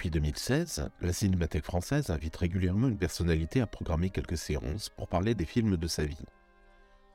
Depuis 0.00 0.12
2016, 0.12 0.88
la 1.02 1.12
Cinémathèque 1.12 1.66
française 1.66 2.08
invite 2.08 2.34
régulièrement 2.34 2.88
une 2.88 2.96
personnalité 2.96 3.60
à 3.60 3.66
programmer 3.66 4.08
quelques 4.08 4.38
séances 4.38 4.88
pour 4.88 5.08
parler 5.08 5.34
des 5.34 5.44
films 5.44 5.76
de 5.76 5.86
sa 5.86 6.06
vie. 6.06 6.24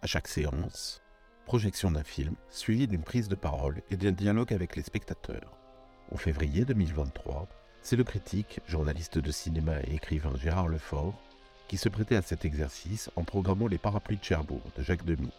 À 0.03 0.05
chaque 0.05 0.27
séance, 0.27 1.01
projection 1.47 1.89
d'un 1.89 2.03
film, 2.03 2.35
suivie 2.51 2.87
d'une 2.87 3.01
prise 3.01 3.27
de 3.27 3.33
parole 3.33 3.81
et 3.89 3.97
d'un 3.97 4.11
dialogue 4.11 4.53
avec 4.53 4.75
les 4.75 4.83
spectateurs. 4.83 5.57
En 6.11 6.17
février 6.17 6.63
2023, 6.63 7.47
c'est 7.81 7.95
le 7.95 8.03
critique, 8.03 8.59
journaliste 8.67 9.17
de 9.17 9.31
cinéma 9.31 9.79
et 9.87 9.95
écrivain 9.95 10.35
Gérard 10.35 10.67
Lefort 10.67 11.19
qui 11.67 11.77
se 11.77 11.89
prêtait 11.89 12.17
à 12.17 12.21
cet 12.21 12.45
exercice 12.45 13.09
en 13.15 13.23
programmant 13.23 13.65
Les 13.67 13.79
Parapluies 13.79 14.17
de 14.17 14.23
Cherbourg 14.23 14.61
de 14.77 14.83
Jacques 14.83 15.05
Demy. 15.05 15.31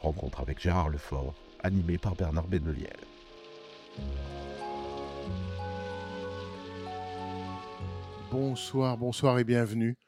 Rencontre 0.00 0.38
avec 0.38 0.60
Gérard 0.60 0.90
Lefort, 0.90 1.34
animé 1.64 1.98
par 1.98 2.14
Bernard 2.14 2.46
Benoliel. 2.46 3.00
Bonsoir, 8.32 8.96
bonsoir 8.96 9.38
et 9.38 9.44
bienvenue. 9.44 9.98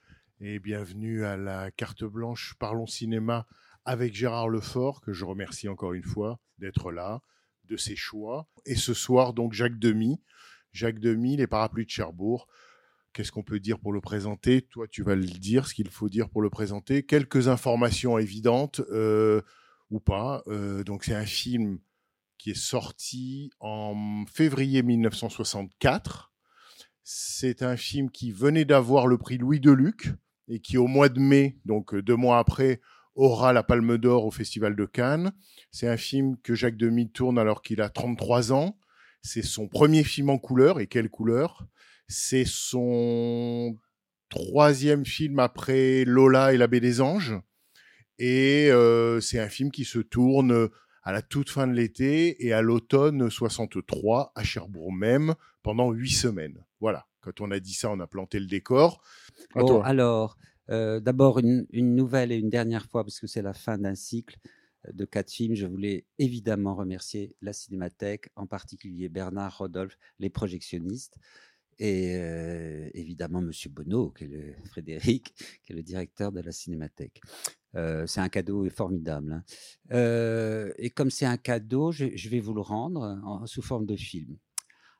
Et 0.40 0.58
bienvenue 0.58 1.26
à 1.26 1.36
la 1.36 1.70
carte 1.70 2.04
blanche 2.04 2.54
Parlons 2.58 2.86
Cinéma 2.86 3.46
avec 3.84 4.14
Gérard 4.14 4.48
Lefort, 4.48 5.02
que 5.02 5.12
je 5.12 5.26
remercie 5.26 5.68
encore 5.68 5.92
une 5.92 6.04
fois 6.04 6.40
d'être 6.56 6.90
là, 6.90 7.20
de 7.64 7.76
ses 7.76 7.96
choix. 7.96 8.48
Et 8.64 8.76
ce 8.76 8.94
soir, 8.94 9.34
donc, 9.34 9.52
Jacques 9.52 9.78
Demy. 9.78 10.22
Jacques 10.72 11.00
Demy, 11.00 11.36
Les 11.36 11.46
Parapluies 11.46 11.84
de 11.84 11.90
Cherbourg. 11.90 12.46
Qu'est-ce 13.12 13.30
qu'on 13.30 13.42
peut 13.42 13.60
dire 13.60 13.78
pour 13.78 13.92
le 13.92 14.00
présenter? 14.00 14.62
Toi, 14.62 14.88
tu 14.88 15.02
vas 15.02 15.16
le 15.16 15.26
dire, 15.26 15.66
ce 15.66 15.74
qu'il 15.74 15.90
faut 15.90 16.08
dire 16.08 16.30
pour 16.30 16.40
le 16.40 16.48
présenter. 16.48 17.02
Quelques 17.02 17.48
informations 17.48 18.16
évidentes 18.16 18.80
euh, 18.90 19.42
ou 19.90 20.00
pas. 20.00 20.42
Euh, 20.46 20.82
donc, 20.82 21.04
c'est 21.04 21.14
un 21.14 21.26
film 21.26 21.78
qui 22.38 22.52
est 22.52 22.58
sorti 22.58 23.50
en 23.60 24.24
février 24.32 24.82
1964. 24.82 26.33
C'est 27.06 27.62
un 27.62 27.76
film 27.76 28.10
qui 28.10 28.32
venait 28.32 28.64
d'avoir 28.64 29.06
le 29.06 29.18
prix 29.18 29.36
Louis 29.36 29.60
Deluc 29.60 30.14
et 30.48 30.60
qui, 30.60 30.78
au 30.78 30.86
mois 30.86 31.10
de 31.10 31.20
mai, 31.20 31.58
donc 31.66 31.94
deux 31.94 32.16
mois 32.16 32.38
après, 32.38 32.80
aura 33.14 33.52
la 33.52 33.62
Palme 33.62 33.98
d'Or 33.98 34.24
au 34.24 34.30
Festival 34.30 34.74
de 34.74 34.86
Cannes. 34.86 35.32
C'est 35.70 35.86
un 35.86 35.98
film 35.98 36.38
que 36.42 36.54
Jacques 36.54 36.78
Demy 36.78 37.10
tourne 37.10 37.38
alors 37.38 37.60
qu'il 37.60 37.82
a 37.82 37.90
33 37.90 38.52
ans. 38.52 38.78
C'est 39.20 39.42
son 39.42 39.68
premier 39.68 40.02
film 40.02 40.30
en 40.30 40.38
couleur. 40.38 40.80
Et 40.80 40.86
quelle 40.86 41.10
couleur? 41.10 41.66
C'est 42.08 42.46
son 42.46 43.76
troisième 44.30 45.04
film 45.04 45.38
après 45.40 46.04
Lola 46.06 46.54
et 46.54 46.56
la 46.56 46.68
des 46.68 47.02
Anges. 47.02 47.34
Et 48.18 48.68
euh, 48.70 49.20
c'est 49.20 49.40
un 49.40 49.48
film 49.50 49.70
qui 49.70 49.84
se 49.84 49.98
tourne 49.98 50.70
à 51.04 51.12
la 51.12 51.22
toute 51.22 51.50
fin 51.50 51.66
de 51.66 51.72
l'été 51.72 52.44
et 52.46 52.52
à 52.52 52.62
l'automne 52.62 53.30
63 53.30 54.32
à 54.34 54.42
Cherbourg 54.42 54.92
même 54.92 55.34
pendant 55.62 55.92
huit 55.92 56.10
semaines. 56.12 56.64
Voilà. 56.80 57.06
Quand 57.20 57.40
on 57.40 57.50
a 57.50 57.60
dit 57.60 57.72
ça, 57.72 57.90
on 57.90 58.00
a 58.00 58.06
planté 58.06 58.38
le 58.38 58.46
décor. 58.46 59.02
Bon, 59.54 59.80
alors, 59.80 60.36
euh, 60.70 61.00
d'abord 61.00 61.38
une, 61.38 61.66
une 61.70 61.94
nouvelle 61.94 62.32
et 62.32 62.36
une 62.36 62.50
dernière 62.50 62.86
fois, 62.86 63.04
parce 63.04 63.20
que 63.20 63.26
c'est 63.26 63.42
la 63.42 63.54
fin 63.54 63.78
d'un 63.78 63.94
cycle 63.94 64.38
euh, 64.86 64.92
de 64.92 65.04
quatre 65.04 65.30
films. 65.30 65.54
Je 65.54 65.66
voulais 65.66 66.04
évidemment 66.18 66.74
remercier 66.74 67.36
la 67.40 67.52
Cinémathèque, 67.52 68.30
en 68.36 68.46
particulier 68.46 69.08
Bernard, 69.08 69.58
Rodolphe, 69.58 69.98
les 70.18 70.30
projectionnistes, 70.30 71.16
et 71.78 72.14
évidemment 72.94 73.40
Monsieur 73.40 73.70
Bonneau, 73.70 74.10
qui 74.10 74.24
est 74.24 74.28
le, 74.28 74.54
Frédéric, 74.66 75.34
qui 75.62 75.72
est 75.72 75.76
le 75.76 75.82
directeur 75.82 76.32
de 76.32 76.40
la 76.40 76.52
Cinémathèque. 76.52 77.20
C'est 77.74 78.20
un 78.20 78.28
cadeau 78.28 78.68
formidable. 78.70 79.42
hein. 79.90 80.72
Et 80.78 80.90
comme 80.90 81.10
c'est 81.10 81.26
un 81.26 81.36
cadeau, 81.36 81.90
je, 81.90 82.28
vais 82.28 82.40
vous 82.40 82.54
le 82.54 82.60
rendre 82.60 83.20
en- 83.24 83.46
sous 83.46 83.62
forme 83.62 83.86
de 83.86 83.96
film. 83.96 84.36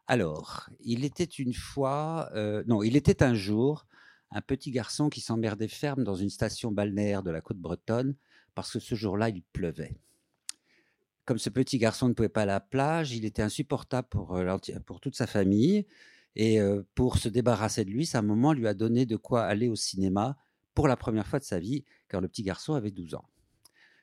Alors, 0.06 0.68
il 0.80 1.04
était 1.04 1.24
une 1.24 1.54
fois, 1.54 2.30
non, 2.66 2.82
il 2.82 2.96
était 2.96 3.22
un 3.22 3.34
jour 3.34 3.86
un 4.34 4.40
petit 4.40 4.72
garçon 4.72 5.08
qui 5.08 5.20
s'emmerdait 5.20 5.68
ferme 5.68 6.02
dans 6.02 6.16
une 6.16 6.28
station 6.28 6.72
balnéaire 6.72 7.22
de 7.22 7.30
la 7.30 7.40
côte 7.40 7.58
bretonne 7.58 8.16
parce 8.54 8.72
que 8.72 8.80
ce 8.80 8.94
jour-là, 8.94 9.28
il 9.28 9.42
pleuvait. 9.42 9.94
Comme 11.24 11.38
ce 11.38 11.48
petit 11.48 11.78
garçon 11.78 12.08
ne 12.08 12.14
pouvait 12.14 12.28
pas 12.28 12.42
à 12.42 12.46
la 12.46 12.60
plage, 12.60 13.12
il 13.12 13.24
était 13.24 13.42
insupportable 13.42 14.08
pour, 14.08 14.36
euh, 14.36 14.56
pour 14.84 15.00
toute 15.00 15.16
sa 15.16 15.26
famille. 15.26 15.86
Et 16.36 16.58
pour 16.94 17.18
se 17.18 17.28
débarrasser 17.28 17.84
de 17.84 17.90
lui, 17.90 18.06
sa 18.06 18.22
maman 18.22 18.52
lui 18.52 18.66
a 18.66 18.74
donné 18.74 19.06
de 19.06 19.16
quoi 19.16 19.44
aller 19.44 19.68
au 19.68 19.76
cinéma 19.76 20.36
pour 20.74 20.88
la 20.88 20.96
première 20.96 21.26
fois 21.26 21.38
de 21.38 21.44
sa 21.44 21.60
vie, 21.60 21.84
car 22.08 22.20
le 22.20 22.28
petit 22.28 22.42
garçon 22.42 22.74
avait 22.74 22.90
12 22.90 23.14
ans. 23.14 23.28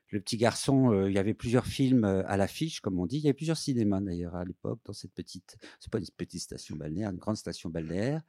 Le 0.10 0.22
petit 0.22 0.38
garçon, 0.38 1.08
il 1.08 1.14
y 1.14 1.18
avait 1.18 1.34
plusieurs 1.34 1.66
films 1.66 2.06
à 2.06 2.38
l'affiche, 2.38 2.80
comme 2.80 3.00
on 3.00 3.06
dit. 3.06 3.18
Il 3.18 3.24
y 3.24 3.28
avait 3.28 3.34
plusieurs 3.34 3.58
cinémas 3.58 4.00
d'ailleurs 4.00 4.36
à 4.36 4.46
l'époque 4.46 4.80
dans 4.86 4.94
cette 4.94 5.14
petite, 5.14 5.58
c'est 5.80 5.92
pas 5.92 6.00
une 6.00 6.06
petite 6.16 6.42
station 6.42 6.76
balnéaire, 6.78 7.10
une 7.10 7.18
grande 7.18 7.38
station 7.38 7.70
balnéaire. 7.70 8.22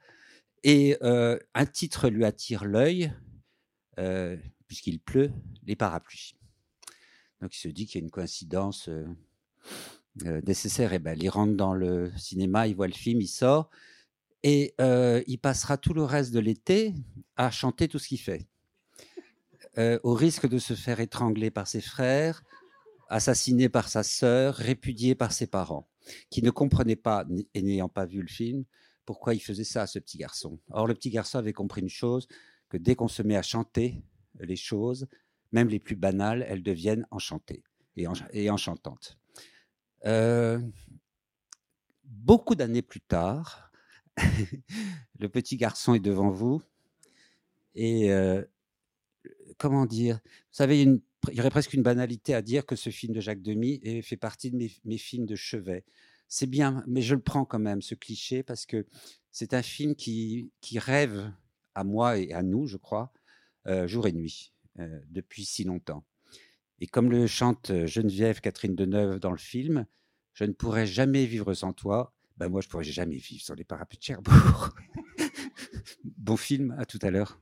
Et 0.63 0.97
un 1.01 1.65
titre 1.65 2.09
lui 2.09 2.25
attire 2.25 2.65
l'œil, 2.65 3.13
puisqu'il 4.67 4.99
pleut, 4.99 5.31
les 5.65 5.75
parapluies. 5.75 6.35
Donc 7.43 7.55
il 7.55 7.59
se 7.59 7.67
dit 7.67 7.85
qu'il 7.85 7.99
y 7.99 8.01
a 8.01 8.05
une 8.05 8.11
coïncidence 8.11 8.89
euh, 8.89 10.41
nécessaire. 10.47 10.93
Et 10.93 10.99
ben, 10.99 11.17
il 11.21 11.29
rentre 11.29 11.55
dans 11.55 11.73
le 11.73 12.09
cinéma, 12.17 12.67
il 12.67 12.75
voit 12.75 12.87
le 12.87 12.93
film, 12.93 13.19
il 13.19 13.27
sort, 13.27 13.69
et 14.43 14.75
euh, 14.79 15.23
il 15.27 15.39
passera 15.39 15.77
tout 15.77 15.93
le 15.93 16.03
reste 16.03 16.33
de 16.33 16.39
l'été 16.39 16.93
à 17.35 17.49
chanter 17.49 17.87
tout 17.87 17.99
ce 17.99 18.09
qu'il 18.09 18.19
fait. 18.19 18.47
Euh, 19.77 19.99
au 20.03 20.13
risque 20.13 20.47
de 20.47 20.59
se 20.59 20.75
faire 20.75 20.99
étrangler 20.99 21.49
par 21.49 21.67
ses 21.67 21.81
frères, 21.81 22.43
assassiné 23.09 23.69
par 23.69 23.89
sa 23.89 24.03
sœur, 24.03 24.55
répudié 24.55 25.15
par 25.15 25.31
ses 25.31 25.47
parents, 25.47 25.87
qui 26.29 26.43
ne 26.43 26.51
comprenaient 26.51 26.95
pas, 26.95 27.25
et 27.53 27.61
n'ayant 27.61 27.89
pas 27.89 28.05
vu 28.05 28.21
le 28.21 28.27
film, 28.27 28.65
pourquoi 29.05 29.33
il 29.33 29.39
faisait 29.39 29.63
ça 29.63 29.81
à 29.83 29.87
ce 29.87 29.99
petit 29.99 30.17
garçon. 30.17 30.59
Or, 30.69 30.87
le 30.87 30.93
petit 30.93 31.09
garçon 31.09 31.39
avait 31.39 31.53
compris 31.53 31.81
une 31.81 31.89
chose, 31.89 32.27
que 32.69 32.77
dès 32.77 32.95
qu'on 32.95 33.07
se 33.07 33.21
met 33.23 33.35
à 33.35 33.41
chanter 33.41 34.03
les 34.39 34.55
choses, 34.55 35.07
même 35.51 35.69
les 35.69 35.79
plus 35.79 35.95
banales, 35.95 36.45
elles 36.47 36.63
deviennent 36.63 37.05
enchantées 37.11 37.63
et, 37.95 38.05
ench- 38.05 38.27
et 38.31 38.49
enchantantes. 38.49 39.17
Euh, 40.05 40.59
beaucoup 42.03 42.55
d'années 42.55 42.81
plus 42.81 43.01
tard, 43.01 43.71
le 45.19 45.27
petit 45.27 45.57
garçon 45.57 45.93
est 45.93 45.99
devant 45.99 46.29
vous 46.29 46.61
et 47.75 48.11
euh, 48.11 48.43
comment 49.57 49.85
dire 49.85 50.19
Vous 50.25 50.31
savez, 50.51 50.81
il 50.81 51.01
y, 51.31 51.39
aurait 51.39 51.49
presque 51.49 51.73
une 51.73 51.83
banalité 51.83 52.33
à 52.33 52.41
dire 52.41 52.65
que 52.65 52.75
ce 52.75 52.89
film 52.89 53.13
de 53.13 53.21
Jacques 53.21 53.41
Demy 53.41 54.01
fait 54.01 54.17
partie 54.17 54.51
de 54.51 54.69
mes, 54.85 54.97
films 54.97 55.25
de 55.25 55.35
chevet. 55.35 55.85
C'est 56.27 56.47
bien, 56.47 56.83
mais 56.87 57.01
je 57.01 57.15
le 57.15 57.21
prends 57.21 57.45
quand 57.45 57.59
même, 57.59 57.81
ce 57.81 57.95
cliché, 57.95 58.43
parce 58.43 58.65
que 58.65 58.85
c'est 59.31 59.53
un 59.53 59.61
film 59.61 59.95
qui, 59.95 60.51
rêve 60.75 61.31
à 61.75 61.83
moi 61.83 62.17
et 62.17 62.33
à 62.33 62.43
nous, 62.43 62.67
je 62.67 62.77
crois, 62.77 63.11
euh, 63.67 63.87
jour 63.87 64.07
et 64.07 64.11
nuit, 64.11 64.53
euh, 64.79 64.99
depuis 65.09 65.45
si 65.45 65.63
longtemps. 65.63 66.03
Et 66.79 66.87
comme 66.87 67.11
le 67.11 67.27
chante 67.27 67.71
Geneviève 67.85 68.41
Catherine 68.41 68.75
Deneuve 68.75 69.19
dans 69.19 69.31
le 69.31 69.37
film, 69.37 69.85
je 70.33 70.43
ne 70.43 70.51
pourrais 70.51 70.87
jamais 70.87 71.25
vivre 71.25 71.53
sans 71.53 71.71
toi. 71.71 72.13
Ben 72.37 72.49
moi, 72.49 72.61
je 72.61 72.67
pourrais 72.67 72.83
jamais 72.83 73.17
vivre 73.17 73.43
sans 73.43 73.53
les 73.53 73.63
parapluies 73.63 73.99
de 73.99 74.03
Cherbourg. 74.03 74.69
bon 76.17 76.37
film, 76.37 76.75
à 76.79 76.85
tout 76.85 76.99
à 77.01 77.11
l'heure. 77.11 77.39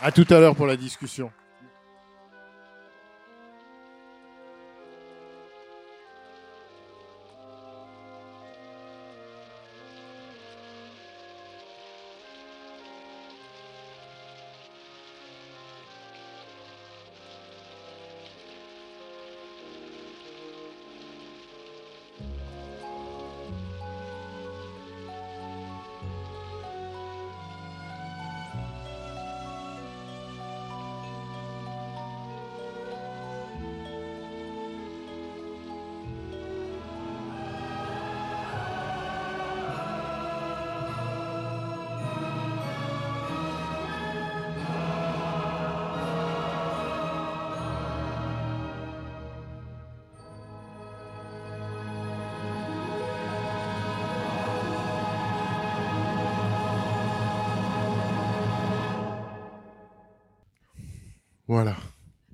À 0.00 0.12
tout 0.12 0.26
à 0.30 0.38
l'heure 0.38 0.54
pour 0.54 0.66
la 0.66 0.76
discussion. 0.76 1.32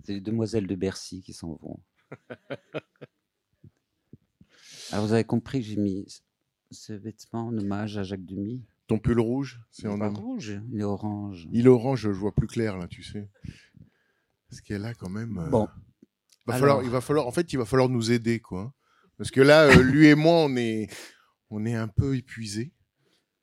C'est 0.05 0.15
les 0.15 0.21
demoiselles 0.21 0.67
de 0.67 0.75
Bercy 0.75 1.23
qui 1.23 1.33
s'en 1.33 1.55
vont. 1.55 1.81
Alors 4.93 5.06
vous 5.06 5.12
avez 5.12 5.25
compris 5.25 5.61
que 5.61 5.67
j'ai 5.67 5.77
mis 5.77 6.06
ce 6.71 6.93
vêtement 6.93 7.49
en 7.49 7.59
hommage 7.59 7.99
à 7.99 8.03
Jacques 8.03 8.25
Demy? 8.25 8.62
Ton 8.87 8.99
pull 8.99 9.19
rouge, 9.19 9.61
c'est 9.71 9.89
en 9.89 9.99
pas 9.99 10.09
homme. 10.09 10.17
rouge, 10.17 10.61
il 10.71 10.81
est 10.81 10.85
orange. 10.85 11.49
Il 11.53 11.67
est 11.67 11.71
orange, 11.71 12.03
je 12.03 12.11
vois 12.11 12.35
plus 12.35 12.47
clair 12.47 12.77
là, 12.77 12.87
tu 12.87 13.03
sais. 13.03 13.29
Parce 14.51 14.61
qu'elle 14.61 14.85
a 14.85 14.95
quand 14.95 15.09
même. 15.09 15.39
euh, 15.39 15.49
Bon, 15.49 15.67
va 16.47 16.55
alors- 16.55 16.61
falloir, 16.61 16.83
il 16.85 16.91
va 16.91 17.01
falloir, 17.01 17.27
en 17.27 17.33
fait, 17.33 17.53
il 17.53 17.56
va 17.56 17.65
falloir 17.65 17.89
nous 17.89 18.12
aider, 18.12 18.41
quoi. 18.41 18.75
Parce 19.17 19.31
que 19.31 19.41
là, 19.41 19.62
euh, 19.65 19.83
lui 19.83 20.09
et 20.09 20.15
moi, 20.15 20.45
on 20.45 20.55
est, 20.56 20.89
on 21.51 21.65
est 21.65 21.75
un 21.75 21.89
peu 21.89 22.15
épuisés. 22.17 22.73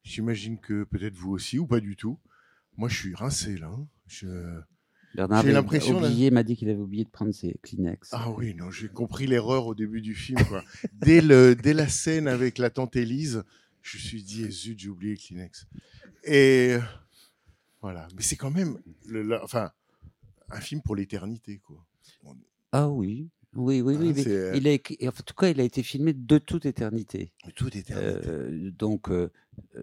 J'imagine 0.04 0.60
que 0.60 0.84
peut-être 0.84 1.16
vous 1.16 1.32
aussi 1.32 1.58
ou 1.58 1.66
pas 1.66 1.80
du 1.80 1.96
tout. 1.96 2.20
Moi, 2.78 2.88
je 2.88 2.98
suis 2.98 3.16
rincé 3.16 3.58
là. 3.58 3.68
hein. 3.68 3.88
Je... 4.08 4.60
Bernard 5.16 5.42
J'ai 5.42 5.50
avait 5.50 5.54
l'impression, 5.54 6.00
là- 6.00 6.08
oublié, 6.08 6.32
m'a 6.32 6.44
dit 6.44 6.56
qu'il 6.56 6.70
avait 6.70 6.80
oublié 6.80 7.04
de 7.04 7.10
prendre 7.10 7.34
ses 7.34 7.56
Kleenex. 7.62 8.10
Ah 8.12 8.30
oui, 8.32 8.54
non, 8.56 8.72
j'ai 8.72 8.88
compris 8.88 9.28
l'erreur 9.28 9.68
au 9.68 9.76
début 9.76 10.02
du 10.02 10.16
film. 10.16 10.40
Quoi. 10.48 10.64
dès, 10.94 11.22
le, 11.22 11.56
dès 11.56 11.74
la 11.74 11.88
scène 11.88 12.28
avec 12.28 12.58
la 12.58 12.70
tante 12.70 12.96
Élise, 12.96 13.44
je 13.82 13.98
me 13.98 14.02
suis 14.02 14.24
dit, 14.24 14.44
eh, 14.48 14.52
zut, 14.52 14.80
j'ai 14.80 14.90
oublié 14.90 15.14
le 15.14 15.18
Kleenex. 15.20 15.68
Et 16.24 16.78
voilà. 17.82 18.08
Mais 18.16 18.22
c'est 18.22 18.36
quand 18.38 18.52
même, 18.52 18.78
le- 19.08 19.24
la- 19.24 19.44
enfin, 19.44 19.72
un 20.50 20.60
film 20.62 20.82
pour 20.82 20.96
l'éternité, 20.96 21.60
quoi. 21.64 21.84
Ah 22.72 22.88
oui, 22.90 23.28
oui, 23.54 23.82
oui, 23.82 23.98
oui. 24.00 24.10
Ah, 24.12 24.14
mais 24.16 24.28
euh, 24.28 24.56
il 24.56 24.68
a, 24.68 25.08
en 25.10 25.12
tout 25.12 25.34
cas, 25.34 25.50
il 25.50 25.60
a 25.60 25.64
été 25.64 25.84
filmé 25.84 26.14
de 26.14 26.38
toute 26.38 26.66
éternité. 26.66 27.34
Toute 27.56 27.76
éternité. 27.76 28.28
Euh, 28.30 28.72
donc, 28.72 29.10
euh, 29.10 29.30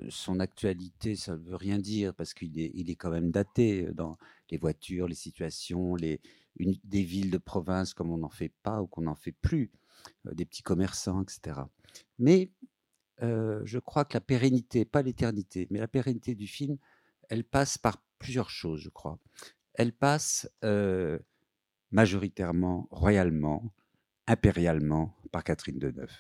son 0.09 0.41
actualité, 0.41 1.17
ça 1.17 1.33
ne 1.37 1.43
veut 1.43 1.57
rien 1.57 1.79
dire 1.79 2.15
parce 2.15 2.33
qu'il 2.33 2.59
est, 2.59 2.71
il 2.75 2.89
est 2.89 2.95
quand 2.95 3.11
même 3.11 3.31
daté 3.31 3.89
dans 3.93 4.17
les 4.51 4.59
voitures, 4.59 5.09
les 5.09 5.15
situations, 5.15 5.95
les, 5.95 6.21
des 6.85 7.03
villes 7.03 7.31
de 7.31 7.39
province 7.39 7.95
comme 7.95 8.11
on 8.11 8.19
n'en 8.19 8.29
fait 8.29 8.53
pas 8.63 8.83
ou 8.83 8.87
qu'on 8.87 9.03
n'en 9.03 9.15
fait 9.15 9.33
plus, 9.33 9.71
euh, 10.27 10.35
des 10.35 10.45
petits 10.45 10.63
commerçants, 10.63 11.23
etc. 11.23 11.61
Mais 12.19 12.51
euh, 13.23 13.61
je 13.65 13.79
crois 13.79 14.05
que 14.05 14.15
la 14.15 14.21
pérennité, 14.21 14.85
pas 14.85 15.03
l'éternité, 15.03 15.67
mais 15.71 15.79
la 15.79 15.89
pérennité 15.89 16.35
du 16.35 16.47
film, 16.47 16.79
elle 17.29 17.45
passe 17.45 17.79
par 17.79 18.03
plusieurs 18.19 18.51
choses, 18.51 18.81
je 18.81 18.89
crois. 18.89 19.19
Elle 19.75 19.93
passe 19.93 20.51
euh, 20.65 21.19
majoritairement, 21.91 22.89
royalement, 22.91 23.73
impérialement, 24.27 25.15
par 25.33 25.45
Catherine 25.45 25.79
Deneuve. 25.79 26.17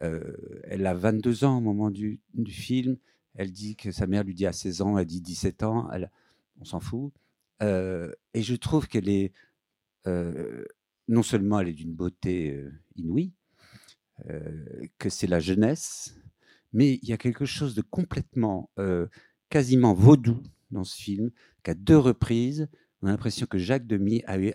Elle 0.00 0.86
a 0.86 0.92
22 0.92 1.44
ans 1.44 1.56
au 1.56 1.60
moment 1.62 1.90
du, 1.90 2.20
du 2.34 2.52
film. 2.52 2.98
Elle 3.36 3.52
dit 3.52 3.74
que 3.74 3.90
sa 3.90 4.06
mère 4.06 4.22
lui 4.22 4.34
dit 4.34 4.44
à 4.44 4.52
16 4.52 4.82
ans, 4.82 4.98
elle 4.98 5.06
dit 5.06 5.22
17 5.22 5.62
ans. 5.62 5.90
Elle, 5.92 6.10
on 6.60 6.64
s'en 6.64 6.78
fout. 6.78 7.10
Et 7.60 8.42
je 8.42 8.54
trouve 8.54 8.88
qu'elle 8.88 9.08
est, 9.08 9.32
non 10.06 11.22
seulement 11.22 11.60
elle 11.60 11.68
est 11.68 11.74
d'une 11.74 11.94
beauté 11.94 12.62
inouïe, 12.96 13.32
que 14.98 15.08
c'est 15.08 15.26
la 15.26 15.40
jeunesse, 15.40 16.16
mais 16.72 16.94
il 17.02 17.08
y 17.08 17.12
a 17.12 17.18
quelque 17.18 17.46
chose 17.46 17.74
de 17.74 17.82
complètement, 17.82 18.70
quasiment 19.48 19.94
vaudou 19.94 20.42
dans 20.70 20.84
ce 20.84 20.96
film, 20.96 21.30
qu'à 21.62 21.74
deux 21.74 21.98
reprises, 21.98 22.68
on 23.00 23.06
a 23.06 23.10
l'impression 23.10 23.46
que 23.46 23.58
Jacques 23.58 23.86
Demy 23.86 24.22
avait, 24.26 24.54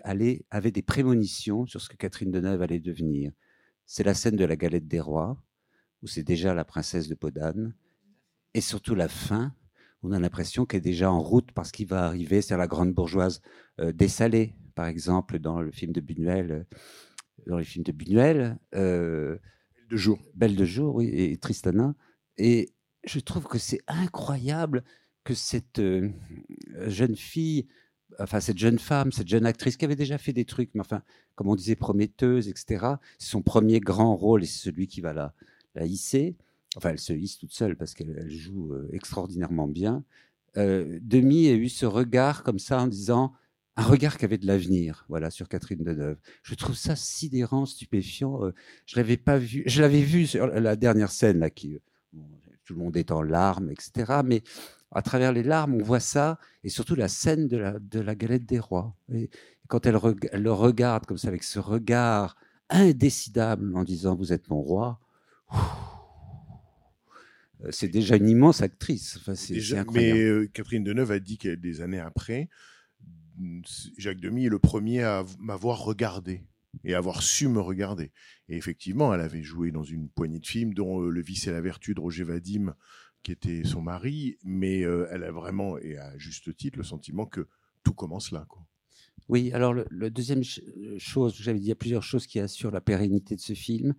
avait 0.50 0.70
des 0.72 0.82
prémonitions 0.82 1.66
sur 1.66 1.80
ce 1.80 1.88
que 1.88 1.96
Catherine 1.96 2.30
Deneuve 2.30 2.62
allait 2.62 2.80
devenir. 2.80 3.32
C'est 3.86 4.04
la 4.04 4.14
scène 4.14 4.36
de 4.36 4.44
la 4.44 4.56
galette 4.56 4.88
des 4.88 5.00
rois, 5.00 5.40
où 6.02 6.06
c'est 6.06 6.22
déjà 6.22 6.52
la 6.52 6.64
princesse 6.64 7.08
de 7.08 7.14
Podane, 7.14 7.74
et 8.54 8.60
surtout 8.60 8.94
la 8.94 9.08
fin, 9.08 9.54
on 10.02 10.12
a 10.12 10.18
l'impression 10.18 10.66
qu'elle 10.66 10.78
est 10.78 10.82
déjà 10.82 11.10
en 11.10 11.20
route 11.20 11.52
parce 11.52 11.72
qu'il 11.72 11.86
va 11.86 12.06
arriver, 12.06 12.42
c'est 12.42 12.56
la 12.56 12.66
grande 12.66 12.92
bourgeoise 12.92 13.40
euh, 13.80 13.92
dessalée, 13.92 14.54
par 14.74 14.86
exemple, 14.86 15.38
dans 15.38 15.60
le 15.60 15.70
film 15.70 15.92
de 15.92 16.00
Buñuel, 16.00 16.50
euh, 16.52 16.64
dans 17.46 17.58
les 17.58 17.64
films 17.64 17.84
de 17.84 17.92
Buñuel, 17.92 18.58
euh, 18.74 19.36
de 19.90 19.96
jour. 19.96 20.18
Belle 20.34 20.56
de 20.56 20.64
jour, 20.64 20.96
oui, 20.96 21.08
et 21.08 21.36
Tristana. 21.36 21.94
Et 22.38 22.72
je 23.04 23.20
trouve 23.20 23.44
que 23.44 23.58
c'est 23.58 23.80
incroyable 23.88 24.84
que 25.24 25.34
cette 25.34 25.78
euh, 25.78 26.10
jeune 26.86 27.16
fille, 27.16 27.66
enfin 28.18 28.40
cette 28.40 28.58
jeune 28.58 28.78
femme, 28.78 29.12
cette 29.12 29.28
jeune 29.28 29.46
actrice 29.46 29.76
qui 29.76 29.84
avait 29.84 29.96
déjà 29.96 30.18
fait 30.18 30.32
des 30.32 30.44
trucs, 30.44 30.70
mais 30.74 30.80
enfin, 30.80 31.02
comme 31.34 31.48
on 31.48 31.56
disait, 31.56 31.76
prometteuse, 31.76 32.48
etc. 32.48 32.94
C'est 33.18 33.30
son 33.30 33.42
premier 33.42 33.80
grand 33.80 34.16
rôle 34.16 34.42
et 34.42 34.46
c'est 34.46 34.62
celui 34.62 34.86
qui 34.86 35.00
va 35.00 35.12
la, 35.12 35.34
la 35.74 35.84
hisser. 35.84 36.36
Enfin, 36.76 36.90
elle 36.90 36.98
se 37.00 37.12
hisse 37.12 37.38
toute 37.38 37.52
seule 37.52 37.76
parce 37.76 37.94
qu'elle 37.94 38.14
elle 38.18 38.30
joue 38.30 38.72
euh, 38.74 38.88
extraordinairement 38.92 39.66
bien. 39.68 40.04
Euh, 40.56 40.98
Demi 41.02 41.48
a 41.48 41.54
eu 41.54 41.68
ce 41.68 41.86
regard 41.86 42.42
comme 42.42 42.58
ça 42.58 42.80
en 42.82 42.86
disant 42.86 43.32
un 43.76 43.82
regard 43.82 44.18
qui 44.18 44.24
avait 44.24 44.38
de 44.38 44.46
l'avenir, 44.46 45.04
voilà, 45.08 45.30
sur 45.30 45.48
Catherine 45.48 45.82
Deneuve. 45.82 46.18
Je 46.42 46.54
trouve 46.54 46.76
ça 46.76 46.96
sidérant, 46.96 47.66
stupéfiant. 47.66 48.44
euh, 48.44 48.54
je 48.86 48.96
l'avais 48.96 49.16
pas 49.16 49.38
vu. 49.38 49.62
Je 49.66 49.80
l'avais 49.82 50.02
vu 50.02 50.26
sur 50.26 50.46
la 50.48 50.76
dernière 50.76 51.10
scène 51.12 51.38
là, 51.38 51.50
qui 51.50 51.78
tout 52.64 52.74
le 52.74 52.80
monde 52.80 52.96
est 52.96 53.10
en 53.10 53.22
larmes, 53.22 53.70
etc. 53.70 54.22
Mais 54.24 54.42
à 54.92 55.02
travers 55.02 55.32
les 55.32 55.42
larmes, 55.42 55.74
on 55.74 55.82
voit 55.82 56.00
ça, 56.00 56.38
et 56.64 56.68
surtout 56.68 56.94
la 56.94 57.08
scène 57.08 57.48
de 57.48 57.56
la, 57.56 57.78
de 57.78 58.00
la 58.00 58.14
galette 58.14 58.46
des 58.46 58.58
rois. 58.60 58.94
Et 59.12 59.30
quand 59.68 59.86
elle, 59.86 59.98
elle 60.32 60.42
le 60.42 60.52
regarde 60.52 61.06
comme 61.06 61.18
ça, 61.18 61.28
avec 61.28 61.42
ce 61.44 61.58
regard 61.58 62.36
indécidable, 62.68 63.76
en 63.76 63.84
disant 63.84 64.14
Vous 64.16 64.32
êtes 64.32 64.48
mon 64.50 64.60
roi. 64.62 65.00
euh, 65.52 65.56
C'est 67.70 67.88
déjà 67.88 68.16
une 68.16 68.28
immense 68.28 68.62
actrice. 68.62 69.16
Enfin, 69.18 69.34
c'est 69.34 69.54
Déjà, 69.54 69.76
c'est 69.76 69.80
incroyable. 69.80 70.18
mais 70.18 70.24
euh, 70.24 70.46
Catherine 70.52 70.84
Deneuve 70.84 71.10
a 71.12 71.18
dit 71.18 71.36
que 71.38 71.54
des 71.54 71.80
années 71.82 71.98
après, 72.00 72.48
Jacques 73.98 74.20
Demy 74.20 74.46
est 74.46 74.50
le 74.50 74.58
premier 74.58 75.02
à 75.02 75.24
m'avoir 75.38 75.82
regardé 75.84 76.44
et 76.84 76.94
avoir 76.94 77.22
su 77.22 77.48
me 77.48 77.60
regarder. 77.60 78.12
Et 78.48 78.56
effectivement, 78.56 79.12
elle 79.12 79.20
avait 79.20 79.42
joué 79.42 79.70
dans 79.72 79.82
une 79.82 80.08
poignée 80.08 80.38
de 80.38 80.46
films, 80.46 80.72
dont 80.74 81.02
euh, 81.02 81.10
Le 81.10 81.20
vice 81.22 81.46
et 81.48 81.50
la 81.50 81.60
vertu 81.60 81.94
de 81.94 82.00
Roger 82.00 82.24
Vadim, 82.24 82.74
qui 83.22 83.32
était 83.32 83.64
son 83.64 83.82
mari, 83.82 84.38
mais 84.44 84.84
euh, 84.84 85.06
elle 85.10 85.24
a 85.24 85.32
vraiment, 85.32 85.76
et 85.78 85.96
à 85.98 86.16
juste 86.16 86.54
titre, 86.56 86.78
le 86.78 86.84
sentiment 86.84 87.26
que 87.26 87.46
tout 87.82 87.92
commence 87.92 88.30
là. 88.30 88.46
Quoi. 88.48 88.64
Oui, 89.28 89.52
alors 89.52 89.74
le, 89.74 89.84
le 89.90 90.10
deuxième 90.10 90.44
ch- 90.44 90.62
euh, 90.78 90.98
chose, 90.98 91.34
j'avais 91.36 91.58
dit, 91.58 91.66
il 91.66 91.68
y 91.68 91.72
a 91.72 91.76
plusieurs 91.76 92.02
choses 92.02 92.26
qui 92.26 92.38
assurent 92.40 92.70
la 92.70 92.80
pérennité 92.80 93.34
de 93.36 93.40
ce 93.40 93.52
film, 93.54 93.94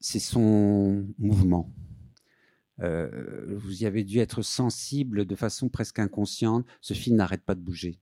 c'est 0.00 0.18
son 0.18 1.06
mouvement. 1.18 1.72
Euh, 2.80 3.56
vous 3.58 3.82
y 3.82 3.86
avez 3.86 4.04
dû 4.04 4.18
être 4.18 4.42
sensible 4.42 5.24
de 5.26 5.36
façon 5.36 5.68
presque 5.68 5.98
inconsciente. 5.98 6.66
Ce 6.80 6.94
film 6.94 7.16
n'arrête 7.16 7.42
pas 7.44 7.54
de 7.54 7.60
bouger. 7.60 7.98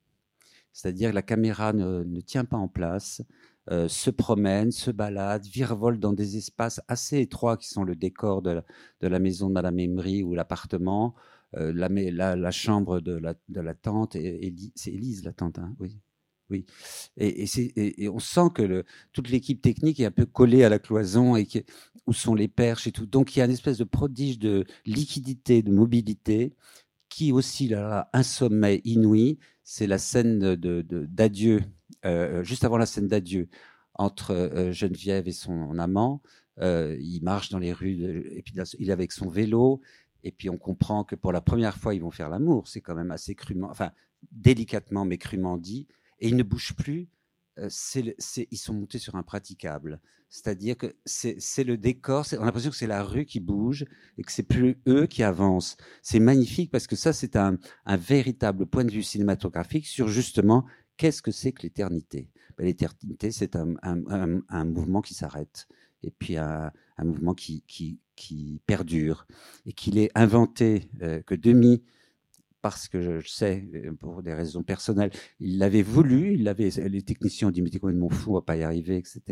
C'est-à-dire 0.73 1.13
la 1.13 1.23
caméra 1.23 1.73
ne, 1.73 2.05
ne 2.05 2.21
tient 2.21 2.45
pas 2.45 2.57
en 2.57 2.69
place, 2.69 3.23
euh, 3.71 3.89
se 3.89 4.11
promène, 4.11 4.71
se 4.73 4.91
balade, 4.91 5.47
virevolte 5.47 6.01
dans 6.01 6.13
des 6.13 6.37
espaces 6.37 6.81
assez 6.89 7.21
étroits 7.21 7.57
qui 7.57 7.69
sont 7.69 7.85
le 7.85 7.97
décor 7.97 8.43
de 8.43 8.51
la, 8.51 8.65
de 9.01 9.09
la 9.09 9.19
maison 9.19 9.49
de 9.49 9.55
Madame 9.55 9.79
Emery 9.79 10.23
ou 10.23 10.35
l'appartement, 10.35 11.15
euh, 11.57 11.73
la, 11.75 12.37
la- 12.37 12.51
chambre 12.51 13.01
de 13.01 13.13
la, 13.17 13.35
de 13.49 13.61
la 13.61 13.75
tante. 13.75 14.17
Et- 14.17 14.55
c'est 14.75 14.93
Élise, 14.93 15.25
la 15.25 15.33
tante, 15.33 15.59
hein, 15.59 15.75
oui. 15.81 15.99
Oui. 16.51 16.67
Et, 17.17 18.09
on 18.09 18.19
sent 18.19 18.49
que 18.55 18.85
toute 19.13 19.29
l'équipe 19.31 19.61
technique 19.61 20.01
est 20.01 20.07
un 20.07 20.11
peu 20.11 20.27
collée 20.27 20.65
à 20.65 20.69
la 20.69 20.79
cloison 20.79 21.37
et 21.37 21.47
où 22.07 22.13
sont 22.13 22.35
les 22.35 22.49
perches 22.49 22.87
et 22.87 22.93
tout. 22.93 23.07
Donc 23.07 23.35
il 23.35 23.39
y 23.39 23.43
a 23.43 23.45
une 23.45 23.51
espèce 23.53 23.79
de 23.79 23.85
prodige 23.85 24.39
de 24.39 24.65
liquidité, 24.85 25.63
de 25.63 25.71
mobilité 25.71 26.55
qui 27.09 27.33
aussi 27.33 27.69
là, 27.69 27.81
là, 27.83 28.11
un 28.13 28.23
sommet 28.23 28.81
inouï. 28.85 29.39
C'est 29.63 29.87
la 29.87 29.99
scène 29.99 30.57
d'adieu, 30.57 31.61
euh, 32.05 32.43
juste 32.43 32.65
avant 32.65 32.79
la 32.79 32.87
scène 32.87 33.09
d'adieu 33.09 33.49
entre 33.95 34.33
euh, 34.33 34.73
Geneviève 34.73 35.29
et 35.29 35.33
son 35.33 35.79
amant. 35.79 36.23
Euh, 36.61 36.97
il 37.01 37.23
marche 37.23 37.51
dans 37.51 37.59
les 37.59 37.73
rues 37.73 38.25
et 38.31 38.43
puis 38.43 38.55
il 38.79 38.89
est 38.89 38.93
avec 38.93 39.13
son 39.13 39.29
vélo. 39.29 39.81
Et 40.25 40.33
puis 40.33 40.51
on 40.51 40.59
comprend 40.59 41.05
que 41.05 41.15
pour 41.15 41.33
la 41.33 41.41
première 41.41 41.77
fois, 41.77 41.95
ils 41.95 42.03
vont 42.03 42.11
faire 42.11 42.29
l'amour. 42.29 42.69
C'est 42.69 42.81
quand 42.81 42.95
même 42.95 43.11
assez 43.11 43.35
crûment, 43.35 43.69
enfin 43.71 43.93
délicatement 44.33 45.05
mais 45.05 45.19
crûment 45.19 45.57
dit. 45.57 45.87
Et 46.21 46.29
ils 46.29 46.37
ne 46.37 46.43
bougent 46.43 46.75
plus. 46.75 47.09
Euh, 47.59 47.69
ils 48.51 48.59
sont 48.59 48.75
montés 48.75 48.99
sur 48.99 49.17
un 49.17 49.23
praticable. 49.23 50.01
C'est-à-dire 50.31 50.77
que 50.77 50.95
c'est 51.05 51.65
le 51.65 51.77
décor. 51.77 52.25
On 52.35 52.43
a 52.43 52.45
l'impression 52.45 52.71
que 52.71 52.77
c'est 52.77 52.87
la 52.87 53.03
rue 53.03 53.25
qui 53.25 53.41
bouge 53.41 53.85
et 54.17 54.23
que 54.23 54.31
c'est 54.31 54.45
plus 54.45 54.81
eux 54.87 55.07
qui 55.07 55.25
avancent. 55.25 55.77
C'est 56.03 56.21
magnifique 56.21 56.71
parce 56.71 56.87
que 56.87 56.95
ça, 56.95 57.13
c'est 57.13 57.35
un, 57.35 57.59
véritable 57.87 58.67
point 58.67 58.85
de 58.85 58.93
vue 58.93 59.03
cinématographique 59.03 59.89
sur 59.89 60.07
justement 60.07 60.65
qu'est-ce 60.97 61.21
que 61.21 61.33
c'est 61.33 61.51
que 61.51 61.63
l'éternité. 61.63 62.31
Ben, 62.57 62.65
l'éternité, 62.65 63.33
c'est 63.33 63.57
un, 63.57 64.65
mouvement 64.65 65.03
qui 65.03 65.15
s'arrête 65.15 65.67
et 66.05 66.13
puis 66.13 66.37
un, 66.37 66.71
mouvement 67.03 67.35
qui 67.35 68.63
perdure 68.67 69.27
et 69.67 69.73
qu'il 69.73 69.99
est 69.99 70.13
inventé, 70.15 70.89
euh, 71.03 71.23
que 71.23 71.35
Demi, 71.35 71.83
parce 72.63 72.89
que 72.89 73.01
je, 73.01 73.27
sais, 73.29 73.69
euh, 73.75 73.93
pour 73.93 74.23
des 74.23 74.35
raisons 74.35 74.63
personnelles, 74.63 75.11
il 75.39 75.59
l'avait 75.59 75.83
voulu, 75.83 76.35
il 76.35 76.45
l'avait, 76.45 76.71
les 76.71 77.03
techniciens 77.03 77.49
ont 77.49 77.51
dit, 77.51 77.63
mais 77.63 77.71
t'es 77.71 77.79
complètement 77.79 78.09
fou, 78.09 78.31
on 78.31 78.35
va 78.35 78.43
pas 78.43 78.57
y 78.57 78.63
arriver, 78.63 78.97
etc. 78.97 79.23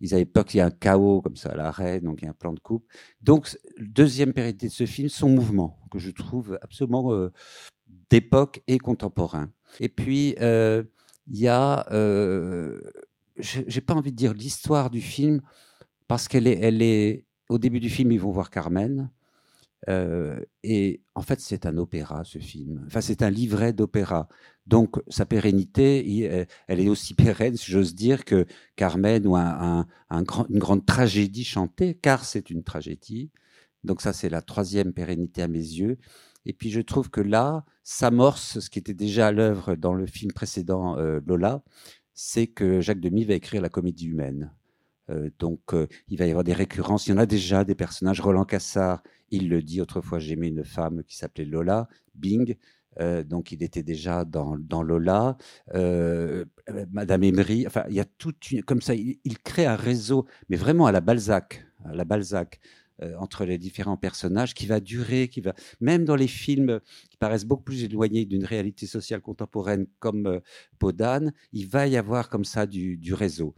Ils 0.00 0.14
avaient 0.14 0.24
peur 0.24 0.44
qu'il 0.44 0.58
y 0.58 0.60
ait 0.60 0.66
un 0.66 0.70
chaos 0.70 1.20
comme 1.22 1.36
ça 1.36 1.50
à 1.50 1.56
l'arrêt, 1.56 2.00
donc 2.00 2.22
il 2.22 2.24
y 2.24 2.28
a 2.28 2.30
un 2.30 2.34
plan 2.34 2.52
de 2.52 2.60
coupe. 2.60 2.86
Donc, 3.22 3.58
deuxième 3.78 4.32
pérennité 4.32 4.68
de 4.68 4.72
ce 4.72 4.86
film, 4.86 5.08
son 5.08 5.28
mouvement, 5.28 5.78
que 5.90 5.98
je 5.98 6.10
trouve 6.10 6.58
absolument 6.62 7.12
euh, 7.12 7.32
d'époque 8.10 8.62
et 8.66 8.78
contemporain. 8.78 9.50
Et 9.80 9.88
puis, 9.88 10.36
euh, 10.40 10.84
il 11.26 11.38
y 11.38 11.48
a, 11.48 11.86
euh, 11.92 12.80
j'ai 13.38 13.80
pas 13.80 13.94
envie 13.94 14.12
de 14.12 14.16
dire 14.16 14.34
l'histoire 14.34 14.90
du 14.90 15.00
film, 15.00 15.40
parce 16.06 16.28
qu'elle 16.28 16.46
est, 16.46 16.58
elle 16.60 16.82
est, 16.82 17.24
au 17.48 17.58
début 17.58 17.80
du 17.80 17.90
film, 17.90 18.12
ils 18.12 18.20
vont 18.20 18.30
voir 18.30 18.50
Carmen. 18.50 19.10
Euh, 19.88 20.40
et 20.62 21.02
en 21.14 21.22
fait, 21.22 21.40
c'est 21.40 21.66
un 21.66 21.76
opéra, 21.78 22.24
ce 22.24 22.38
film. 22.38 22.82
Enfin, 22.86 23.00
c'est 23.00 23.22
un 23.22 23.30
livret 23.30 23.72
d'opéra. 23.72 24.28
Donc, 24.66 24.96
sa 25.08 25.26
pérennité, 25.26 26.04
il- 26.06 26.46
elle 26.68 26.80
est 26.80 26.88
aussi 26.88 27.14
pérenne, 27.36 27.56
si 27.56 27.70
j'ose 27.70 27.94
dire, 27.94 28.24
que 28.24 28.46
Carmen 28.76 29.26
ou 29.26 29.36
une 29.36 30.58
grande 30.58 30.86
tragédie 30.86 31.44
chantée, 31.44 31.94
car 31.94 32.24
c'est 32.24 32.50
une 32.50 32.62
tragédie. 32.64 33.30
Donc, 33.84 34.00
ça, 34.00 34.12
c'est 34.12 34.30
la 34.30 34.42
troisième 34.42 34.92
pérennité 34.92 35.42
à 35.42 35.48
mes 35.48 35.58
yeux. 35.58 35.98
Et 36.46 36.52
puis, 36.52 36.70
je 36.70 36.80
trouve 36.80 37.10
que 37.10 37.20
là, 37.20 37.64
s'amorce 37.82 38.60
ce 38.60 38.70
qui 38.70 38.78
était 38.78 38.94
déjà 38.94 39.28
à 39.28 39.32
l'œuvre 39.32 39.76
dans 39.76 39.94
le 39.94 40.06
film 40.06 40.32
précédent, 40.32 40.96
euh, 40.98 41.20
Lola, 41.26 41.62
c'est 42.14 42.46
que 42.46 42.80
Jacques 42.80 43.00
Demy 43.00 43.24
va 43.24 43.34
écrire 43.34 43.62
la 43.62 43.68
comédie 43.68 44.06
humaine. 44.06 44.52
Euh, 45.10 45.30
donc, 45.38 45.60
euh, 45.72 45.86
il 46.08 46.18
va 46.18 46.26
y 46.26 46.30
avoir 46.30 46.44
des 46.44 46.52
récurrences. 46.52 47.06
Il 47.06 47.10
y 47.10 47.12
en 47.14 47.18
a 47.18 47.26
déjà 47.26 47.64
des 47.64 47.74
personnages. 47.74 48.20
Roland 48.20 48.44
Cassard, 48.44 49.02
il 49.30 49.48
le 49.48 49.62
dit 49.62 49.80
autrefois, 49.80 50.18
j'aimais 50.18 50.48
une 50.48 50.64
femme 50.64 51.02
qui 51.04 51.16
s'appelait 51.16 51.44
Lola, 51.44 51.88
Bing. 52.14 52.56
Euh, 53.00 53.24
donc, 53.24 53.52
il 53.52 53.62
était 53.62 53.82
déjà 53.82 54.24
dans, 54.24 54.56
Lola. 54.82 55.36
Madame 56.92 57.24
Emery. 57.24 57.66
Enfin, 57.66 57.84
il 57.88 57.94
y 57.94 58.00
a 58.00 58.04
toute 58.04 58.50
une. 58.50 58.62
Comme 58.62 58.80
ça, 58.80 58.94
il, 58.94 59.38
crée 59.44 59.66
un 59.66 59.76
réseau, 59.76 60.26
mais 60.48 60.56
vraiment 60.56 60.86
à 60.86 60.92
la 60.92 61.00
Balzac. 61.00 61.66
À 61.84 61.94
la 61.94 62.04
Balzac. 62.04 62.60
entre 63.18 63.44
les 63.44 63.58
différents 63.58 63.96
personnages, 63.96 64.54
qui 64.54 64.66
va 64.66 64.78
durer, 64.78 65.28
qui 65.28 65.40
va 65.40 65.52
même 65.80 66.04
dans 66.04 66.14
les 66.14 66.28
films 66.28 66.80
qui 67.10 67.16
paraissent 67.16 67.44
beaucoup 67.44 67.64
plus 67.64 67.82
éloignés 67.82 68.24
d'une 68.24 68.44
réalité 68.44 68.86
sociale 68.86 69.20
contemporaine 69.20 69.86
comme 69.98 70.40
Podane, 70.78 71.32
il 71.52 71.66
va 71.66 71.88
y 71.88 71.96
avoir 71.96 72.28
comme 72.30 72.44
ça 72.44 72.66
du 72.66 73.14
réseau. 73.14 73.54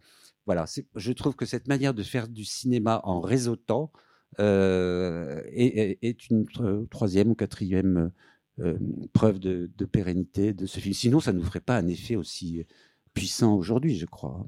Voilà, 0.47 0.65
je 0.95 1.13
trouve 1.13 1.35
que 1.35 1.45
cette 1.45 1.67
manière 1.67 1.93
de 1.93 2.05
faire 2.05 2.29
du 2.29 2.45
cinéma 2.45 3.01
en 3.03 3.21
réseautant 3.21 3.91
euh, 4.39 5.43
est, 5.47 6.31
une 6.31 6.47
tro- 6.47 6.87
troisième 6.87 7.31
ou 7.31 7.35
quatrième 7.35 8.13
euh, 8.61 8.79
preuve 9.13 9.41
de, 9.41 9.85
pérennité 9.85 10.55
de 10.55 10.67
ce 10.67 10.79
film. 10.79 10.95
Sinon, 10.95 11.21
ça 11.21 11.33
ne 11.33 11.39
nous 11.39 11.45
ferait 11.45 11.61
pas 11.61 11.77
un 11.77 11.89
effet 11.89 12.15
aussi 12.15 12.65
puissant 13.13 13.57
aujourd'hui, 13.57 13.97
je 13.97 14.07
crois. 14.07 14.47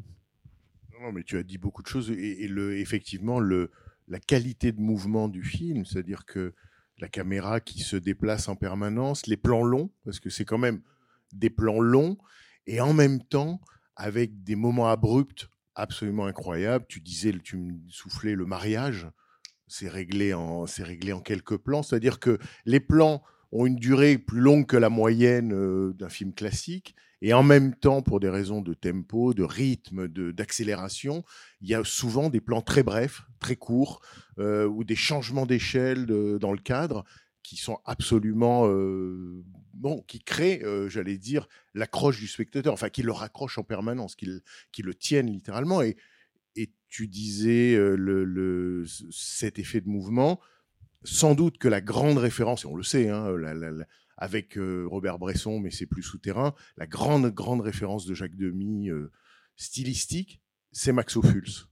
Non, 0.93 1.07
non, 1.07 1.13
mais 1.13 1.25
tu 1.25 1.37
as 1.37 1.43
dit 1.43 1.59
beaucoup 1.59 1.83
de 1.83 1.89
choses 1.89 2.11
et, 2.11 2.45
effectivement 2.81 3.41
la 3.41 4.21
qualité 4.21 4.73
de 4.73 4.81
mouvement 4.81 5.29
du 5.29 5.43
film, 5.43 5.85
c'est-à-dire 5.85 6.25
que 6.25 6.55
la 6.99 7.09
caméra 7.09 7.61
qui 7.61 7.81
se 7.81 7.97
déplace 7.97 8.49
en 8.49 8.57
permanence, 8.57 9.27
les 9.27 9.37
plans 9.37 9.63
longs, 9.63 9.91
parce 10.05 10.21
que 10.21 10.31
c'est 10.31 10.45
quand 10.45 10.59
même 10.59 10.81
des 11.33 11.51
plans 11.51 11.81
longs 11.81 12.19
et 12.67 12.81
en 12.81 12.93
même 12.93 13.23
temps 13.23 13.61
avec 13.97 14.43
des 14.45 14.57
moments 14.57 14.89
abrupts 14.89 15.49
absolument 15.79 16.27
incroyables. 16.27 16.85
Tu 16.89 17.01
disais, 17.01 17.33
tu 17.43 17.57
me 17.57 17.73
soufflais 17.89 18.35
le 18.35 18.45
mariage, 18.45 19.09
c'est 19.67 19.89
réglé 19.89 20.35
en, 20.35 20.67
c'est 20.67 20.83
réglé 20.83 21.13
en 21.13 21.21
quelques 21.21 21.57
plans, 21.57 21.83
c'est-à-dire 21.83 22.19
que 22.19 22.39
les 22.67 22.81
plans 22.81 23.23
ont 23.53 23.65
une 23.65 23.77
durée 23.77 24.19
plus 24.19 24.41
longue 24.41 24.67
que 24.67 24.77
la 24.77 24.91
moyenne 24.91 25.53
euh, 25.53 25.95
d'un 25.95 26.09
film 26.09 26.35
classique. 26.35 26.95
Et 27.21 27.33
en 27.33 27.43
même 27.43 27.75
temps, 27.75 28.03
pour 28.03 28.21
des 28.21 28.29
raisons 28.29 28.61
de 28.61 28.75
tempo, 28.75 29.35
de 29.35 29.43
rythme, 29.43 30.07
d'accélération, 30.07 31.25
il 31.61 31.69
y 31.69 31.75
a 31.75 31.83
souvent 31.83 32.29
des 32.29 32.41
plans 32.41 32.61
très 32.61 32.85
brefs, 32.85 33.23
très 33.41 33.57
courts, 33.57 34.01
euh, 34.39 34.69
ou 34.69 34.85
des 34.85 34.95
changements 34.95 35.47
d'échelle 35.47 36.07
dans 36.07 36.53
le 36.53 36.59
cadre 36.59 37.05
qui 37.43 37.57
sont 37.57 37.79
absolument 37.87 38.69
euh, 38.69 39.43
bon, 39.79 40.03
qui 40.03 40.19
créent, 40.19 40.63
euh, 40.65 40.89
j'allais 40.89 41.19
dire, 41.19 41.49
l'accroche 41.75 42.19
du 42.19 42.27
spectateur, 42.27 42.73
enfin 42.73 42.91
qui 42.91 43.03
le 43.03 43.13
raccroche 43.13 43.59
en 43.59 43.65
permanence, 43.65 44.17
qui, 44.17 44.27
le- 44.27 44.95
tiennent 44.95 45.31
littéralement. 45.31 45.83
Et, 45.83 45.97
et 46.57 46.71
tu 46.89 47.09
disais 47.09 47.75
euh, 47.77 48.85
cet 49.11 49.59
effet 49.59 49.81
de 49.81 49.89
mouvement, 49.89 50.41
sans 51.05 51.35
doute 51.35 51.59
que 51.59 51.69
la 51.69 51.81
grande 51.81 52.19
référence, 52.19 52.65
et 52.65 52.67
on 52.67 52.75
le 52.75 52.83
sait, 52.83 53.09
hein, 53.09 53.33
avec 54.17 54.59
euh, 54.59 54.85
Robert 54.87 55.19
Bresson, 55.19 55.61
mais 55.61 55.71
c'est 55.71 55.87
plus 55.87 56.03
souterrain, 56.03 56.55
la 56.77 56.87
grande, 56.87 57.33
grande 57.33 57.61
référence 57.61 58.05
de 58.05 58.15
Jacques 58.15 58.37
Demy 58.37 58.91
stylistique, 59.57 60.41
c'est 60.73 60.93
Max 60.93 61.17
Ophuls. 61.17 61.68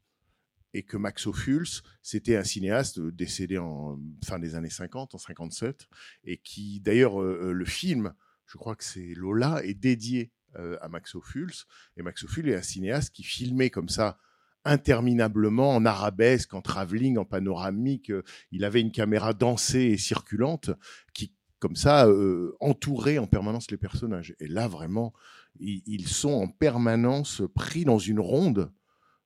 Et 0.75 0.83
que 0.83 0.97
Max 0.97 1.27
Ophuls, 1.27 1.83
c'était 2.03 2.37
un 2.37 2.45
cinéaste 2.45 2.99
euh, 2.99 3.13
décédé 3.13 3.59
en 3.59 3.99
fin 4.25 4.39
des 4.39 4.55
années 4.55 4.71
50, 4.71 5.15
en 5.15 5.19
57, 5.19 5.89
et 6.25 6.39
qui, 6.39 6.81
d'ailleurs, 6.81 7.21
euh, 7.23 7.41
euh, 7.45 7.53
le 7.53 7.65
film, 7.65 8.13
je 8.47 8.59
crois 8.59 8.77
que 8.77 8.85
c'est 8.85 9.15
Lola, 9.15 9.63
est 9.65 9.75
dédié 9.75 10.33
euh, 10.59 10.79
à 10.81 10.89
Max 10.89 11.15
Ophuls. 11.15 11.53
Et 11.97 12.03
Max 12.03 12.25
Ophuls 12.25 12.49
est 12.49 12.55
un 12.55 12.63
cinéaste 12.63 13.15
qui 13.15 13.23
filmait 13.25 13.71
comme 13.71 13.89
ça 13.89 14.19
interminablement 14.65 15.75
en 15.75 15.85
arabesque, 15.85 16.55
en 16.55 16.63
travelling, 16.63 17.19
en 17.19 17.25
panoramique. 17.25 18.11
Euh, 18.11 18.23
Il 18.53 18.65
avait 18.65 18.81
une 18.81 18.93
caméra 18.93 19.35
dansée 19.35 19.85
et 19.85 19.99
circulante 19.99 20.71
qui, 21.13 21.35
comme 21.59 21.77
ça, 21.77 22.07
euh, 22.07 22.57
entourait 22.61 23.19
en 23.19 23.27
permanence 23.27 23.71
les 23.71 23.77
personnages. 23.77 24.35
Et 24.41 24.49
là, 24.49 24.67
vraiment, 24.67 25.13
ils, 25.59 26.09
sont 26.09 26.33
en 26.33 26.49
permanence 26.49 27.43
pris 27.55 27.85
dans 27.85 27.99
une 27.99 28.21
ronde 28.21 28.73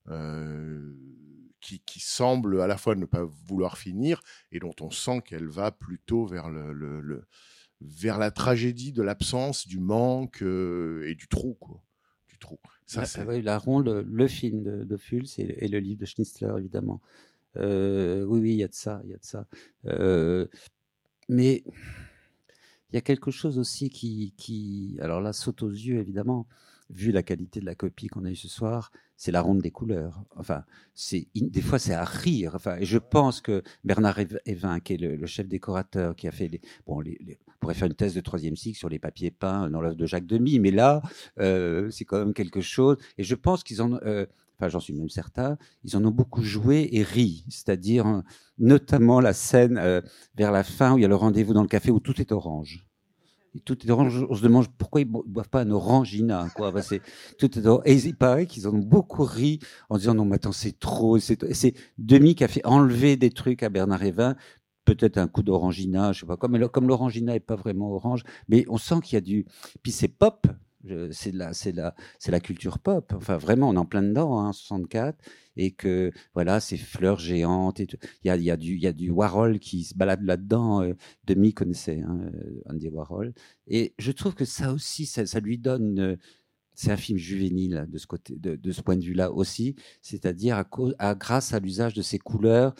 euh, 0.09 0.94
qui, 1.60 1.80
qui 1.80 2.00
semble 2.00 2.60
à 2.60 2.66
la 2.66 2.76
fois 2.76 2.94
ne 2.94 3.04
pas 3.04 3.24
vouloir 3.46 3.78
finir 3.78 4.20
et 4.52 4.58
dont 4.58 4.74
on 4.80 4.90
sent 4.90 5.22
qu'elle 5.24 5.48
va 5.48 5.70
plutôt 5.70 6.26
vers 6.26 6.50
le, 6.50 6.72
le- 6.72 7.00
le- 7.00 7.26
vers 7.80 8.18
la 8.18 8.30
tragédie 8.30 8.92
de 8.92 9.02
l'absence, 9.02 9.66
du 9.66 9.80
manque 9.80 10.42
euh, 10.42 11.08
et 11.08 11.14
du 11.14 11.28
trou, 11.28 11.54
quoi. 11.54 11.82
Du 12.28 12.38
trou. 12.38 12.58
Ça, 12.86 13.04
oui, 13.26 13.40
la 13.40 13.56
ronde, 13.56 14.04
le, 14.06 14.28
film 14.28 14.62
de, 14.62 14.84
de 14.84 14.96
Fulls 14.96 15.28
et, 15.38 15.64
et 15.64 15.68
le 15.68 15.78
livre 15.78 16.00
de 16.00 16.06
Schnitzler, 16.06 16.52
évidemment. 16.58 17.00
Euh, 17.56 18.24
oui, 18.24 18.40
oui, 18.40 18.50
il 18.52 18.56
y 18.56 18.64
a 18.64 18.68
de 18.68 18.74
ça, 18.74 19.00
il 19.04 19.10
y 19.10 19.14
a 19.14 19.18
de 19.18 19.24
ça. 19.24 19.46
Euh, 19.86 20.46
mais 21.28 21.62
il 22.90 22.94
y 22.94 22.98
a 22.98 23.00
quelque 23.00 23.30
chose 23.30 23.58
aussi 23.58 23.90
qui, 23.90 24.34
qui, 24.36 24.98
alors 25.00 25.20
là, 25.20 25.32
saute 25.32 25.62
aux 25.62 25.70
yeux, 25.70 25.98
évidemment, 25.98 26.46
vu 26.90 27.12
la 27.12 27.23
qualité 27.23 27.61
de 27.61 27.66
la 27.66 27.75
copie 27.75 28.09
qu'on 28.09 28.25
a 28.25 28.30
eue 28.30 28.37
ce 28.37 28.49
soir, 28.49 28.90
c'est 29.16 29.32
la 29.32 29.40
ronde 29.42 29.61
des 29.62 29.70
couleurs. 29.70 30.23
Enfin, 30.37 30.64
c'est 30.94 31.28
des 31.35 31.61
fois 31.62 31.78
c'est 31.78 31.94
à 31.94 32.04
rire. 32.04 32.52
Enfin, 32.54 32.76
et 32.78 32.85
je 32.85 32.99
pense 32.99 33.40
que 33.40 33.62
Bernard 33.85 34.18
Ev- 34.18 34.40
Evin, 34.47 34.80
qui 34.80 34.94
est 34.94 34.97
le, 34.97 35.16
le 35.16 35.26
chef 35.26 35.49
décorateur, 35.49 36.16
qui 36.16 36.26
a 36.28 36.32
fait 36.32 36.49
les, 36.49 36.61
bon, 36.87 37.00
les, 37.00 37.18
les- 37.20 37.38
on 37.49 37.52
pourrait 37.61 37.75
faire 37.75 37.88
une 37.88 37.94
thèse 37.94 38.14
de 38.14 38.20
troisième 38.20 38.56
cycle 38.56 38.78
sur 38.78 38.88
les 38.88 38.99
papiers 38.99 39.30
peints 39.30 39.68
dans 39.70 39.80
l'œuvre 39.82 39.97
de 39.97 40.06
Jacques 40.06 40.26
Demy, 40.26 40.59
mais 40.61 40.70
là, 40.70 41.02
euh, 41.38 41.90
c'est 41.90 42.04
quand 42.04 42.18
même 42.18 42.35
quelque 42.35 42.61
chose. 42.61 42.97
Et 43.18 43.25
je 43.25 43.35
pense 43.35 43.62
qu'ils 43.64 43.82
en, 43.82 43.94
euh, 44.02 44.26
enfin, 44.59 44.68
j'en 44.68 44.80
suis 44.80 44.94
même 44.94 45.09
certain, 45.11 45.59
ils 45.85 45.97
en 45.97 46.04
ont 46.04 46.11
beaucoup 46.11 46.42
joué 46.42 46.88
et 46.92 47.02
ri. 47.02 47.44
C'est-à-dire, 47.49 48.06
euh, 48.06 48.20
notamment 48.59 49.20
la 49.20 49.32
scène 49.32 49.78
euh, 49.78 50.00
vers 50.37 50.52
la 50.52 50.64
fin 50.64 50.94
où 50.94 50.99
il 50.99 51.02
y 51.02 51.04
a 51.04 51.09
le 51.09 51.16
rendez-vous 51.16 51.52
dans 51.54 51.62
le 51.62 51.68
café 51.68 51.90
où 51.90 52.00
tout 52.00 52.20
est 52.20 52.32
orange. 52.32 52.87
Tout 53.64 53.85
est 53.85 53.90
orange. 53.90 54.26
On 54.28 54.35
se 54.35 54.42
demande 54.42 54.69
pourquoi 54.78 55.00
ils 55.00 55.09
ne 55.09 55.19
boivent 55.26 55.49
pas 55.49 55.62
un 55.62 55.71
orangina. 55.71 56.49
Quoi. 56.54 56.73
Tout. 57.38 57.50
Et 57.85 57.95
il 57.95 58.16
paraît 58.16 58.47
qu'ils 58.47 58.69
en 58.69 58.75
ont 58.75 58.78
beaucoup 58.78 59.25
ri 59.25 59.59
en 59.88 59.99
disant 59.99 60.14
non, 60.14 60.25
mais 60.25 60.37
attends, 60.37 60.52
c'est 60.52 60.78
trop. 60.78 61.19
C'est 61.19 61.75
Demi 61.99 62.35
qui 62.35 62.45
a 62.45 62.49
fait 62.49 62.64
enlever 62.64 63.16
des 63.16 63.30
trucs 63.30 63.62
à 63.62 63.69
Bernard 63.69 64.04
Evin. 64.04 64.37
Peut-être 64.85 65.19
un 65.19 65.28
coup 65.28 65.42
d'orangina, 65.42 66.12
je 66.12 66.21
sais 66.21 66.26
pas 66.26 66.37
quoi. 66.37 66.49
Mais 66.49 66.61
comme 66.69 66.88
l'orangina 66.88 67.35
est 67.35 67.40
pas 67.40 67.57
vraiment 67.57 67.92
orange, 67.92 68.23
mais 68.49 68.64
on 68.69 68.78
sent 68.78 69.00
qu'il 69.02 69.14
y 69.14 69.19
a 69.19 69.21
du. 69.21 69.47
Puis 69.83 69.92
c'est 69.92 70.09
pop. 70.09 70.47
C'est 71.12 71.32
la, 71.34 71.52
c'est 71.52 71.72
la, 71.72 71.94
c'est 72.18 72.30
la 72.32 72.40
culture 72.40 72.78
pop. 72.78 73.12
Enfin, 73.14 73.37
vraiment, 73.37 73.68
on 73.68 73.75
est 73.75 73.78
en 73.78 73.84
plein 73.84 74.02
dedans, 74.02 74.38
hein, 74.40 74.49
en 74.49 74.52
64. 74.52 75.18
Et 75.56 75.72
que, 75.72 76.10
voilà, 76.34 76.58
ces 76.60 76.78
fleurs 76.78 77.18
géantes. 77.18 77.80
Il 77.80 77.87
y 78.25 78.30
a, 78.30 78.37
y, 78.37 78.50
a 78.50 78.56
du- 78.56 78.78
y 78.78 78.87
a 78.87 78.92
du 78.92 79.10
Warhol 79.10 79.58
qui 79.58 79.84
se 79.84 79.94
balade 79.94 80.22
là-dedans. 80.22 80.82
euh, 80.82 80.94
Demi 81.25 81.52
connaissait 81.52 82.00
hein, 82.00 82.18
euh, 82.34 82.62
Andy 82.66 82.88
Warhol. 82.88 83.34
Et 83.66 83.94
je 83.99 84.10
trouve 84.12 84.34
que 84.34 84.44
ça 84.46 84.72
aussi, 84.72 85.04
ça, 85.06 85.26
ça 85.26 85.40
lui 85.40 85.58
donne. 85.58 85.99
une- 85.99 86.18
c'est 86.75 86.92
un 86.92 86.96
film 86.96 87.18
juvénile 87.18 87.87
de 87.88 87.99
ce, 87.99 88.06
côté, 88.06 88.37
de, 88.37 88.56
de 88.56 88.72
ce 88.72 88.80
point 88.82 88.96
de 88.96 89.04
vue-là 89.04 89.32
aussi, 89.32 89.76
c'est-à-dire 90.02 90.56
à 90.56 90.64
à, 90.99 91.14
grâce 91.14 91.52
à 91.52 91.60
l'usage 91.60 91.94
de 91.94 92.02
ces 92.02 92.18
couleurs 92.18 92.75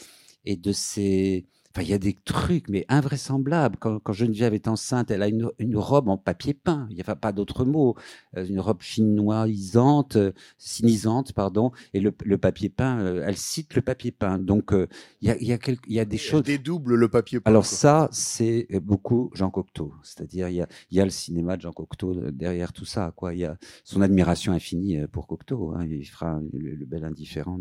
et 0.45 0.57
de 0.57 0.73
ces. 0.73 1.47
Enfin, 1.73 1.83
il 1.83 1.89
y 1.91 1.95
a 1.95 1.99
des 1.99 2.15
trucs, 2.25 2.69
mais 2.69 2.85
invraisemblables. 2.89 3.77
Quand, 3.79 4.00
quand 4.00 4.12
Geneviève 4.12 4.55
est 4.55 4.67
enceinte, 4.67 5.11
elle 5.12 5.23
a 5.23 5.29
une, 5.29 5.49
une 5.61 5.77
robe 5.77 6.09
en 6.09 6.17
papier 6.19 6.53
peint. 6.53 6.89
Il 6.91 6.97
n'y 6.97 7.03
a 7.07 7.15
pas 7.15 7.31
d'autre 7.33 7.65
mot. 7.65 7.95
Euh, 8.37 8.45
Une 8.45 8.59
robe 8.59 8.81
chinoisante, 8.83 10.17
euh, 10.17 10.33
sinisante, 10.59 11.33
pardon. 11.33 11.71
Et 11.95 12.00
le, 12.00 12.12
le 12.25 12.39
papier 12.39 12.69
peint, 12.71 12.99
euh, 13.00 13.25
elle 13.25 13.37
cite 13.37 13.75
le 13.77 13.83
papier 13.83 14.11
peint. 14.11 14.39
Donc, 14.39 14.73
euh, 14.73 14.89
il 15.21 15.29
y, 15.29 15.31
a, 15.31 15.37
il 15.41 15.47
y, 15.47 15.53
a 15.53 15.59
il 15.87 15.93
y 15.95 16.00
a 16.00 16.05
des 16.05 16.17
Elle 16.17 16.21
choses. 16.23 16.43
dédouble 16.43 16.97
le 16.97 17.09
papier. 17.09 17.39
peint, 17.41 17.49
Alors 17.50 17.62
quoi. 17.62 17.77
ça, 17.77 18.09
c'est 18.11 18.67
beaucoup 18.83 19.31
Jean 19.35 19.50
Cocteau. 19.50 19.95
C'est-à-dire, 20.03 20.49
il 20.49 20.57
y 20.57 20.62
a, 20.62 20.67
il 20.91 20.97
y 20.97 21.00
a 21.00 21.05
le 21.05 21.11
cinéma 21.11 21.57
de 21.57 21.62
Jean 21.62 21.73
Cocteau 21.73 22.31
derrière 22.33 22.73
tout 22.73 22.85
ça. 22.85 23.12
Quoi. 23.15 23.35
Il 23.35 23.41
y 23.41 23.45
a 23.45 23.57
son 23.85 24.00
admiration 24.03 24.53
infinie 24.53 25.07
pour 25.12 25.29
Cocteau. 25.29 25.73
hein. 25.77 25.87
Il 25.87 26.05
fera 26.05 26.41
le, 26.53 26.75
le 26.75 26.87
bel 26.87 27.05
indifférent, 27.05 27.61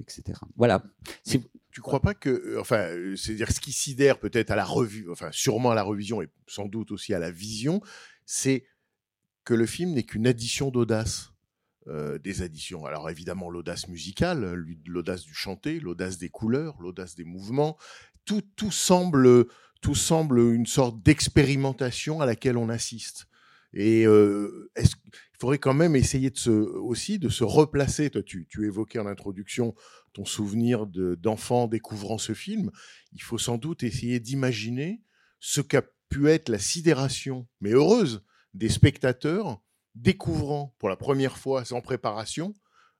etc. 0.00 0.40
Voilà. 0.56 0.82
Si- 1.22 1.40
Tu 1.74 1.80
crois 1.80 2.00
pas 2.00 2.14
que, 2.14 2.30
euh, 2.30 2.60
enfin, 2.60 2.86
euh, 2.92 3.16
c'est-à-dire 3.16 3.50
ce 3.50 3.58
qui 3.60 3.72
sidère 3.72 4.20
peut-être 4.20 4.52
à 4.52 4.56
la 4.56 4.64
revue, 4.64 5.10
enfin 5.10 5.30
sûrement 5.32 5.72
à 5.72 5.74
la 5.74 5.82
revision 5.82 6.22
et 6.22 6.28
sans 6.46 6.66
doute 6.66 6.92
aussi 6.92 7.12
à 7.14 7.18
la 7.18 7.32
vision, 7.32 7.80
c'est 8.26 8.64
que 9.44 9.54
le 9.54 9.66
film 9.66 9.92
n'est 9.92 10.04
qu'une 10.04 10.28
addition 10.28 10.70
d'audace. 10.70 11.32
euh, 11.88 12.18
des 12.18 12.42
additions. 12.42 12.86
Alors 12.86 13.10
évidemment 13.10 13.50
l'audace 13.50 13.88
musicale, 13.88 14.54
l'audace 14.86 15.24
du 15.24 15.34
chanter, 15.34 15.80
l'audace 15.80 16.16
des 16.18 16.30
couleurs, 16.30 16.76
l'audace 16.80 17.14
des 17.16 17.24
mouvements, 17.24 17.76
tout, 18.24 18.42
tout 18.56 18.70
semble 18.70 19.46
tout 19.82 19.94
semble 19.96 20.40
une 20.40 20.66
sorte 20.66 21.02
d'expérimentation 21.02 22.22
à 22.22 22.26
laquelle 22.26 22.56
on 22.56 22.70
assiste. 22.70 23.26
Et 23.74 24.04
il 24.04 25.38
faudrait 25.38 25.58
quand 25.58 25.74
même 25.74 25.96
essayer 25.96 26.30
de 26.30 26.38
se, 26.38 26.50
aussi 26.50 27.18
de 27.18 27.28
se 27.28 27.44
replacer. 27.44 28.08
Toi, 28.08 28.22
tu, 28.22 28.46
tu 28.48 28.64
évoquais 28.66 29.00
en 29.00 29.06
introduction 29.06 29.74
ton 30.14 30.24
souvenir 30.24 30.86
de- 30.86 31.14
d'enfant 31.16 31.66
découvrant 31.66 32.18
ce 32.18 32.32
film. 32.32 32.70
Il 33.12 33.20
faut 33.20 33.38
sans 33.38 33.58
doute 33.58 33.82
essayer 33.82 34.20
d'imaginer 34.20 35.02
ce 35.40 35.60
qu'a 35.60 35.82
pu 36.08 36.28
être 36.30 36.48
la 36.48 36.58
sidération, 36.58 37.46
mais 37.60 37.70
heureuse, 37.72 38.24
des 38.54 38.68
spectateurs 38.70 39.60
découvrant 39.94 40.74
pour 40.78 40.88
la 40.88 40.96
première 40.96 41.36
fois 41.36 41.64
sans 41.64 41.80
préparation 41.80 42.54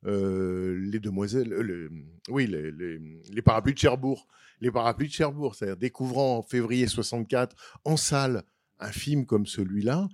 euh, 0.06 0.78
les 0.90 1.00
demoiselles, 1.00 1.52
euh, 1.52 1.88
oui, 2.28 2.46
les, 2.46 3.42
parapluies 3.42 3.72
de 3.72 3.78
Cherbourg, 3.78 4.26
les 4.60 4.70
parapluies 4.70 5.08
de 5.08 5.12
Cherbourg, 5.12 5.54
c'est-à-dire 5.54 5.78
découvrant 5.78 6.38
en 6.38 6.42
février 6.42 6.86
64 6.86 7.56
en 7.84 7.96
salle 7.96 8.42
un 8.80 8.92
film 8.92 9.24
comme 9.24 9.46
celui-là, 9.46 10.08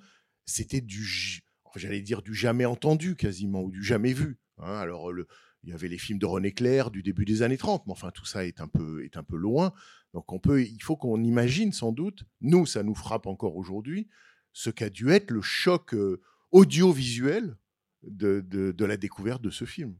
c'était 0.44 0.80
du, 0.80 1.42
j'allais 1.74 2.02
dire 2.02 2.22
du 2.22 2.34
jamais 2.34 2.66
entendu 2.66 3.16
quasiment 3.16 3.62
ou 3.62 3.70
du 3.72 3.82
jamais 3.82 4.12
vu. 4.12 4.38
hein. 4.58 4.74
Alors 4.74 5.10
le, 5.10 5.26
il 5.62 5.70
y 5.70 5.72
avait 5.72 5.88
les 5.88 5.98
films 5.98 6.18
de 6.18 6.26
René 6.26 6.52
Clair 6.52 6.90
du 6.90 7.02
début 7.02 7.24
des 7.24 7.42
années 7.42 7.58
30, 7.58 7.86
mais 7.86 7.92
enfin 7.92 8.10
tout 8.10 8.24
ça 8.24 8.46
est 8.46 8.60
un 8.60 8.68
peu 8.68 9.04
est 9.04 9.16
un 9.16 9.22
peu 9.22 9.36
loin. 9.36 9.72
Donc 10.14 10.32
on 10.32 10.38
peut, 10.38 10.62
il 10.62 10.82
faut 10.82 10.96
qu'on 10.96 11.22
imagine 11.22 11.72
sans 11.72 11.92
doute, 11.92 12.24
nous 12.40 12.66
ça 12.66 12.82
nous 12.82 12.94
frappe 12.94 13.26
encore 13.26 13.56
aujourd'hui, 13.56 14.08
ce 14.52 14.70
qu'a 14.70 14.90
dû 14.90 15.10
être 15.10 15.30
le 15.30 15.42
choc 15.42 15.94
euh, 15.94 16.20
audiovisuel 16.50 17.56
de, 18.02 18.40
de, 18.40 18.72
de 18.72 18.84
la 18.84 18.96
découverte 18.96 19.42
de 19.42 19.50
ce 19.50 19.64
film. 19.64 19.96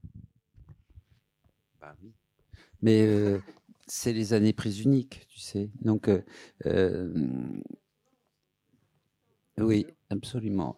Bah 1.81 1.97
oui. 2.03 2.13
Mais 2.83 3.03
euh, 3.07 3.39
c'est 3.87 4.13
les 4.13 4.33
années 4.33 4.53
prises 4.53 4.81
uniques, 4.81 5.27
tu 5.29 5.41
sais. 5.41 5.71
Donc, 5.81 6.09
euh, 6.09 6.23
euh, 6.67 7.13
oui, 9.59 9.87
absolument. 10.09 10.77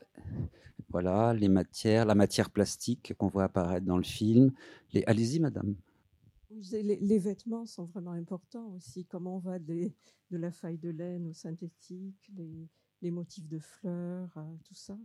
Voilà, 0.93 1.33
les 1.35 1.49
matières, 1.49 2.05
la 2.05 2.15
matière 2.15 2.51
plastique 2.51 3.15
qu'on 3.19 3.29
voit 3.29 3.45
apparaître 3.45 3.87
dans 3.87 3.97
le 3.97 4.05
film. 4.05 4.53
Les... 4.93 5.03
Allez-y, 5.07 5.41
madame. 5.41 5.75
Les, 6.71 6.97
les 6.97 7.19
vêtements 7.19 7.65
sont 7.67 7.87
vraiment 7.87 8.13
importants 8.13 8.69
aussi. 8.77 9.07
Comment 9.07 9.37
on 9.37 9.41
va 9.41 9.59
des- 9.59 9.95
de 10.31 10.37
la 10.37 10.53
faille 10.53 10.79
de 10.79 10.91
laine 10.91 11.27
au 11.29 11.33
synthétique, 11.33 12.31
les, 12.37 12.69
les 13.01 13.11
motifs 13.11 13.49
de 13.49 13.59
fleurs, 13.59 14.31
euh, 14.37 14.57
tout 14.65 14.75
ça. 14.75 14.99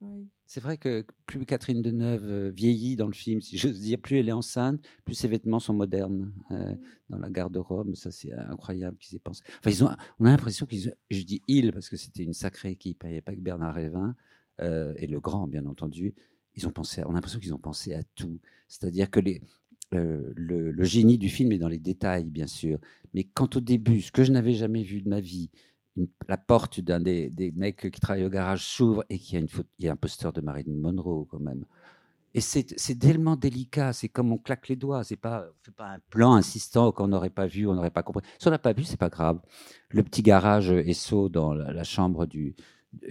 Oui. 0.00 0.28
C'est 0.46 0.60
vrai 0.60 0.78
que 0.78 1.04
plus 1.26 1.46
Catherine 1.46 1.82
Deneuve 1.82 2.24
euh, 2.24 2.50
vieillit 2.50 2.96
dans 2.96 3.06
le 3.06 3.12
film, 3.12 3.40
si 3.40 3.56
j'ose 3.56 3.80
dire, 3.80 4.00
plus 4.00 4.18
elle 4.18 4.28
est 4.28 4.32
enceinte, 4.32 4.80
plus 5.04 5.14
ses 5.14 5.28
vêtements 5.28 5.60
sont 5.60 5.74
modernes 5.74 6.32
euh, 6.50 6.74
dans 7.08 7.18
la 7.18 7.30
garde-robe. 7.30 7.94
Ça, 7.94 8.10
c'est 8.10 8.32
incroyable 8.32 8.96
qu'ils 8.98 9.16
aient 9.16 9.20
pensé. 9.20 9.44
Enfin, 9.60 9.70
ils 9.70 9.84
ont, 9.84 9.90
on 10.18 10.24
a 10.24 10.30
l'impression 10.30 10.66
qu'ils, 10.66 10.94
je 11.10 11.22
dis 11.22 11.40
ils 11.46 11.72
parce 11.72 11.88
que 11.88 11.96
c'était 11.96 12.24
une 12.24 12.34
sacrée 12.34 12.72
équipe. 12.72 13.02
Il 13.04 13.08
n'y 13.08 13.12
avait 13.12 13.20
pas 13.20 13.34
que 13.34 13.40
Bernard 13.40 13.74
Révin 13.74 14.16
euh, 14.62 14.94
et 14.96 15.06
le 15.06 15.20
grand, 15.20 15.46
bien 15.46 15.66
entendu. 15.66 16.14
Ils 16.54 16.66
ont 16.66 16.70
pensé, 16.70 17.02
on 17.06 17.10
a 17.10 17.14
l'impression 17.14 17.40
qu'ils 17.40 17.54
ont 17.54 17.58
pensé 17.58 17.94
à 17.94 18.02
tout. 18.14 18.38
C'est-à-dire 18.68 19.10
que 19.10 19.20
euh, 19.94 20.32
le, 20.36 20.84
génie 20.84 21.18
du 21.18 21.28
film 21.28 21.52
est 21.52 21.58
dans 21.58 21.68
les 21.68 21.78
détails, 21.78 22.24
bien 22.24 22.46
sûr. 22.46 22.78
Mais 23.14 23.24
quand 23.24 23.56
au 23.56 23.60
début, 23.60 24.00
ce 24.00 24.12
que 24.12 24.24
je 24.24 24.32
n'avais 24.32 24.54
jamais 24.54 24.82
vu 24.82 25.02
de 25.02 25.08
ma 25.08 25.20
vie, 25.20 25.50
la 26.28 26.38
porte 26.38 26.80
d'un 26.80 27.00
des, 27.00 27.52
mecs 27.56 27.90
qui 27.90 28.00
travaillent 28.00 28.24
au 28.24 28.30
garage 28.30 28.64
s'ouvre 28.66 29.04
et 29.10 29.18
qu'il 29.18 29.34
y 29.34 29.36
a, 29.36 29.40
une 29.40 29.48
photo, 29.48 29.68
il 29.78 29.86
y 29.86 29.88
a 29.88 29.92
un 29.92 29.96
poster 29.96 30.32
de 30.32 30.40
Marilyn 30.40 30.76
Monroe 30.76 31.26
quand 31.30 31.40
même. 31.40 31.64
Et 32.34 32.40
c'est 32.40 32.98
tellement 32.98 33.36
délicat, 33.36 33.92
c'est 33.92 34.08
comme 34.08 34.32
on 34.32 34.38
claque 34.38 34.68
les 34.68 34.76
doigts, 34.76 35.04
c'est 35.04 35.16
pas, 35.16 35.44
on 35.50 35.64
fait 35.64 35.74
pas 35.74 35.88
un 35.88 35.98
plan 36.08 36.32
insistant 36.32 36.90
qu'on 36.90 37.08
n'aurait 37.08 37.28
pas 37.28 37.46
vu, 37.46 37.66
on 37.66 37.74
n'aurait 37.74 37.90
pas 37.90 38.02
compris. 38.02 38.22
Si 38.38 38.48
on 38.48 38.50
n'a 38.50 38.58
pas 38.58 38.72
vu, 38.72 38.84
c'est 38.84 38.96
pas 38.96 39.10
grave. 39.10 39.38
Le 39.90 40.02
petit 40.02 40.22
garage 40.22 40.70
Esso 40.70 41.28
dans 41.28 41.52
la, 41.52 41.84
chambre 41.84 42.24
du 42.24 42.56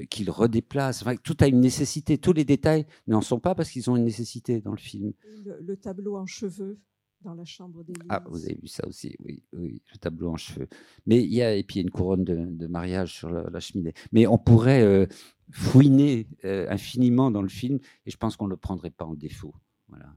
qu'il 0.09 0.29
redéplace, 0.29 1.01
enfin, 1.01 1.15
tout 1.15 1.37
a 1.39 1.47
une 1.47 1.59
nécessité. 1.59 2.17
Tous 2.17 2.33
les 2.33 2.45
détails 2.45 2.85
n'en 3.07 3.21
sont 3.21 3.39
pas 3.39 3.55
parce 3.55 3.69
qu'ils 3.71 3.89
ont 3.89 3.95
une 3.95 4.03
nécessité 4.05 4.61
dans 4.61 4.71
le 4.71 4.77
film. 4.77 5.13
Le, 5.43 5.59
le 5.61 5.77
tableau 5.77 6.17
en 6.17 6.25
cheveux 6.25 6.79
dans 7.21 7.33
la 7.33 7.45
chambre 7.45 7.83
d'Élise. 7.83 8.03
Ah, 8.09 8.23
vous 8.27 8.43
avez 8.45 8.57
vu 8.61 8.67
ça 8.67 8.87
aussi, 8.87 9.15
oui, 9.23 9.43
oui, 9.53 9.81
le 9.91 9.97
tableau 9.97 10.29
en 10.29 10.37
cheveux. 10.37 10.67
Mais 11.05 11.23
il 11.23 11.33
y 11.33 11.41
a, 11.41 11.55
et 11.55 11.63
puis 11.63 11.75
il 11.75 11.77
y 11.79 11.81
a 11.81 11.83
une 11.83 11.91
couronne 11.91 12.23
de, 12.23 12.45
de 12.49 12.67
mariage 12.67 13.13
sur 13.13 13.29
la, 13.29 13.49
la 13.49 13.59
cheminée. 13.59 13.93
Mais 14.11 14.25
on 14.27 14.37
pourrait 14.37 14.81
euh, 14.81 15.05
fouiner 15.51 16.27
euh, 16.45 16.67
infiniment 16.69 17.29
dans 17.29 17.41
le 17.41 17.49
film 17.49 17.79
et 18.05 18.11
je 18.11 18.17
pense 18.17 18.35
qu'on 18.37 18.45
ne 18.45 18.51
le 18.51 18.57
prendrait 18.57 18.91
pas 18.91 19.05
en 19.05 19.13
défaut. 19.13 19.53
Voilà. 19.87 20.15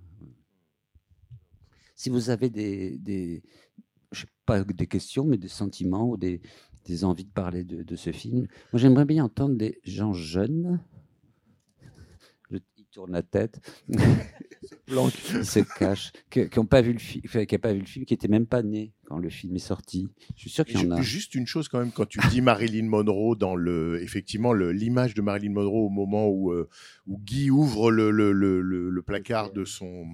Si 1.94 2.10
vous 2.10 2.30
avez 2.30 2.50
des, 2.50 2.98
des 2.98 3.42
je 4.12 4.22
sais 4.22 4.26
pas 4.46 4.62
des 4.64 4.86
questions, 4.86 5.24
mais 5.24 5.38
des 5.38 5.48
sentiments 5.48 6.08
ou 6.08 6.16
des, 6.16 6.40
des 6.84 7.04
envies 7.04 7.24
de 7.24 7.30
parler 7.30 7.64
de, 7.64 7.82
de 7.82 7.96
ce 7.96 8.12
film, 8.12 8.46
moi 8.72 8.80
j'aimerais 8.80 9.04
bien 9.04 9.24
entendre 9.24 9.56
des 9.56 9.80
gens 9.84 10.12
jeunes. 10.12 10.80
Je, 12.50 12.58
il 12.76 12.84
tourne 12.86 13.12
la 13.12 13.22
tête. 13.22 13.60
Ils 14.88 15.44
se 15.44 15.60
cachent, 15.78 16.12
qui 16.30 16.46
n'ont 16.56 16.66
pas 16.66 16.82
vu 16.82 16.92
le 16.92 16.98
film, 16.98 17.22
qui 17.22 17.54
n'ont 17.54 17.58
pas 17.60 17.72
vu 17.72 17.80
le 17.80 17.86
film, 17.86 18.04
qui 18.04 18.12
n'étaient 18.12 18.28
même 18.28 18.46
pas 18.46 18.62
nés 18.62 18.92
quand 19.06 19.18
le 19.18 19.30
film 19.30 19.56
est 19.56 19.58
sorti. 19.58 20.08
Je 20.36 20.42
suis 20.42 20.50
sûr 20.50 20.64
qu'il 20.64 20.78
y 20.80 20.86
en 20.86 20.90
a. 20.92 21.00
Ju- 21.00 21.14
Juste 21.14 21.34
une 21.34 21.46
chose 21.46 21.68
quand 21.68 21.78
même, 21.78 21.90
quand 21.92 22.06
tu 22.06 22.18
dis 22.30 22.40
Marilyn 22.42 22.86
Monroe 22.86 23.34
dans 23.34 23.56
le, 23.56 24.02
effectivement, 24.02 24.52
l'image 24.52 25.14
de 25.14 25.22
Marilyn 25.22 25.52
Monroe 25.52 25.86
au 25.86 25.88
moment 25.90 26.28
où, 26.28 26.52
euh, 26.52 26.68
où 27.06 27.18
Guy 27.18 27.50
ouvre 27.50 27.90
le, 27.90 28.10
le, 28.10 28.32
le, 28.32 28.60
le- 28.60 28.90
le 28.90 29.02
placard 29.02 29.52
de 29.52 29.64
son, 29.64 30.06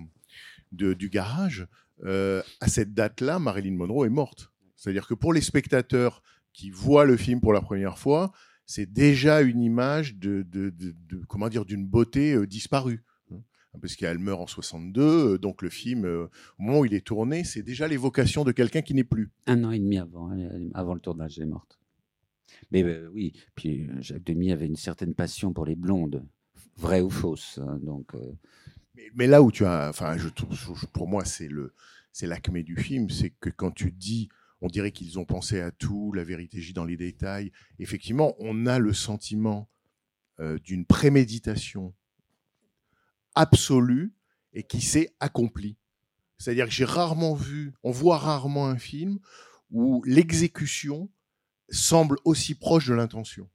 de, 0.72 0.94
du 0.94 1.08
garage, 1.10 1.66
euh, 2.04 2.42
à 2.60 2.68
cette 2.68 2.94
date-là, 2.94 3.38
Marilyn 3.40 3.76
Monroe 3.76 4.06
est 4.06 4.10
morte. 4.10 4.50
C'est-à-dire 4.76 5.06
que 5.06 5.14
pour 5.14 5.32
les 5.32 5.40
spectateurs 5.42 6.22
qui 6.52 6.70
voient 6.70 7.04
le 7.04 7.16
film 7.16 7.40
pour 7.40 7.52
la 7.52 7.60
première 7.60 7.98
fois, 7.98 8.32
c'est 8.66 8.86
déjà 8.90 9.40
une 9.42 9.60
image 9.60 10.16
de, 10.16 10.42
de, 10.42 10.70
de- 10.70 10.94
de- 11.08 11.24
comment 11.28 11.48
dire, 11.48 11.64
d'une 11.64 11.86
beauté 11.86 12.32
euh, 12.34 12.46
disparue. 12.46 13.02
hein. 13.32 13.40
Parce 13.80 13.96
qu'elle 13.96 14.18
meurt 14.18 14.40
en 14.40 14.46
62, 14.46 15.02
euh, 15.34 15.38
donc 15.38 15.62
le 15.62 15.70
film, 15.70 16.04
euh, 16.04 16.26
au 16.58 16.62
moment 16.62 16.80
où 16.80 16.84
il 16.84 16.94
est 16.94 17.04
tourné, 17.06 17.44
c'est 17.44 17.62
déjà 17.62 17.88
l'évocation 17.88 18.44
de 18.44 18.52
quelqu'un 18.52 18.82
qui 18.82 18.94
n'est 18.94 19.04
plus. 19.04 19.30
Un 19.46 19.64
an 19.64 19.70
et 19.70 19.78
demi 19.78 19.98
avant, 19.98 20.32
elle- 20.32 20.70
avant 20.74 20.94
le 20.94 21.00
tournage, 21.00 21.38
elle 21.38 21.44
est 21.44 21.46
morte. 21.46 21.78
Mais 22.72 22.82
euh, 22.82 23.08
oui, 23.12 23.32
puis 23.54 23.88
Jacques 24.00 24.24
Demy 24.24 24.52
avait 24.52 24.66
une 24.66 24.76
certaine 24.76 25.14
passion 25.14 25.52
pour 25.52 25.64
les 25.66 25.76
blondes, 25.76 26.24
vraies 26.76 27.00
ou 27.00 27.10
fausses. 27.10 27.58
hein, 27.62 27.78
donc, 27.82 28.12
Mais, 28.96 29.10
mais 29.14 29.26
là 29.26 29.40
où 29.42 29.50
tu 29.52 29.64
as, 29.64 29.88
enfin, 29.88 30.16
je, 30.18 30.28
trouve- 30.28 30.54
je- 30.54 30.86
pour 30.86 31.08
moi, 31.08 31.24
c'est 31.24 31.48
le, 31.48 31.72
c'est 32.12 32.26
l'acmé 32.26 32.62
du 32.64 32.76
film, 32.76 33.08
c'est 33.08 33.30
que 33.30 33.50
quand 33.50 33.70
tu 33.70 33.92
dis, 33.92 34.28
on 34.60 34.68
dirait 34.68 34.92
qu'ils 34.92 35.18
ont 35.18 35.24
pensé 35.24 35.60
à 35.60 35.70
tout, 35.70 36.12
la 36.12 36.24
vérité 36.24 36.60
gît 36.60 36.72
dans 36.72 36.84
les 36.84 36.96
détails. 36.96 37.52
Effectivement, 37.78 38.34
on 38.38 38.66
a 38.66 38.78
le 38.78 38.92
sentiment 38.92 39.70
euh, 40.38 40.58
d'une 40.58 40.84
préméditation 40.84 41.94
absolue 43.34 44.12
et 44.52 44.62
qui 44.62 44.80
s'est 44.80 45.14
accomplie. 45.20 45.76
C'est-à-dire 46.38 46.66
que 46.66 46.72
j'ai 46.72 46.84
rarement 46.84 47.34
vu, 47.34 47.74
on 47.82 47.90
voit 47.90 48.18
rarement 48.18 48.66
un 48.66 48.78
film 48.78 49.18
où 49.70 50.02
l'exécution 50.04 51.10
semble 51.68 52.18
aussi 52.24 52.54
proche 52.54 52.88
de 52.88 52.94
l'intention. 52.94 53.48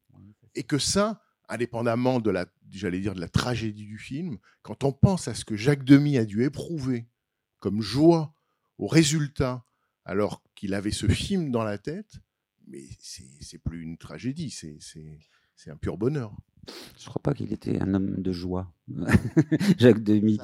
Et 0.53 0.63
que 0.63 0.77
ça, 0.77 1.21
indépendamment 1.49 2.19
de 2.19 2.31
la, 2.31 2.45
j'allais 2.71 2.99
dire, 2.99 3.13
de 3.13 3.19
la 3.19 3.27
tragédie 3.27 3.85
du 3.85 3.97
film, 3.97 4.37
quand 4.61 4.83
on 4.83 4.93
pense 4.93 5.27
à 5.27 5.33
ce 5.33 5.43
que 5.43 5.55
Jacques 5.55 5.83
Demy 5.83 6.17
a 6.17 6.25
dû 6.25 6.43
éprouver 6.43 7.07
comme 7.59 7.81
joie 7.81 8.33
au 8.77 8.87
résultat, 8.87 9.65
alors 10.05 10.44
qu'il 10.55 10.73
avait 10.73 10.91
ce 10.91 11.07
film 11.07 11.51
dans 11.51 11.63
la 11.63 11.77
tête, 11.77 12.13
mais 12.67 12.81
c'est 12.99 13.59
plus 13.59 13.81
une 13.83 13.97
tragédie, 13.97 14.49
c'est 14.49 15.69
un 15.69 15.77
pur 15.77 15.97
bonheur. 15.97 16.35
je 16.99 17.05
crois 17.05 17.21
pas 17.21 17.33
qu'il 17.33 17.53
était 17.53 17.79
un 17.81 17.93
homme 17.93 18.21
de 18.21 18.31
joie, 18.31 18.73
Jacques 19.77 20.03
Demy. 20.03 20.39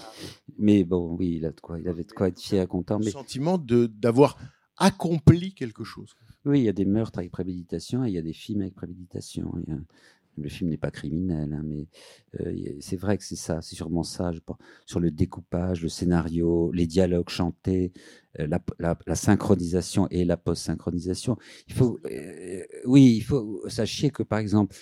Mais 0.57 0.83
bon, 0.83 1.15
oui, 1.15 1.35
il, 1.37 1.45
a 1.45 1.51
de 1.51 1.59
quoi, 1.59 1.79
il 1.79 1.87
avait 1.87 2.03
de 2.03 2.11
quoi 2.11 2.27
être 2.27 2.39
fier, 2.39 2.67
content. 2.67 2.99
Le 2.99 3.05
Mais 3.05 3.11
sentiment 3.11 3.57
de- 3.57 3.87
d'avoir 3.87 4.37
accompli 4.77 5.53
quelque 5.53 5.83
chose. 5.83 6.15
oui, 6.45 6.59
il 6.61 6.63
y 6.63 6.69
a 6.69 6.73
des 6.73 6.85
meurtres 6.85 7.19
avec 7.19 7.31
préméditation 7.31 8.03
et 8.05 8.09
il 8.09 8.13
y 8.13 8.17
a 8.17 8.21
des 8.21 8.33
films 8.33 8.61
avec 8.61 8.73
préméditation. 8.75 9.51
Il 9.67 9.73
y 9.73 9.75
a- 9.75 9.79
Le 10.37 10.49
film 10.49 10.69
n'est 10.69 10.77
pas 10.77 10.91
criminel, 10.91 11.53
hein, 11.53 11.61
mais 11.63 11.87
euh, 12.39 12.77
c'est 12.79 12.95
vrai 12.95 13.17
que 13.17 13.23
c'est 13.23 13.35
ça, 13.35 13.61
c'est 13.61 13.75
sûrement 13.75 14.03
ça. 14.03 14.31
Sur 14.85 14.99
le 14.99 15.11
découpage, 15.11 15.81
le 15.81 15.89
scénario, 15.89 16.71
les 16.71 16.87
dialogues 16.87 17.29
chantés, 17.29 17.91
euh, 18.39 18.47
la, 18.79 19.15
synchronisation 19.15 20.07
et 20.09 20.23
la 20.25 20.37
post-synchronisation. 20.37 21.37
Il 21.67 21.73
faut, 21.73 21.99
euh, 22.09 22.63
oui, 22.85 23.15
il 23.17 23.21
faut 23.21 23.61
sachez 23.67 24.09
que 24.09 24.23
par 24.23 24.39
exemple 24.39 24.75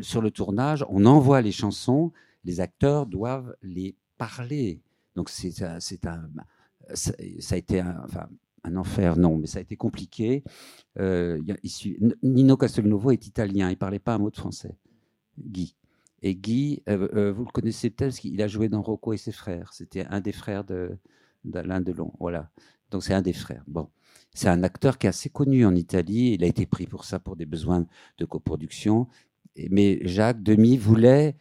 sur 0.00 0.22
le 0.22 0.30
tournage, 0.30 0.84
on 0.88 1.04
envoie 1.06 1.42
les 1.42 1.50
chansons, 1.50 2.12
les 2.44 2.60
acteurs 2.60 3.06
doivent 3.06 3.56
les 3.62 3.96
parler. 4.16 4.80
Donc 5.16 5.28
c'est 5.28 5.60
un- 5.62 5.80
ça 5.80 7.54
a 7.54 7.56
été 7.56 7.80
un, 7.80 8.00
enfin, 8.04 8.28
un 8.64 8.76
enfer, 8.76 9.16
non, 9.16 9.36
mais 9.38 9.46
ça 9.46 9.58
a 9.58 9.62
été 9.62 9.76
compliqué. 9.76 10.42
Euh, 10.98 11.40
Nino 12.22 12.56
Castelnuovo 12.56 13.10
est 13.10 13.26
italien, 13.26 13.70
il 13.70 13.76
parlait 13.76 13.98
pas 13.98 14.14
un 14.14 14.18
mot 14.18 14.30
de 14.30 14.36
français, 14.36 14.76
Guy. 15.38 15.76
Et 16.22 16.34
Guy, 16.34 16.82
euh, 16.88 17.08
euh, 17.14 17.32
vous 17.32 17.44
le 17.44 17.50
connaissez 17.50 17.90
peut-être 17.90 18.10
parce 18.10 18.20
qu'il 18.20 18.40
a 18.40 18.48
joué 18.48 18.70
dans 18.70 18.80
Rocco 18.80 19.12
et 19.12 19.18
ses 19.18 19.32
frères. 19.32 19.72
C'était 19.74 20.06
un 20.06 20.20
des 20.20 20.32
frères 20.32 20.64
de- 20.64 20.96
d'Alain 21.44 21.82
Delon. 21.82 22.12
Voilà. 22.18 22.48
Donc 22.90 23.02
c'est 23.04 23.12
un 23.12 23.20
des 23.20 23.34
frères. 23.34 23.62
Bon. 23.66 23.88
C'est 24.32 24.48
un 24.48 24.62
acteur 24.62 24.96
qui 24.96 25.06
est 25.06 25.10
assez 25.10 25.28
connu 25.28 25.66
en 25.66 25.74
Italie. 25.74 26.32
Il 26.32 26.42
a 26.42 26.46
été 26.46 26.64
pris 26.64 26.86
pour 26.86 27.04
ça, 27.04 27.18
pour 27.20 27.36
des 27.36 27.44
besoins 27.44 27.86
de 28.18 28.24
coproduction. 28.24 29.06
Mais 29.70 30.00
Jacques 30.06 30.42
Demy 30.42 30.78
voulait 30.78 31.36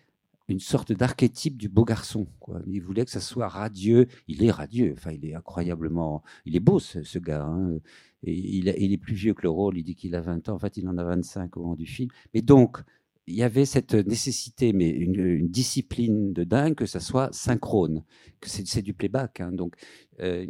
une 0.48 0.60
sorte 0.60 0.92
d'archétype 0.92 1.58
du 1.58 1.70
beau 1.70 1.86
garçon. 1.86 2.28
Il 2.68 2.82
voulait 2.82 3.06
que 3.06 3.12
ça 3.12 3.20
soit 3.20 3.48
radieux. 3.48 4.08
Il 4.28 4.44
est 4.44 4.52
radieux. 4.52 4.94
Enfin, 4.98 5.12
il 5.12 5.26
est 5.26 5.36
incroyablement. 5.36 6.24
Il 6.46 6.56
est 6.56 6.60
beau, 6.60 6.80
ce, 6.80 7.20
gars. 7.20 7.46
hein. 7.46 7.80
Il, 8.24 8.68
est 8.68 8.98
plus 8.98 9.16
vieux 9.16 9.34
que 9.34 9.44
le 9.44 9.50
rôle. 9.50 9.78
Il 9.78 9.84
dit 9.84 9.96
qu'il 9.96 10.16
a 10.16 10.22
20 10.22 10.50
ans. 10.50 10.56
En 10.56 10.60
fait, 10.60 10.78
il 10.78 10.88
en 10.88 10.98
a 10.98 11.04
25 11.04 11.56
au 11.58 11.62
moment 11.62 11.76
du 11.76 11.86
film. 11.86 12.10
Mais 12.34 12.42
donc, 12.42 12.80
il 13.26 13.36
y 13.36 13.44
avait 13.44 13.66
cette 13.66 13.94
nécessité, 13.94 14.74
mais 14.74 14.90
une, 14.90 15.48
discipline 15.48 16.34
de 16.34 16.44
dingue, 16.44 16.76
que 16.76 16.86
ça 16.86 17.00
soit 17.00 17.34
synchrone, 17.34 18.04
que 18.42 18.50
c'est 18.50 18.68
c'est 18.68 18.82
du 18.82 18.94
playback. 18.94 19.40
hein. 19.40 19.52
donc, 19.54 19.76
euh, 20.20 20.46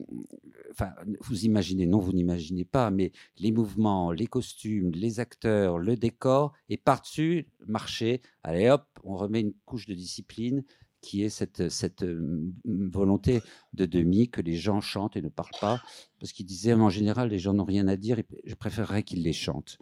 enfin, 0.74 0.92
vous 1.22 1.46
imaginez, 1.46 1.86
non, 1.86 2.00
vous 2.00 2.14
n'imaginez 2.14 2.66
pas, 2.66 2.92
mais 2.92 3.12
les 3.38 3.52
mouvements, 3.52 4.12
les 4.12 4.28
costumes, 4.28 4.92
les 4.92 5.20
acteurs, 5.20 5.78
le 5.78 5.96
décor, 5.96 6.54
et 6.70 6.78
par-dessus, 6.78 7.48
marcher, 7.68 8.22
allez 8.44 8.70
hop, 8.70 8.86
on 9.04 9.16
remet 9.16 9.42
une 9.42 9.54
couche 9.66 9.88
de 9.88 9.94
discipline 9.94 10.64
qui 11.02 11.24
est 11.24 11.30
cette, 11.30 11.62
euh, 12.04 12.52
volonté 12.66 13.42
de 13.74 13.86
demi 13.86 14.30
que 14.30 14.42
les 14.42 14.56
gens 14.56 14.80
chantent 14.80 15.18
et 15.18 15.22
ne 15.22 15.30
parlent 15.30 15.60
pas, 15.60 15.82
parce 16.20 16.32
qu'il 16.32 16.46
disait, 16.46 16.74
en 16.74 16.90
général, 16.90 17.30
les 17.30 17.40
gens 17.40 17.54
n'ont 17.54 17.66
rien 17.66 17.88
à 17.88 17.98
dire, 17.98 18.20
et 18.20 18.26
je 18.46 18.56
préférerais 18.56 19.04
qu'ils 19.04 19.22
les 19.24 19.34
chantent. 19.34 19.78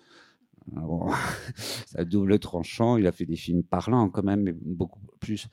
C'est 1.56 2.00
à 2.00 2.06
double 2.06 2.40
tranchant. 2.40 2.98
Il 2.98 3.08
a 3.08 3.12
fait 3.12 3.26
des 3.26 3.36
films 3.36 3.64
parlants 3.64 4.10
quand 4.10 4.24
même, 4.24 4.44
mais 4.44 4.54
beaucoup 4.54 5.00
plus 5.20 5.48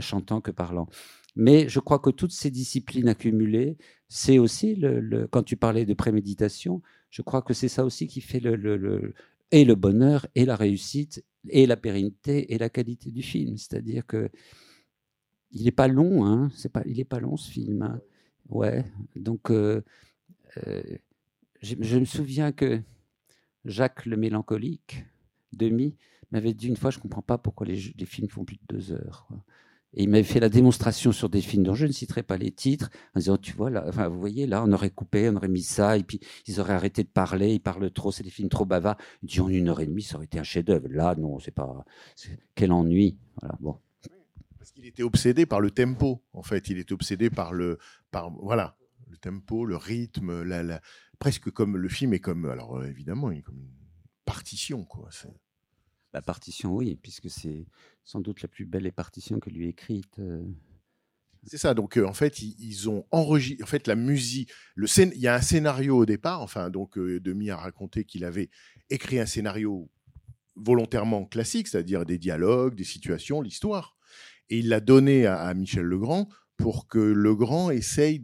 chantant 0.00 0.40
que 0.40 0.50
parlant. 0.50 0.88
Mais 1.36 1.68
je 1.68 1.80
crois 1.80 1.98
que 1.98 2.10
toutes 2.10 2.32
ces 2.32 2.50
disciplines 2.50 3.08
accumulées, 3.08 3.78
c'est 4.14 4.38
aussi, 4.38 4.74
le, 4.74 5.26
quand 5.26 5.42
tu 5.42 5.56
parlais 5.56 5.86
de 5.86 5.94
préméditation, 5.94 6.82
je 7.08 7.22
crois 7.22 7.40
que 7.40 7.54
c'est 7.54 7.68
ça 7.68 7.82
aussi 7.82 8.06
qui 8.06 8.20
fait 8.20 8.40
le, 8.40 9.14
et 9.50 9.64
le 9.64 9.74
bonheur, 9.74 10.26
et 10.34 10.44
la 10.44 10.54
réussite, 10.54 11.24
et 11.48 11.64
la 11.66 11.78
pérennité, 11.78 12.52
et 12.52 12.58
la 12.58 12.68
qualité 12.68 13.10
du 13.10 13.22
film. 13.22 13.56
C'est-à-dire 13.56 14.06
que 14.06 14.28
il 15.50 15.64
n'est 15.64 15.70
pas 15.70 15.88
long, 15.88 16.26
hein. 16.26 16.50
C'est 16.54 16.70
pas, 16.70 16.82
il 16.84 16.98
n'est 16.98 17.06
pas 17.06 17.20
long 17.20 17.38
ce 17.38 17.50
film. 17.50 17.80
hein. 17.80 18.02
Ouais. 18.50 18.84
Donc, 19.16 19.50
euh, 19.50 19.80
euh, 20.66 20.82
je, 21.62 21.74
me 21.76 22.04
souviens 22.04 22.52
que 22.52 22.82
Jacques 23.64 24.04
le 24.04 24.18
mélancolique, 24.18 25.06
Demi, 25.54 25.96
m'avait 26.32 26.52
dit 26.52 26.68
une 26.68 26.76
fois, 26.76 26.90
je 26.90 26.98
ne 26.98 27.02
comprends 27.02 27.22
pas 27.22 27.38
pourquoi 27.38 27.66
les, 27.66 27.78
films 28.04 28.28
font 28.28 28.44
plus 28.44 28.56
de 28.56 28.76
deux 28.76 28.92
heures. 28.92 29.26
Et 29.94 30.04
il 30.04 30.08
m'avait 30.08 30.22
fait 30.22 30.40
la 30.40 30.48
démonstration 30.48 31.12
sur 31.12 31.28
des 31.28 31.42
films 31.42 31.64
dont 31.64 31.74
je 31.74 31.86
ne 31.86 31.92
citerai 31.92 32.22
pas 32.22 32.38
les 32.38 32.50
titres, 32.50 32.88
en 33.14 33.18
disant, 33.18 33.36
tu 33.36 33.52
vois, 33.52 33.68
là, 33.68 33.84
enfin, 33.86 34.08
vous 34.08 34.18
voyez, 34.18 34.46
là, 34.46 34.64
on 34.66 34.72
aurait 34.72 34.90
coupé, 34.90 35.28
on 35.28 35.36
aurait 35.36 35.48
mis 35.48 35.62
ça, 35.62 35.98
et 35.98 36.02
puis 36.02 36.18
ils 36.46 36.60
auraient 36.60 36.72
arrêté 36.72 37.02
de 37.02 37.08
parler, 37.08 37.52
ils 37.52 37.60
parlent 37.60 37.90
trop, 37.90 38.10
c'est 38.10 38.22
des 38.22 38.30
films 38.30 38.48
trop 38.48 38.64
bavards. 38.64 38.96
Il 39.22 39.28
dit, 39.28 39.40
en 39.40 39.48
une 39.48 39.68
heure 39.68 39.80
et 39.80 39.86
demie, 39.86 40.02
ça 40.02 40.16
aurait 40.16 40.24
été 40.24 40.38
un 40.38 40.44
chef-d'œuvre. 40.44 40.88
Là, 40.88 41.14
non, 41.16 41.38
c'est 41.38 41.50
pas. 41.50 41.84
Quel 42.54 42.72
ennui. 42.72 43.18
Voilà, 43.40 43.56
bon. 43.60 43.78
Parce 44.58 44.72
qu'il 44.72 44.86
était 44.86 45.02
obsédé 45.02 45.44
par 45.44 45.60
le 45.60 45.70
tempo, 45.70 46.22
en 46.32 46.42
fait. 46.42 46.70
Il 46.70 46.78
était 46.78 46.94
obsédé 46.94 47.28
par 47.28 47.52
le, 47.52 47.78
par, 48.10 48.30
voilà, 48.30 48.76
le 49.10 49.18
tempo, 49.18 49.66
le 49.66 49.76
rythme, 49.76 50.42
la, 50.42 50.62
la- 50.62 50.80
presque 51.18 51.50
comme 51.50 51.76
le 51.76 51.88
film 51.88 52.14
est 52.14 52.20
comme, 52.20 52.46
alors 52.46 52.82
évidemment, 52.84 53.30
une, 53.30 53.42
comme 53.42 53.58
une 53.58 53.74
partition, 54.24 54.84
quoi. 54.84 55.10
La 56.14 56.22
partition, 56.22 56.74
oui, 56.74 56.96
puisque 56.96 57.30
c'est 57.30 57.66
sans 58.04 58.20
doute 58.20 58.42
la 58.42 58.48
plus 58.48 58.64
belle 58.64 58.90
partition 58.92 59.38
que 59.40 59.50
lui 59.50 59.68
écrite. 59.68 60.18
euh. 60.18 60.42
C'est 61.44 61.58
ça. 61.58 61.74
Donc, 61.74 61.96
euh, 61.96 62.06
en 62.06 62.12
fait, 62.12 62.40
ils, 62.40 62.88
ont 62.88 63.04
enregistré. 63.10 63.62
En 63.62 63.66
fait, 63.66 63.86
la 63.86 63.96
musique. 63.96 64.50
Il 64.76 65.18
y 65.18 65.26
a 65.26 65.34
un 65.34 65.40
scénario 65.40 65.96
au 65.98 66.06
départ. 66.06 66.40
Enfin, 66.40 66.70
donc, 66.70 66.98
euh, 66.98 67.20
Demi 67.20 67.50
a 67.50 67.56
raconté 67.56 68.04
qu'il 68.04 68.24
avait 68.24 68.48
écrit 68.90 69.18
un 69.18 69.26
scénario 69.26 69.90
volontairement 70.54 71.24
classique, 71.24 71.68
c'est-à-dire 71.68 72.04
des 72.04 72.18
dialogues, 72.18 72.74
des 72.74 72.84
situations, 72.84 73.40
l'histoire. 73.40 73.96
Et 74.50 74.58
il 74.58 74.68
l'a 74.68 74.80
donné 74.80 75.26
à, 75.26 75.52
Michel 75.54 75.84
Legrand 75.84 76.28
pour 76.56 76.86
que 76.86 76.98
Legrand 76.98 77.70
essaye 77.70 78.22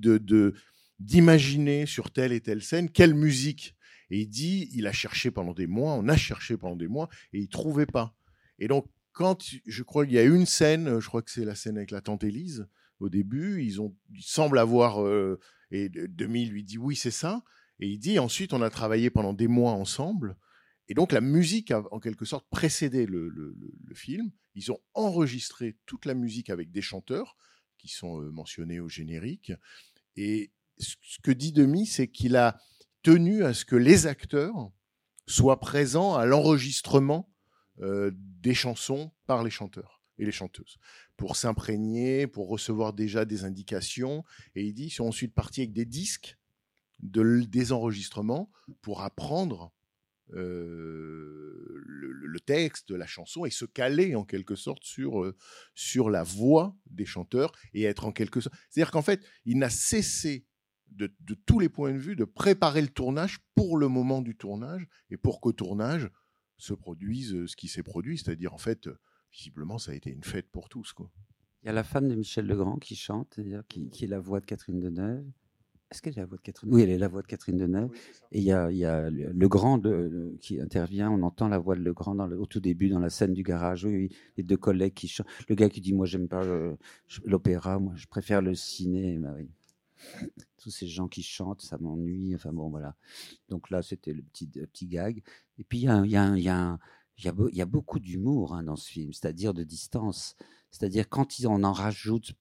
d'imaginer 1.00 1.86
sur 1.86 2.10
telle 2.10 2.32
et 2.32 2.40
telle 2.40 2.62
scène 2.62 2.90
quelle 2.90 3.14
musique. 3.14 3.74
Et 4.10 4.20
il 4.20 4.28
dit, 4.28 4.68
il 4.72 4.86
a 4.86 4.92
cherché 4.92 5.30
pendant 5.30 5.54
des 5.54 5.66
mois, 5.66 5.94
on 5.94 6.08
a 6.08 6.16
cherché 6.16 6.56
pendant 6.56 6.76
des 6.76 6.88
mois, 6.88 7.08
et 7.32 7.38
il 7.38 7.48
trouvait 7.48 7.86
pas. 7.86 8.14
Et 8.58 8.68
donc, 8.68 8.86
quand 9.18 9.44
je 9.66 9.82
crois 9.82 10.06
qu'il 10.06 10.14
y 10.14 10.18
a 10.20 10.22
une 10.22 10.46
scène, 10.46 11.00
je 11.00 11.06
crois 11.08 11.22
que 11.22 11.32
c'est 11.32 11.44
la 11.44 11.56
scène 11.56 11.76
avec 11.76 11.90
la 11.90 12.00
tante 12.00 12.22
Élise, 12.22 12.68
au 13.00 13.08
début, 13.08 13.64
ils, 13.64 13.80
ont, 13.80 13.96
ils 14.14 14.22
semblent 14.22 14.60
avoir. 14.60 15.04
euh, 15.04 15.40
et 15.72 15.88
de- 15.88 16.06
Demi 16.06 16.46
lui 16.46 16.62
dit 16.62 16.78
oui, 16.78 16.94
c'est 16.94 17.10
ça. 17.10 17.42
Et 17.80 17.88
il 17.88 17.98
dit 17.98 18.20
ensuite, 18.20 18.52
on 18.52 18.62
a 18.62 18.70
travaillé 18.70 19.10
pendant 19.10 19.32
des 19.32 19.48
mois 19.48 19.72
ensemble. 19.72 20.36
Et 20.86 20.94
donc, 20.94 21.10
la 21.10 21.20
musique 21.20 21.72
a 21.72 21.82
en 21.90 21.98
quelque 21.98 22.24
sorte 22.24 22.46
précédé 22.48 23.06
le, 23.06 23.56
film. 23.92 24.30
Ils 24.54 24.70
ont 24.70 24.78
enregistré 24.94 25.76
toute 25.84 26.06
la 26.06 26.14
musique 26.14 26.48
avec 26.48 26.70
des 26.70 26.80
chanteurs 26.80 27.36
qui 27.76 27.88
sont 27.88 28.22
euh, 28.22 28.30
mentionnés 28.30 28.78
au 28.78 28.88
générique. 28.88 29.50
Et 30.14 30.52
ce 30.78 30.94
que 31.24 31.32
dit 31.32 31.50
Demi, 31.50 31.86
c'est 31.86 32.06
qu'il 32.06 32.36
a 32.36 32.60
tenu 33.02 33.42
à 33.42 33.52
ce 33.52 33.64
que 33.64 33.74
les 33.74 34.06
acteurs 34.06 34.70
soient 35.26 35.58
présents 35.58 36.14
à 36.14 36.24
l'enregistrement 36.24 37.28
euh, 37.80 38.10
des 38.14 38.54
chansons 38.54 39.12
par 39.26 39.42
les 39.42 39.50
chanteurs 39.50 40.02
et 40.18 40.24
les 40.24 40.32
chanteuses 40.32 40.78
pour 41.16 41.36
s'imprégner, 41.36 42.26
pour 42.26 42.48
recevoir 42.48 42.92
déjà 42.92 43.24
des 43.24 43.44
indications. 43.44 44.24
Et 44.54 44.64
il 44.64 44.74
dit, 44.74 44.86
ils 44.86 44.90
sont 44.90 45.06
ensuite 45.06 45.34
partis 45.34 45.60
avec 45.60 45.72
des 45.72 45.84
disques 45.84 46.38
de, 47.00 47.42
des 47.44 47.72
enregistrements 47.72 48.50
pour 48.82 49.02
apprendre 49.02 49.72
euh, 50.34 51.82
le, 51.86 52.12
le 52.12 52.40
texte 52.40 52.90
la 52.90 53.06
chanson 53.06 53.44
et 53.46 53.50
se 53.50 53.64
caler 53.64 54.14
en 54.14 54.24
quelque 54.24 54.56
sorte 54.56 54.84
sur, 54.84 55.22
euh, 55.22 55.36
sur 55.74 56.10
la 56.10 56.22
voix 56.22 56.76
des 56.90 57.06
chanteurs 57.06 57.52
et 57.72 57.84
être 57.84 58.04
en 58.04 58.12
quelque 58.12 58.40
sorte... 58.40 58.54
C'est-à-dire 58.68 58.90
qu'en 58.90 59.02
fait, 59.02 59.24
il 59.44 59.58
n'a 59.58 59.70
cessé 59.70 60.46
de, 60.90 61.14
de 61.20 61.34
tous 61.34 61.58
les 61.58 61.68
points 61.68 61.92
de 61.92 61.98
vue 61.98 62.16
de 62.16 62.24
préparer 62.24 62.82
le 62.82 62.88
tournage 62.88 63.38
pour 63.54 63.76
le 63.76 63.88
moment 63.88 64.20
du 64.20 64.36
tournage 64.36 64.86
et 65.10 65.16
pour 65.16 65.40
qu'au 65.40 65.52
tournage 65.52 66.10
se 66.58 66.74
produise 66.74 67.34
euh, 67.34 67.46
ce 67.46 67.56
qui 67.56 67.68
s'est 67.68 67.82
produit, 67.82 68.18
c'est-à-dire 68.18 68.52
en 68.54 68.58
fait, 68.58 68.88
visiblement, 69.32 69.78
ça 69.78 69.92
a 69.92 69.94
été 69.94 70.10
une 70.10 70.24
fête 70.24 70.48
pour 70.50 70.68
tous. 70.68 70.92
Quoi. 70.92 71.10
Il 71.62 71.66
y 71.66 71.68
a 71.70 71.72
la 71.72 71.84
femme 71.84 72.08
de 72.08 72.14
Michel 72.14 72.46
Legrand 72.46 72.76
qui 72.76 72.94
chante, 72.96 73.32
c'est-à-dire 73.34 73.62
qui, 73.68 73.88
qui 73.90 74.04
est 74.04 74.08
la 74.08 74.20
voix 74.20 74.40
de 74.40 74.46
Catherine 74.46 74.78
Deneuve. 74.80 75.24
Est-ce 75.90 76.02
qu'elle 76.02 76.12
est 76.12 76.20
la 76.20 76.26
voix 76.26 76.36
de 76.36 76.42
Catherine 76.42 76.68
Oui, 76.72 76.82
elle 76.82 76.90
est 76.90 76.98
la 76.98 77.08
voix 77.08 77.22
de 77.22 77.26
Catherine 77.26 77.56
Deneuve. 77.56 77.90
Et 78.30 78.38
il 78.40 78.44
y 78.44 78.52
a, 78.52 78.70
il 78.70 78.76
y 78.76 78.84
a 78.84 79.08
le 79.08 79.32
Legrand 79.32 79.78
de- 79.78 80.36
qui 80.40 80.60
intervient. 80.60 81.10
On 81.10 81.22
entend 81.22 81.48
la 81.48 81.58
voix 81.58 81.76
de 81.76 81.80
Legrand 81.80 82.14
dans 82.14 82.26
le- 82.26 82.38
au 82.38 82.44
tout 82.44 82.60
début 82.60 82.90
dans 82.90 82.98
la 83.00 83.08
scène 83.08 83.32
du 83.32 83.42
garage. 83.42 83.86
Oui, 83.86 84.14
les 84.36 84.42
deux 84.42 84.58
collègues 84.58 84.92
qui 84.92 85.08
chantent. 85.08 85.26
Le 85.48 85.54
gars 85.54 85.70
qui 85.70 85.80
dit 85.80 85.94
Moi, 85.94 86.04
j'aime 86.04 86.28
pas 86.28 86.44
euh, 86.44 86.76
l'opéra, 87.24 87.78
moi, 87.78 87.94
je 87.96 88.06
préfère 88.06 88.42
le 88.42 88.54
ciné. 88.54 89.18
Bah 89.18 89.32
oui. 89.36 89.48
Tous 90.58 90.70
ces 90.70 90.88
gens 90.88 91.08
qui 91.08 91.22
chantent, 91.22 91.62
ça 91.62 91.78
m'ennuie. 91.78 92.34
Enfin 92.34 92.52
bon, 92.52 92.68
voilà. 92.68 92.94
Donc 93.48 93.70
là, 93.70 93.82
c'était 93.82 94.12
le 94.12 94.22
petit, 94.22 94.46
petit 94.46 94.86
gag. 94.86 95.22
Et 95.58 95.64
puis, 95.64 95.78
il 95.78 95.84
y 95.84 95.88
a, 95.88 96.04
y 96.04 96.16
a, 96.16 96.36
y 96.36 96.48
a, 96.48 96.78
y 97.16 97.60
a, 97.60 97.66
beaucoup 97.66 97.98
d'humour 97.98 98.54
hein, 98.54 98.62
dans 98.62 98.76
ce 98.76 98.88
film, 98.88 99.12
c'est-à-dire 99.12 99.54
de 99.54 99.64
distance. 99.64 100.36
C'est-à-dire 100.70 101.08
quand 101.08 101.34
on 101.44 101.64
en 101.64 101.72
rajoute, 101.72 102.34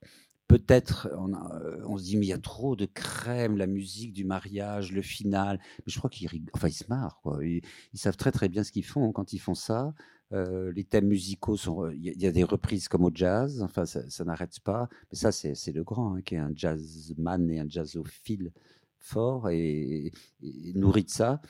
peut-être, 0.47 1.09
on, 1.17 1.97
se 1.97 2.03
dit, 2.03 2.17
mais 2.17 2.25
il 2.25 2.29
y 2.29 2.33
a 2.33 2.37
trop 2.37 2.75
de 2.75 2.85
crème, 2.85 3.57
la 3.57 3.67
musique 3.67 4.13
du 4.13 4.25
mariage, 4.25 4.91
le 4.91 5.01
final. 5.01 5.59
Mais 5.79 5.91
je 5.91 5.97
crois 5.97 6.09
qu'ils 6.09 6.29
enfin, 6.53 6.67
ils 6.67 6.73
se 6.73 6.85
marrent. 6.89 7.21
Ils, 7.41 7.61
ils 7.93 7.99
savent 7.99 8.17
très 8.17 8.31
très 8.31 8.49
bien 8.49 8.63
ce 8.63 8.71
qu'ils 8.71 8.85
font 8.85 9.11
quand 9.11 9.33
ils 9.33 9.39
font 9.39 9.55
ça. 9.55 9.93
Les 10.31 10.83
thèmes 10.83 11.07
musicaux 11.07 11.57
sont. 11.57 11.89
Il 11.91 12.21
y, 12.21 12.27
a- 12.27 12.31
des 12.31 12.43
reprises 12.43 12.87
comme 12.87 13.05
au 13.05 13.11
jazz, 13.13 13.61
enfin, 13.61 13.85
ça, 13.85 14.25
n'arrête 14.25 14.59
pas. 14.59 14.89
Mais 15.11 15.17
ça, 15.17 15.31
c'est 15.31 15.71
le 15.71 15.83
grand, 15.83 16.15
hein, 16.15 16.21
qui 16.21 16.35
est 16.35 16.39
un 16.39 16.51
jazzman 16.53 17.49
et 17.49 17.59
un 17.59 17.69
jazzophile 17.69 18.51
fort 18.99 19.49
et, 19.49 20.11
et 20.41 20.73
nourri 20.73 21.03
de 21.03 21.09
ça. 21.09 21.41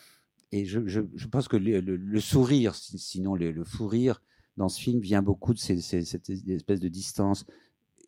Et 0.52 0.66
je, 0.66 1.00
pense 1.26 1.48
que 1.48 1.58
le, 1.58 2.20
sourire, 2.20 2.76
si- 2.76 2.98
sinon 2.98 3.36
le, 3.36 3.64
fou 3.64 3.88
rire, 3.88 4.22
dans 4.56 4.70
ce 4.70 4.80
film 4.80 5.02
vient 5.02 5.22
beaucoup 5.22 5.54
de 5.54 5.60
cette 5.60 6.30
espèce 6.30 6.80
de 6.80 6.88
distance, 6.88 7.46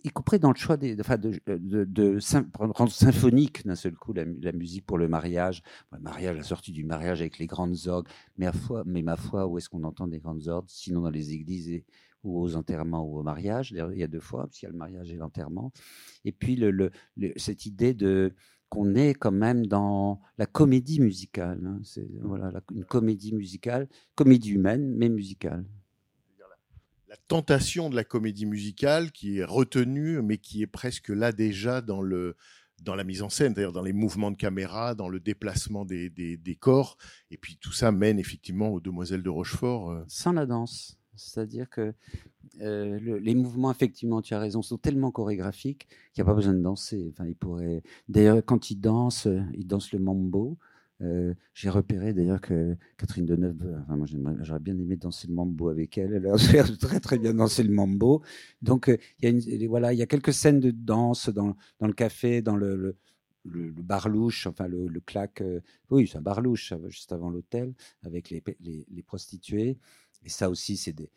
y 0.03 0.09
compris 0.09 0.39
dans 0.39 0.51
le 0.51 0.57
choix 0.57 0.77
enfin 0.99 1.17
de, 1.17 1.39
de, 1.47 2.19
rendre 2.57 2.91
symphonique 2.91 3.65
d'un 3.65 3.75
seul 3.75 3.95
coup 3.95 4.13
la, 4.13 4.25
mu- 4.25 4.39
la 4.41 4.51
musique 4.51 4.85
pour 4.85 4.97
le 4.97 5.07
mariage. 5.07 5.61
Le 5.91 5.99
mariage, 5.99 6.37
la 6.37 6.43
sortie 6.43 6.71
du 6.71 6.83
mariage 6.83 7.21
avec 7.21 7.37
les 7.39 7.47
grandes 7.47 7.87
orgues. 7.87 8.07
Mais, 8.37 8.47
ma 9.03 9.15
foi, 9.15 9.47
où 9.47 9.57
est-ce 9.57 9.69
qu'on 9.69 9.83
entend 9.83 10.07
des 10.07 10.19
grandes 10.19 10.47
orgues 10.47 10.67
Sinon 10.69 11.01
dans 11.01 11.09
les 11.09 11.33
églises 11.33 11.83
ou 12.23 12.41
aux 12.41 12.55
enterrements 12.55 13.03
ou 13.03 13.19
au 13.19 13.23
mariage? 13.23 13.71
Il 13.71 13.97
y 13.97 14.03
a 14.03 14.07
deux 14.07 14.19
fois, 14.19 14.45
parce 14.45 14.57
qu'il 14.59 14.67
y 14.67 14.69
a 14.69 14.71
le 14.71 14.77
mariage 14.77 15.11
et 15.11 15.15
l'enterrement. 15.15 15.71
Et 16.25 16.31
puis 16.31 16.61
cette 17.37 17.65
idée 17.65 17.93
de 17.93 18.33
qu'on 18.69 18.93
est 18.93 19.15
quand 19.15 19.31
même 19.31 19.65
dans 19.65 20.21
la 20.37 20.45
comédie 20.45 21.01
musicale. 21.01 21.59
hein. 21.65 21.79
C'est 21.83 22.07
voilà, 22.21 22.51
une 22.71 22.85
comédie 22.85 23.33
musicale, 23.33 23.87
comédie 24.15 24.51
humaine, 24.51 24.93
mais 24.95 25.09
musicale. 25.09 25.65
La 27.09 27.17
tentation 27.27 27.89
de 27.89 27.95
la 27.95 28.03
comédie 28.03 28.45
musicale 28.45 29.11
qui 29.11 29.39
est 29.39 29.43
retenue, 29.43 30.21
mais 30.21 30.37
qui 30.37 30.61
est 30.61 30.67
presque 30.67 31.09
là 31.09 31.31
déjà 31.31 31.81
dans 31.81 32.01
le 32.01 32.35
dans 32.83 32.95
la 32.95 33.03
mise 33.03 33.21
en 33.23 33.29
scène, 33.29 33.53
d'ailleurs 33.53 33.73
dans 33.73 33.81
les 33.81 33.91
mouvements 33.91 34.31
de 34.31 34.37
caméra, 34.37 34.95
dans 34.95 35.09
le 35.09 35.19
déplacement 35.19 35.83
des, 35.83 36.09
des, 36.09 36.55
corps, 36.55 36.97
et 37.29 37.35
puis 37.37 37.57
tout 37.57 37.73
ça 37.73 37.91
mène 37.91 38.19
effectivement 38.19 38.69
aux 38.69 38.79
Demoiselles 38.79 39.21
de 39.21 39.29
Rochefort. 39.29 39.91
euh. 39.91 40.03
Sans 40.07 40.31
la 40.31 40.45
danse. 40.45 40.97
C'est-à-dire 41.15 41.69
que 41.69 41.93
euh, 42.61 42.97
le- 43.01 43.17
les 43.17 43.35
mouvements, 43.35 43.69
effectivement, 43.69 44.21
tu 44.21 44.33
as 44.33 44.39
raison, 44.39 44.61
sont 44.61 44.77
tellement 44.77 45.11
chorégraphiques 45.11 45.89
qu'il 46.13 46.23
n'y 46.23 46.29
a 46.29 46.31
pas 46.31 46.35
besoin 46.35 46.53
de 46.53 46.61
danser. 46.61 47.11
Enfin. 47.11 47.29
D'ailleurs, 48.07 48.41
quand 48.45 48.71
il 48.71 48.77
danse, 48.77 49.27
euh, 49.27 49.41
il 49.55 49.67
danse 49.67 49.91
le 49.91 49.99
mambo. 49.99 50.57
Euh, 51.01 51.33
J'ai 51.53 51.69
repéré 51.69 52.13
d'ailleurs 52.13 52.41
que 52.41 52.75
Catherine 52.97 53.25
Deneuve, 53.25 53.65
euh, 53.65 53.79
enfin, 53.83 53.95
moi 53.95 54.05
j'aurais 54.41 54.59
bien 54.59 54.77
aimé 54.77 54.97
danser 54.97 55.27
le 55.27 55.33
mambo 55.33 55.69
avec 55.69 55.97
elle. 55.97 56.13
Elle 56.13 56.27
a 56.27 56.35
l'air 56.51 56.77
très 56.77 56.99
très 56.99 57.17
bien 57.17 57.33
danser 57.33 57.63
le 57.63 57.71
mambo. 57.73 58.21
Donc 58.61 58.89
euh, 58.89 58.97
il 59.21 59.49
y 59.97 60.01
a 60.01 60.05
quelques 60.07 60.33
scènes 60.33 60.59
de 60.59 60.71
danse 60.71 61.29
dans, 61.29 61.55
dans 61.79 61.87
le 61.87 61.93
café, 61.93 62.41
dans 62.41 62.55
le, 62.57 62.75
le, 62.75 62.97
le, 63.45 63.69
le 63.69 63.81
bar 63.81 64.09
louche, 64.09 64.47
enfin 64.47 64.67
le, 64.67 64.87
le 64.87 64.99
claque. 64.99 65.41
oui, 65.89 66.07
c'est 66.07 66.17
un 66.17 66.21
bar 66.21 66.41
louche 66.41 66.73
euh, 66.73 66.89
juste 66.89 67.11
avant 67.13 67.29
l'hôtel 67.29 67.73
avec 68.03 68.29
les, 68.29 68.43
les 68.59 69.03
prostituées. 69.03 69.77
Et 70.25 70.29
ça 70.29 70.49
aussi, 70.49 70.75
c'est 70.77 70.93
des. 70.93 71.09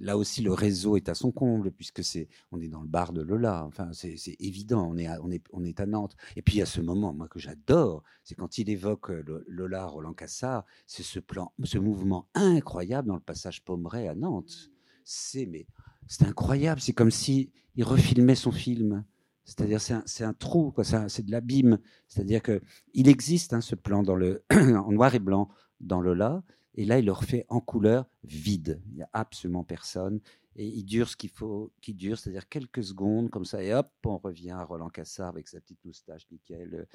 Là 0.00 0.16
aussi 0.16 0.42
le 0.42 0.52
réseau 0.52 0.96
est 0.96 1.08
à 1.08 1.14
son 1.14 1.32
comble 1.32 1.72
puisque 1.72 2.04
c'est 2.04 2.28
on 2.52 2.60
est 2.60 2.68
dans 2.68 2.80
le 2.82 2.86
bar 2.88 3.12
de 3.12 3.22
Lola. 3.22 3.64
Enfin, 3.64 3.90
c'est 3.92 4.16
évident. 4.38 4.88
On 4.88 4.96
est 4.96 5.06
à, 5.06 5.18
on 5.22 5.30
est 5.30 5.42
on 5.52 5.64
est 5.64 5.80
à 5.80 5.86
Nantes. 5.86 6.16
Et 6.36 6.42
puis 6.42 6.56
il 6.56 6.58
y 6.58 6.62
a 6.62 6.66
ce 6.66 6.80
moment, 6.80 7.12
moi 7.12 7.26
que 7.28 7.38
j'adore, 7.40 8.02
c'est 8.22 8.34
quand 8.36 8.58
il 8.58 8.70
évoque 8.70 9.10
euh, 9.10 9.22
Lo- 9.26 9.42
Lola 9.48 9.86
Roland 9.86 10.12
Cassard. 10.14 10.64
C'est 10.86 11.02
ce 11.02 11.18
plan, 11.18 11.52
ce 11.64 11.78
mouvement 11.78 12.28
incroyable 12.34 13.08
dans 13.08 13.14
le 13.14 13.20
passage 13.20 13.64
Pommeret 13.64 14.06
à 14.06 14.14
Nantes. 14.14 14.70
C'est 15.04 16.24
incroyable. 16.26 16.80
C'est 16.80 16.92
comme 16.92 17.10
si 17.10 17.50
il 17.76 17.84
refilmait 17.84 18.34
son 18.34 18.52
film. 18.52 19.04
C'est-à-dire, 19.44 19.80
c'est 19.80 19.94
un, 19.94 20.28
un 20.28 20.34
trou. 20.34 20.72
C'est 21.08 21.24
de 21.24 21.30
l'abîme. 21.30 21.78
C'est-à-dire 22.06 22.42
que 22.42 22.60
il 22.92 23.08
existe 23.08 23.54
hein, 23.54 23.60
ce 23.60 23.74
plan 23.74 24.02
dans 24.02 24.16
le 24.16 24.44
en 24.52 24.92
noir 24.92 25.14
et 25.14 25.18
blanc 25.18 25.48
dans 25.80 26.00
Lola, 26.00 26.42
et 26.78 26.84
là 26.84 27.00
il 27.00 27.04
le 27.04 27.12
refait 27.12 27.44
en 27.48 27.60
couleur 27.60 28.06
vide. 28.24 28.80
Il 28.86 28.94
n'y 28.94 29.02
a 29.02 29.10
absolument 29.12 29.64
personne, 29.64 30.20
et 30.54 30.66
il 30.66 30.84
dure 30.84 31.08
ce 31.08 31.16
qu'il 31.16 31.30
faut 31.30 31.72
qu'il 31.80 31.96
dure, 31.96 32.18
c'est-à-dire 32.18 32.48
quelques 32.48 32.84
secondes 32.84 33.30
comme 33.30 33.44
ça, 33.44 33.62
et 33.62 33.74
hop, 33.74 33.90
on 34.04 34.16
revient 34.16 34.52
à 34.52 34.64
Roland 34.64 34.88
Cassard 34.88 35.28
avec 35.28 35.48
sa 35.48 35.60
petite 35.60 35.84
moustache 35.84 36.26
nickel, 36.30 36.86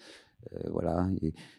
euh, 0.53 0.69
voilà. 0.71 1.09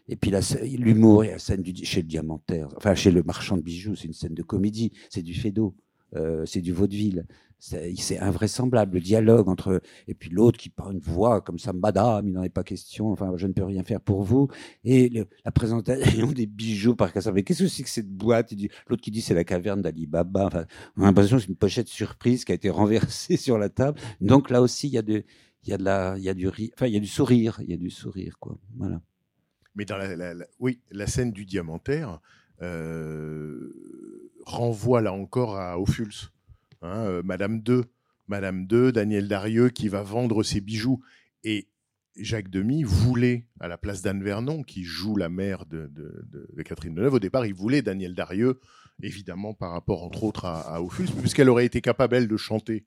Et, 0.09 0.17
puis 0.17 0.31
la 0.31 0.41
scè- 0.41 0.77
l'humour 0.77 1.25
et 1.25 1.31
la 1.33 1.39
scène 1.39 1.63
du, 1.63 1.85
chez 1.85 2.01
le 2.01 2.09
diamantaire, 2.09 2.69
enfin 2.77 2.95
chez 2.95 3.11
le 3.11 3.23
marchand 3.23 3.59
de 3.59 3.63
bijoux, 3.63 3.95
c'est 3.95 4.07
une 4.07 4.15
scène 4.15 4.35
de 4.35 4.43
comédie, 4.43 4.91
c'est 5.11 5.23
du 5.23 5.35
Fédot, 5.35 5.75
euh, 6.17 6.47
c'est 6.47 6.63
du 6.63 6.73
vaudeville. 6.73 7.27
C'est 7.67 8.19
invraisemblable, 8.19 8.97
le 8.97 9.01
dialogue 9.01 9.49
entre. 9.49 9.81
Et 10.07 10.13
puis 10.15 10.29
l'autre 10.29 10.59
qui 10.59 10.69
parle 10.69 10.93
une 10.93 10.99
voix 11.01 11.41
comme 11.41 11.59
ça, 11.59 11.73
madame, 11.73 12.29
il 12.29 12.35
n'en 12.35 12.43
est 12.43 12.51
pas 12.51 12.63
question, 12.63 13.11
enfin, 13.11 13.33
je 13.37 13.47
ne 13.47 13.55
peux 13.55 13.65
rien 13.65 13.83
faire 13.85 14.03
pour 14.03 14.23
vous. 14.23 14.49
Et 14.85 15.25
la 15.47 15.51
présentation 15.51 16.31
des 16.33 16.45
bijoux 16.45 16.95
par 16.95 17.11
Cassandre. 17.11 17.37
Mais 17.37 17.43
qu'est-ce 17.43 17.63
que 17.63 17.69
c'est 17.69 17.83
que 17.83 17.89
cette 17.89 18.11
boîte? 18.11 18.53
L'autre 18.87 19.01
qui 19.01 19.11
dit 19.11 19.23
c'est 19.23 19.33
la 19.33 19.45
caverne 19.45 19.81
d'Ali 19.81 20.07
Baba. 20.07 20.45
Enfin, 20.47 20.67
on 20.99 21.03
a 21.03 21.07
l'impression 21.07 21.37
que 21.39 21.43
c'est 21.43 21.49
une 21.49 21.57
pochette 21.57 21.89
surprise 21.89 22.45
qui 22.45 22.53
a 22.53 22.55
été 22.55 22.69
renversée 22.69 23.37
sur 23.39 23.57
la 23.57 23.71
table. 23.71 23.99
Donc 24.21 24.51
là 24.51 24.61
aussi, 24.61 24.89
il 24.89 24.93
y 24.93 24.99
a 24.99 25.03
de. 25.03 25.25
Il 25.67 25.71
y 25.71 25.73
a 25.73 25.79
de 25.79 25.85
la, 25.85 26.15
il 26.19 26.23
y 26.23 26.29
a 26.29 26.35
du 26.35 26.47
ri- 26.49 26.71
enfin, 26.75 26.87
il 26.89 26.93
y 26.93 26.99
a 26.99 27.01
du 27.01 27.07
sourire, 27.07 27.59
il 27.63 27.71
y 27.71 27.73
a 27.73 27.79
du 27.79 27.89
sourire, 27.89 28.37
quoi. 28.39 28.59
Voilà. 28.77 29.01
Mais 29.75 29.87
oui, 30.61 30.81
la 30.91 31.07
scène 31.07 31.33
du 31.33 31.47
diamantaire 31.47 32.21
euh, 32.61 33.73
renvoie 34.45 35.01
là 35.01 35.15
encore 35.15 35.57
à 35.57 35.81
Ophuls. 35.81 36.13
Hein, 36.85 37.05
euh, 37.07 37.23
Madame 37.25 37.61
2, 37.61 37.85
Madame 38.29 38.67
2, 38.67 38.93
Daniel 38.93 39.27
Darieux 39.29 39.71
qui 39.71 39.89
va 39.89 40.03
vendre 40.03 40.43
ses 40.43 40.61
bijoux. 40.61 41.01
Et 41.43 41.69
Jacques 42.17 42.51
Demy 42.51 42.85
voulait, 42.85 43.47
à 43.59 43.69
la 43.69 43.77
place 43.79 44.03
d'Anne 44.03 44.23
Vernon, 44.23 44.63
qui 44.63 44.85
joue 44.85 45.17
la 45.17 45.29
mère 45.29 45.67
de, 45.67 45.91
de- 45.93 46.63
Catherine 46.63 46.95
Deneuve, 46.95 47.15
au 47.15 47.19
départ, 47.19 47.45
il 47.47 47.55
voulait 47.55 47.83
Daniel 47.83 48.15
Darieux, 48.15 48.61
évidemment 49.03 49.53
par 49.55 49.73
rapport, 49.73 50.05
entre 50.05 50.23
autres, 50.25 50.45
à, 50.45 50.61
à 50.77 50.81
Ophuls, 50.81 51.11
puisqu'elle 51.21 51.49
aurait 51.51 51.67
été 51.67 51.81
capable, 51.81 52.15
elle, 52.17 52.29
de 52.29 52.37
chanter 52.37 52.85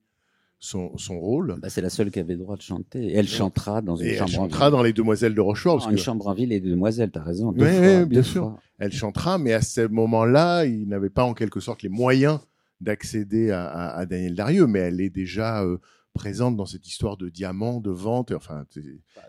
son, 0.60 0.96
son 0.96 1.20
rôle. 1.20 1.56
Bah, 1.60 1.68
c'est 1.70 1.82
la 1.82 1.90
seule 1.90 2.10
qui 2.10 2.18
avait 2.18 2.32
le 2.34 2.40
droit 2.40 2.56
de 2.56 2.62
chanter. 2.62 3.04
Et 3.08 3.14
elle 3.14 3.28
chantera 3.28 3.82
dans 3.82 3.96
une 3.96 4.06
Et 4.06 4.10
elle 4.12 4.18
chambre 4.18 4.30
chantera 4.32 4.66
en 4.66 4.68
ville. 4.70 4.76
dans 4.78 4.82
Les 4.82 4.92
Demoiselles 4.92 5.34
de 5.34 5.40
Rochefort. 5.40 5.76
parce 5.76 5.86
Oh, 5.86 5.90
une 5.90 5.96
que- 5.96 6.02
chambre 6.02 6.26
en 6.26 6.34
ville 6.34 6.52
et 6.52 6.60
des 6.60 6.70
demoiselles, 6.70 7.10
t'as 7.10 7.22
raison. 7.22 7.52
deux 7.52 8.04
bien 8.06 8.22
sûr. 8.22 8.42
fois. 8.44 8.60
elle 8.78 8.92
chantera, 8.92 9.38
mais 9.38 9.52
à 9.52 9.60
ce 9.60 9.82
moment-là, 9.86 10.64
il 10.64 10.88
n'avait 10.88 11.10
pas 11.10 11.24
en 11.24 11.34
quelque 11.34 11.60
sorte 11.60 11.82
les 11.82 11.88
moyens 11.90 12.40
d'accéder 12.80 13.50
à, 13.50 13.66
à- 13.66 13.98
à 13.98 14.06
Daniel 14.06 14.34
Darieux, 14.34 14.66
mais 14.66 14.80
elle 14.80 15.00
est 15.00 15.10
déjà 15.10 15.62
euh, 15.64 15.78
présente 16.14 16.56
dans 16.56 16.66
cette 16.66 16.86
histoire 16.88 17.16
de 17.16 17.28
diamants, 17.28 17.80
de 17.80 17.90
vente. 17.90 18.32
Enfin, 18.32 18.66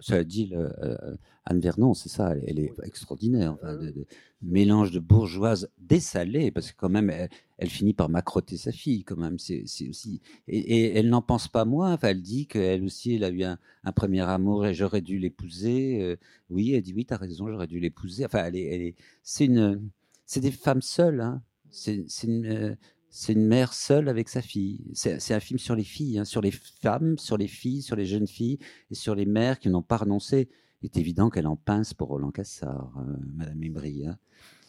Ça 0.01 0.23
dit 0.23 0.47
le- 0.47 0.71
euh, 0.83 1.15
Anne 1.45 1.59
Vernon, 1.59 1.93
c'est 1.93 2.09
ça, 2.09 2.31
elle, 2.33 2.43
elle 2.47 2.59
est 2.59 2.73
extraordinaire. 2.83 3.53
enfin, 3.53 3.75
de, 3.75 3.91
de- 3.91 4.05
mélange 4.41 4.91
de 4.91 4.99
bourgeoise 4.99 5.69
dessalée, 5.79 6.49
parce 6.49 6.71
que 6.71 6.77
quand 6.77 6.88
même, 6.89 7.09
elle, 7.09 7.27
elle 7.57 7.69
finit 7.69 7.93
par 7.93 8.07
macrotter 8.07 8.55
sa 8.55 8.71
fille, 8.71 9.03
quand 9.03 9.17
même. 9.17 9.38
C'est 9.38 9.63
aussi 9.89 10.21
et, 10.47 10.57
et 10.59 10.97
elle 10.97 11.09
n'en 11.09 11.21
pense 11.21 11.49
pas 11.49 11.65
moins. 11.65 11.93
Enfin, 11.93 12.07
elle 12.09 12.21
dit 12.21 12.47
qu'elle 12.47 12.83
aussi, 12.85 13.15
elle 13.15 13.25
a 13.25 13.29
eu 13.31 13.43
un, 13.43 13.57
un 13.83 13.91
premier 13.91 14.21
amour 14.21 14.65
et 14.65 14.73
j'aurais 14.73 15.01
dû 15.01 15.19
l'épouser. 15.19 16.01
Euh, 16.01 16.15
oui, 16.49 16.71
elle 16.73 16.83
dit 16.83 16.93
oui, 16.93 17.03
t'as 17.05 17.17
raison, 17.17 17.49
j'aurais 17.49 17.67
dû 17.67 17.79
l'épouser. 17.81 18.25
Enfin, 18.25 18.45
elle 18.45 18.55
est, 18.55 18.63
elle 18.73 18.81
est, 18.81 18.95
c'est 19.23 19.45
une, 19.45 19.89
c'est 20.25 20.39
des 20.39 20.51
femmes 20.51 20.81
seules. 20.81 21.19
Hein. 21.19 21.41
C'est 21.69 22.05
c'est 22.07 22.27
une, 22.27 22.45
euh, 22.45 22.75
c'est 23.10 23.34
une 23.34 23.45
mère 23.45 23.74
seule 23.74 24.08
avec 24.08 24.30
sa 24.30 24.41
fille. 24.41 24.82
C'est 24.93 25.34
un 25.34 25.39
film 25.39 25.60
sur 25.60 25.76
les 25.76 25.84
filles, 25.84 26.19
hein, 26.19 26.26
sur 26.26 26.41
les 26.41 26.52
femmes, 26.52 27.17
sur 27.17 27.38
les 27.38 27.48
filles, 27.48 27.82
sur 27.82 27.95
les 27.95 28.06
jeunes 28.06 28.28
filles 28.28 28.60
et 28.91 28.95
sur 28.95 29.15
les 29.15 29.26
mères 29.26 29.60
qui 29.60 29.69
n'ont 29.69 29.82
pas 29.82 29.98
renoncé. 29.98 30.50
Il 30.82 30.86
est 30.86 30.98
évident 30.98 31.30
qu'elle 31.30 31.48
en 31.48 31.58
pince 31.58 31.93
pour 31.93 32.10
Roland 32.10 32.32
Cassard, 32.32 32.93
euh, 32.98 33.17
Madame 33.36 33.62
hein. 34.06 34.17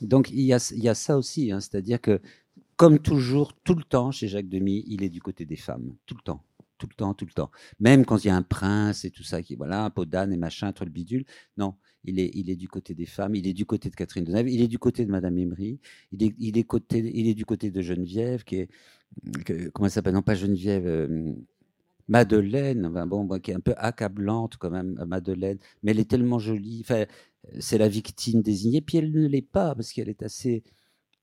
Donc 0.01 0.31
il 0.31 0.41
y 0.41 0.53
a, 0.53 0.73
il 0.75 0.83
y 0.83 0.89
a 0.89 0.95
ça 0.95 1.17
aussi, 1.17 1.53
hein, 1.53 1.61
c'est-à-dire 1.61 2.01
que 2.01 2.21
comme 2.77 2.99
toujours, 2.99 3.53
tout 3.53 3.75
le 3.75 3.85
temps 3.85 4.11
chez 4.11 4.27
Jacques 4.27 4.49
Demy, 4.49 4.85
il 4.87 5.03
est 5.03 5.11
du 5.11 5.21
côté 5.21 5.45
des 5.45 5.57
femmes, 5.57 5.95
tout 6.07 6.15
le 6.15 6.23
temps, 6.23 6.43
tout 6.81 6.89
le 6.91 6.95
temps, 6.97 7.15
tout 7.15 7.27
le 7.27 7.33
temps. 7.33 7.51
Même 7.81 8.05
quand 8.07 8.25
il 8.25 8.29
y 8.29 8.31
a 8.31 8.37
un 8.37 8.43
prince 8.43 9.05
et 9.05 9.11
tout 9.11 9.23
ça, 9.23 9.43
qui 9.43 9.55
voilà, 9.57 9.85
un 9.85 9.91
pot 9.91 10.05
d'âne 10.07 10.33
et 10.33 10.37
machin, 10.39 10.69
entre 10.69 10.85
le 10.85 10.91
bidule, 10.91 11.25
non, 11.59 11.75
il 12.05 12.19
est, 12.21 12.31
il 12.35 12.51
est 12.51 12.57
du 12.57 12.69
côté 12.69 12.95
des 12.95 13.07
femmes, 13.07 13.35
il 13.37 13.47
est 13.47 13.53
du 13.55 13.67
côté 13.67 13.91
de 13.91 13.97
Catherine 13.97 14.25
Deneuve, 14.25 14.49
il 14.49 14.63
est 14.63 14.69
du 14.69 14.79
côté 14.79 15.05
de 15.07 15.11
Madame 15.11 15.39
Embry, 15.39 15.81
il 16.13 16.23
est, 16.25 16.35
il 16.39 16.59
est 16.59 16.65
côté, 16.65 16.99
il 17.15 17.29
est 17.29 17.35
du 17.35 17.45
côté 17.45 17.71
de 17.71 17.83
Geneviève, 17.83 18.45
qui 18.45 18.57
est, 18.57 18.69
comment 19.73 19.87
elle 19.87 19.93
s'appelle, 19.93 20.15
non 20.15 20.23
pas 20.23 20.35
Geneviève. 20.35 20.87
euh, 20.87 21.33
Madeleine, 22.09 22.89
bon, 23.07 23.29
qui 23.39 23.53
est 23.53 23.55
un 23.55 23.61
peu 23.61 23.75
accablante 23.77 24.57
quand 24.57 24.71
même, 24.71 24.99
euh, 25.01 25.07
Madeleine, 25.07 25.59
mais 25.83 25.93
elle 25.93 26.01
est 26.01 26.11
tellement 26.11 26.39
jolie. 26.41 26.81
Enfin, 26.83 27.05
c'est 27.61 27.79
la 27.79 27.89
victime 27.89 28.43
désignée, 28.43 28.81
puis 28.81 28.99
elle 28.99 29.13
ne 29.13 29.27
l'est 29.29 29.43
pas 29.43 29.75
parce 29.75 29.93
qu'elle 29.93 30.09
est 30.09 30.23
assez 30.23 30.65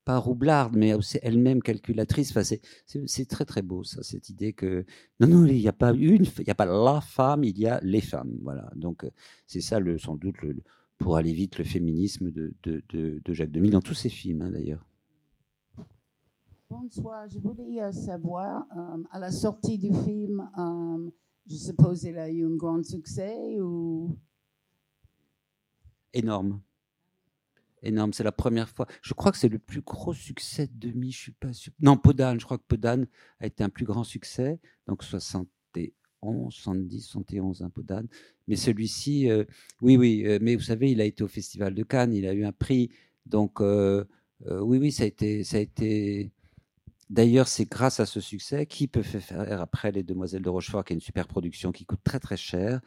pas 0.08 0.18
roublarde, 0.18 0.74
mais 0.74 0.94
aussi 0.94 1.18
elle-même 1.22 1.60
calculatrice. 1.62 2.30
Enfin, 2.30 2.42
c'est- 2.42 3.28
très 3.34 3.44
très 3.44 3.62
beau 3.70 3.84
ça, 3.84 4.02
cette 4.02 4.30
idée 4.34 4.54
que 4.60 4.86
non 5.20 5.28
non, 5.32 5.44
il 5.44 5.60
n'y 5.64 5.68
a 5.68 5.78
pas 5.84 5.92
une, 5.92 6.24
il 6.24 6.44
n'y 6.48 6.50
a 6.50 6.60
pas 6.62 6.64
la 6.64 7.00
femme, 7.02 7.44
il 7.44 7.58
y 7.58 7.66
a 7.66 7.78
les 7.82 8.00
femmes. 8.00 8.34
Voilà. 8.42 8.70
Donc 8.74 9.04
euh, 9.04 9.10
c'est 9.46 9.60
ça 9.60 9.78
le 9.86 9.98
sans 9.98 10.16
doute 10.16 10.38
le, 10.40 10.56
pour 10.96 11.12
aller 11.18 11.34
vite 11.34 11.58
le 11.58 11.64
féminisme 11.64 12.30
de, 12.30 12.54
de, 12.64 12.82
de, 12.92 13.20
de 13.22 13.32
Jacques 13.34 13.50
Demy 13.56 13.70
dans 13.70 13.82
tous 13.82 13.98
ses 14.02 14.08
films 14.08 14.42
hein, 14.42 14.50
d'ailleurs. 14.50 14.84
Bonsoir, 16.70 17.28
je 17.28 17.38
voulais 17.38 17.82
euh, 17.82 17.92
savoir, 17.92 18.66
euh, 18.76 19.02
à 19.10 19.18
la 19.18 19.30
sortie 19.30 19.78
du 19.78 19.92
film, 20.04 20.36
euh, 20.58 21.10
je 21.50 21.56
suppose 21.56 22.04
il 22.04 22.16
a 22.18 22.30
eu 22.30 22.46
un 22.46 22.56
grand 22.56 22.82
succès 22.82 23.60
ou... 23.60 24.16
énorme. 26.14 26.60
Énorme, 27.82 28.12
c'est 28.12 28.24
la 28.24 28.32
première 28.32 28.68
fois. 28.68 28.86
Je 29.02 29.14
crois 29.14 29.32
que 29.32 29.38
c'est 29.38 29.48
le 29.48 29.58
plus 29.58 29.82
gros 29.82 30.12
succès 30.12 30.66
de 30.66 30.88
Demi, 30.88 31.12
je 31.12 31.18
suis 31.18 31.32
pas 31.32 31.52
sûr. 31.52 31.72
Non, 31.80 31.96
Podane, 31.96 32.40
je 32.40 32.44
crois 32.44 32.58
que 32.58 32.64
Podane 32.66 33.06
a 33.40 33.46
été 33.46 33.62
un 33.62 33.68
plus 33.68 33.84
grand 33.84 34.04
succès, 34.04 34.58
donc 34.86 35.04
71, 35.04 36.52
70, 36.52 37.00
71, 37.02 37.62
hein, 37.62 37.70
Podane. 37.70 38.08
Mais 38.48 38.56
celui-ci, 38.56 39.30
euh, 39.30 39.44
oui, 39.80 39.96
oui, 39.96 40.24
euh, 40.26 40.38
mais 40.42 40.56
vous 40.56 40.62
savez, 40.62 40.90
il 40.90 41.00
a 41.00 41.04
été 41.04 41.22
au 41.22 41.28
Festival 41.28 41.74
de 41.74 41.82
Cannes, 41.82 42.14
il 42.14 42.26
a 42.26 42.32
eu 42.32 42.44
un 42.44 42.52
prix, 42.52 42.90
donc 43.26 43.60
euh, 43.60 44.04
oui, 44.48 44.78
oui, 44.78 44.92
ça 44.92 45.04
a 45.04 45.06
été, 45.06 45.44
ça 45.44 45.58
a 45.58 45.60
été. 45.60 46.30
D'ailleurs, 47.10 47.48
c'est 47.48 47.64
grâce 47.64 48.00
à 48.00 48.06
ce 48.06 48.20
succès 48.20 48.66
qui 48.66 48.86
peut 48.86 49.02
faire 49.02 49.62
après 49.62 49.92
Les 49.92 50.02
Demoiselles 50.02 50.42
de 50.42 50.50
Rochefort, 50.50 50.84
qui 50.84 50.92
est 50.92 50.96
une 50.96 51.00
super 51.00 51.26
production 51.26 51.72
qui 51.72 51.86
coûte 51.86 52.00
très 52.04 52.20
très 52.20 52.36
cher 52.36 52.80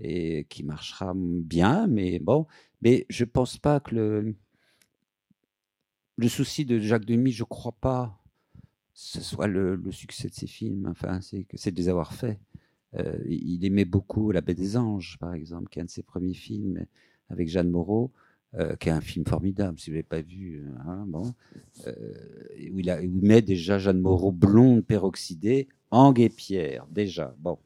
et 0.00 0.44
qui 0.48 0.64
marchera 0.64 1.12
bien, 1.16 1.86
mais 1.86 2.18
bon, 2.18 2.46
mais 2.82 3.06
je 3.08 3.24
pense 3.24 3.58
pas 3.58 3.80
que 3.80 3.94
le, 3.94 4.34
le 6.16 6.28
souci 6.28 6.64
de 6.64 6.78
Jacques 6.78 7.04
Demy, 7.06 7.30
je 7.32 7.44
crois 7.44 7.72
pas, 7.80 8.20
ce 8.94 9.20
soit 9.20 9.46
le, 9.46 9.80
succès 9.90 10.28
de 10.28 10.34
ses 10.34 10.46
films. 10.46 10.86
Enfin, 10.90 11.20
c'est 11.20 11.70
de 11.70 11.76
les 11.76 11.88
avoir 11.88 12.12
faits. 12.14 12.38
Euh, 12.94 13.18
il 13.28 13.64
aimait 13.64 13.84
beaucoup 13.84 14.30
La 14.30 14.40
Baie 14.40 14.54
des 14.54 14.76
Anges, 14.76 15.16
par 15.18 15.34
exemple, 15.34 15.68
qui 15.68 15.78
est 15.78 15.82
un 15.82 15.86
de 15.86 15.90
ses 15.90 16.02
premiers 16.04 16.34
films 16.34 16.86
avec 17.28 17.48
Jeanne 17.48 17.70
Moreau. 17.70 18.12
euh, 18.56 18.76
qui 18.76 18.88
est 18.88 18.92
un 18.92 19.00
film 19.00 19.24
formidable, 19.26 19.78
si 19.80 19.90
vous 19.90 19.94
ne 19.94 19.96
l'avez 19.96 20.02
pas 20.08 20.22
vu. 20.22 20.64
hein, 20.86 21.04
bon, 21.08 21.34
euh, 21.88 21.92
où, 22.70 22.78
il 22.78 22.88
où 22.90 23.02
il 23.02 23.22
met 23.22 23.42
déjà 23.42 23.78
Jeanne 23.78 24.00
Moreau 24.00 24.30
blonde 24.30 24.84
peroxydée 24.84 25.68
en 25.90 26.12
guépière, 26.12 26.86
déjà. 26.90 27.34
Bon. 27.40 27.58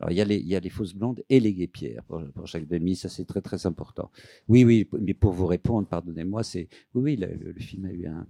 Alors, 0.00 0.10
il 0.12 0.16
y, 0.16 0.20
a 0.20 0.24
les, 0.24 0.36
il 0.36 0.46
y 0.48 0.56
a 0.56 0.60
les 0.60 0.70
fausses 0.70 0.94
blondes 0.94 1.22
et 1.28 1.40
les 1.40 1.52
guépières 1.52 2.02
pour, 2.04 2.22
pour 2.32 2.46
chaque 2.46 2.66
demi, 2.66 2.96
ça 2.96 3.08
c'est 3.10 3.26
très 3.26 3.42
très 3.42 3.66
important. 3.66 4.10
Oui, 4.48 4.64
oui, 4.64 4.88
mais 4.98 5.12
pour 5.12 5.32
vous 5.32 5.46
répondre, 5.46 5.86
pardonnez-moi, 5.86 6.42
c'est 6.42 6.68
oui, 6.94 7.02
oui, 7.02 7.16
le, 7.16 7.52
film 7.60 7.84
a 7.84 7.92
eu 7.92 8.06
un. 8.06 8.26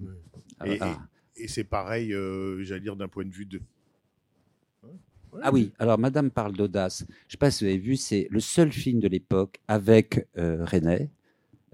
Et, 0.67 0.79
ah. 0.81 0.99
et- 1.37 1.45
et 1.45 1.49
c'est 1.49 1.65
pareil, 1.65 2.13
euh, 2.13 2.63
j'allais 2.65 2.81
dire, 2.83 2.97
d'un 2.97 3.09
point 3.09 3.25
de 3.25 3.31
vue 3.31 3.47
de. 3.47 3.63
Ouais, 4.83 5.41
Ah 5.43 5.53
oui, 5.53 5.73
alors 5.79 5.97
Madame 5.99 6.31
parle 6.31 6.53
d'audace. 6.55 6.99
Je 6.99 7.05
ne 7.05 7.31
sais 7.31 7.37
pas 7.39 7.51
si 7.51 7.65
vous 7.65 7.71
avez 7.71 7.79
vu, 7.79 7.97
c'est 7.97 8.27
le 8.31 8.41
seul 8.41 8.73
film 8.73 8.99
de 9.01 9.09
l'époque 9.09 9.61
avec 9.69 10.27
euh, 10.37 10.65
René 10.65 11.09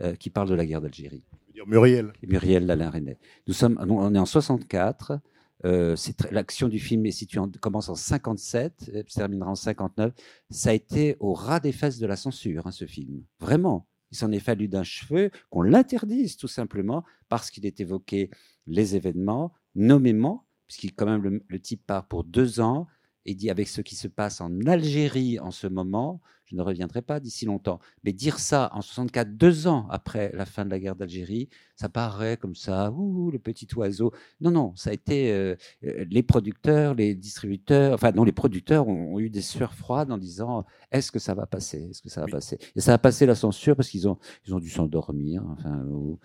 euh, 0.00 0.14
qui 0.14 0.28
parle 0.30 0.48
de 0.50 0.54
la 0.54 0.66
guerre 0.66 0.82
d'Algérie. 0.82 1.22
Muriel. 1.66 2.12
Muriel 2.22 2.66
Lalain 2.66 2.90
René. 2.90 3.16
Nous 3.48 3.54
sommes, 3.54 3.78
on 3.80 4.14
est 4.14 4.18
en 4.18 4.26
64. 4.26 5.18
Euh, 5.64 5.96
L'action 6.30 6.68
du 6.68 6.78
film 6.78 7.06
est 7.06 7.10
située 7.10 7.38
en- 7.38 7.50
commence 7.50 7.88
en 7.88 7.94
57, 7.94 8.90
et 8.92 9.04
se 9.08 9.14
terminera 9.14 9.50
en 9.50 9.54
59. 9.54 10.12
Ça 10.50 10.70
a 10.70 10.72
été 10.72 11.16
au 11.20 11.32
ras 11.32 11.60
des 11.60 11.72
fesses 11.72 11.98
de 11.98 12.06
la 12.06 12.16
censure, 12.16 12.66
hein, 12.66 12.70
ce 12.70 12.86
film. 12.86 13.22
Vraiment. 13.40 13.86
Il 14.12 14.16
s'en 14.16 14.30
est 14.30 14.38
fallu 14.38 14.68
d'un 14.68 14.84
cheveu 14.84 15.30
qu'on 15.50 15.62
l'interdise 15.62 16.36
tout 16.36 16.46
simplement 16.46 17.02
parce 17.28 17.50
qu'il 17.50 17.66
est 17.66 17.80
évoqué 17.80 18.30
les 18.68 18.94
événements, 18.94 19.52
nommément, 19.74 20.46
puisqu'il 20.68 20.94
quand 20.94 21.06
même 21.06 21.22
le, 21.22 21.44
le 21.48 21.60
type 21.60 21.84
part 21.86 22.06
pour 22.06 22.22
deux 22.22 22.60
ans 22.60 22.86
et 23.24 23.34
dit 23.34 23.50
avec 23.50 23.66
ce 23.66 23.80
qui 23.80 23.96
se 23.96 24.06
passe 24.06 24.40
en 24.40 24.60
Algérie 24.66 25.40
en 25.40 25.50
ce 25.50 25.66
moment, 25.66 26.20
je 26.46 26.56
ne 26.56 26.62
reviendrai 26.62 27.02
pas 27.02 27.20
d'ici 27.20 27.44
longtemps. 27.44 27.78
Mais 28.04 28.12
dire 28.12 28.38
ça 28.38 28.70
en 28.72 28.80
64, 28.80 29.36
deux 29.36 29.66
ans 29.66 29.86
après 29.90 30.30
la 30.34 30.46
fin 30.46 30.64
de 30.64 30.70
la 30.70 30.78
guerre 30.78 30.96
d'Algérie, 30.96 31.48
ça 31.74 31.88
paraît 31.88 32.36
comme 32.36 32.54
ça, 32.54 32.90
ouh, 32.92 33.30
le 33.30 33.38
petit 33.38 33.68
oiseau. 33.76 34.12
Non, 34.40 34.50
non, 34.50 34.72
ça 34.76 34.90
a 34.90 34.92
été 34.92 35.30
euh, 35.32 35.56
euh, 35.84 36.04
les 36.10 36.22
producteurs, 36.22 36.94
les 36.94 37.14
distributeurs, 37.14 37.92
enfin 37.94 38.12
non, 38.12 38.24
les 38.24 38.32
producteurs 38.32 38.88
ont, 38.88 39.14
ont 39.14 39.18
eu 39.20 39.28
des 39.28 39.42
sueurs 39.42 39.74
froides 39.74 40.10
en 40.10 40.18
disant 40.18 40.64
est-ce 40.92 41.12
que 41.12 41.18
ça 41.18 41.34
va 41.34 41.46
passer, 41.46 41.88
est-ce 41.90 42.00
que 42.00 42.08
ça 42.08 42.20
va 42.20 42.26
Oui. 42.26 42.32
passer? 42.32 42.58
Et 42.76 42.80
ça 42.80 42.94
a 42.94 42.98
passé 42.98 43.26
la 43.26 43.34
censure 43.34 43.76
parce 43.76 43.88
qu'ils 43.90 44.08
ont, 44.08 44.18
ils 44.46 44.54
ont 44.54 44.60
dû 44.60 44.70
s'endormir. 44.70 45.44
Enfin, 45.50 45.84
ou- 45.90 46.18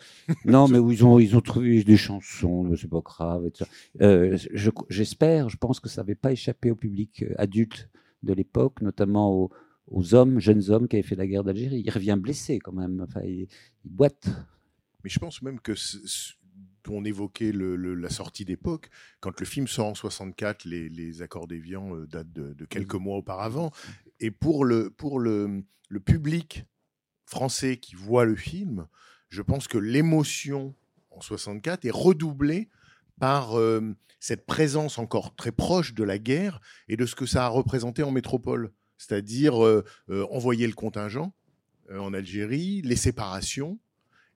non, 0.45 0.67
mais 0.67 0.77
où 0.79 0.91
ils 0.91 1.03
ont, 1.05 1.19
ils 1.19 1.35
ont 1.35 1.41
trouvé 1.41 1.83
des 1.83 1.97
chansons, 1.97 2.71
c'est 2.77 2.89
pas 2.89 3.01
grave. 3.01 3.45
Et 3.47 3.51
tout 3.51 3.63
ça. 3.65 3.69
Euh, 4.01 4.37
je- 4.53 4.69
J'espère, 4.89 5.49
je 5.49 5.57
pense 5.57 5.79
que 5.79 5.89
ça 5.89 6.01
n'avait 6.01 6.15
pas 6.15 6.31
échappé 6.31 6.71
au 6.71 6.75
public 6.75 7.23
euh, 7.23 7.33
adulte 7.37 7.89
de 8.23 8.33
l'époque, 8.33 8.81
notamment 8.81 9.31
aux, 9.33 9.51
aux 9.91 10.15
hommes, 10.15 10.39
jeunes 10.39 10.69
hommes 10.71 10.87
qui 10.87 10.95
avaient 10.95 11.03
fait 11.07 11.15
la 11.15 11.27
guerre 11.27 11.43
d'Algérie. 11.43 11.83
Il 11.85 11.89
revient 11.91 12.17
blessé 12.19 12.59
quand 12.59 12.71
même. 12.73 13.01
Enfin, 13.07 13.21
il, 13.23 13.47
il 13.85 13.91
boite. 13.91 14.27
Mais 15.03 15.09
je 15.09 15.19
pense 15.19 15.41
même 15.41 15.59
que 15.59 15.73
on 16.89 17.05
évoquait 17.05 17.51
le- 17.51 17.75
le- 17.75 17.93
la 17.93 18.09
sortie 18.09 18.45
d'époque. 18.45 18.89
Quand 19.19 19.39
le 19.39 19.45
film 19.45 19.67
sort 19.67 19.87
en 19.87 19.93
64, 19.95 20.65
les, 20.65 20.89
les 20.89 21.21
accords 21.21 21.47
d'Évian 21.47 21.95
euh, 21.95 22.07
datent 22.07 22.33
de, 22.33 22.53
de 22.53 22.65
quelques 22.65 22.95
mois 22.95 23.17
auparavant. 23.17 23.71
Et 24.19 24.31
pour 24.31 24.65
le, 24.65 24.89
pour 24.89 25.19
le, 25.19 25.63
le 25.89 25.99
public 25.99 26.65
français 27.25 27.77
qui 27.77 27.95
voit 27.95 28.25
le 28.25 28.35
film, 28.35 28.87
je 29.29 29.41
pense 29.41 29.67
que 29.67 29.77
l'émotion 29.77 30.73
en 31.11 31.21
64 31.21 31.85
est 31.85 31.91
redoublée 31.91 32.67
par 33.19 33.57
euh, 33.59 33.95
cette 34.19 34.45
présence 34.45 34.97
encore 34.97 35.35
très 35.35 35.51
proche 35.51 35.93
de 35.93 36.03
la 36.03 36.17
guerre 36.17 36.59
et 36.87 36.97
de 36.97 37.05
ce 37.05 37.15
que 37.15 37.25
ça 37.25 37.45
a 37.45 37.47
représenté 37.47 38.03
en 38.03 38.11
métropole. 38.11 38.71
C'est-à-dire 39.01 39.65
euh, 39.65 39.83
euh, 40.09 40.27
envoyer 40.29 40.67
le 40.67 40.73
contingent 40.73 41.33
euh, 41.89 41.97
en 41.97 42.13
Algérie, 42.13 42.83
les 42.83 42.95
séparations, 42.95 43.79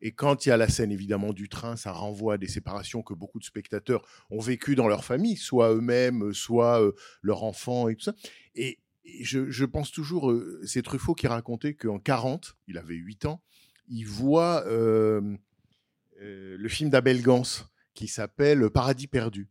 et 0.01 0.11
quand 0.11 0.45
il 0.45 0.49
y 0.49 0.51
a 0.51 0.57
la 0.57 0.67
scène 0.67 0.91
évidemment 0.91 1.33
du 1.33 1.49
train, 1.49 1.75
ça 1.75 1.91
renvoie 1.91 2.33
à 2.33 2.37
des 2.37 2.47
séparations 2.47 3.03
que 3.03 3.13
beaucoup 3.13 3.39
de 3.39 3.45
spectateurs 3.45 4.01
ont 4.31 4.39
vécues 4.39 4.75
dans 4.75 4.87
leur 4.87 5.05
famille, 5.05 5.37
soit 5.37 5.71
eux-mêmes, 5.73 6.33
soit 6.33 6.81
leurs 7.21 7.43
enfants 7.43 7.87
et 7.87 7.95
tout 7.95 8.03
ça. 8.03 8.15
Et, 8.55 8.79
je, 9.21 9.51
je 9.51 9.65
pense 9.65 9.91
toujours, 9.91 10.33
c'est 10.63 10.81
Truffaut 10.81 11.13
qui 11.13 11.27
racontait 11.27 11.75
qu'en 11.75 11.99
40, 11.99 12.57
il 12.67 12.79
avait 12.79 12.95
8 12.95 13.25
ans, 13.25 13.43
il 13.87 14.05
voit 14.05 14.63
le 14.67 15.37
film 16.67 16.89
d'Abel 16.89 17.21
Gans 17.21 17.43
qui 17.93 18.07
s'appelle 18.07 18.69
Paradis 18.71 19.07
perdu. 19.07 19.47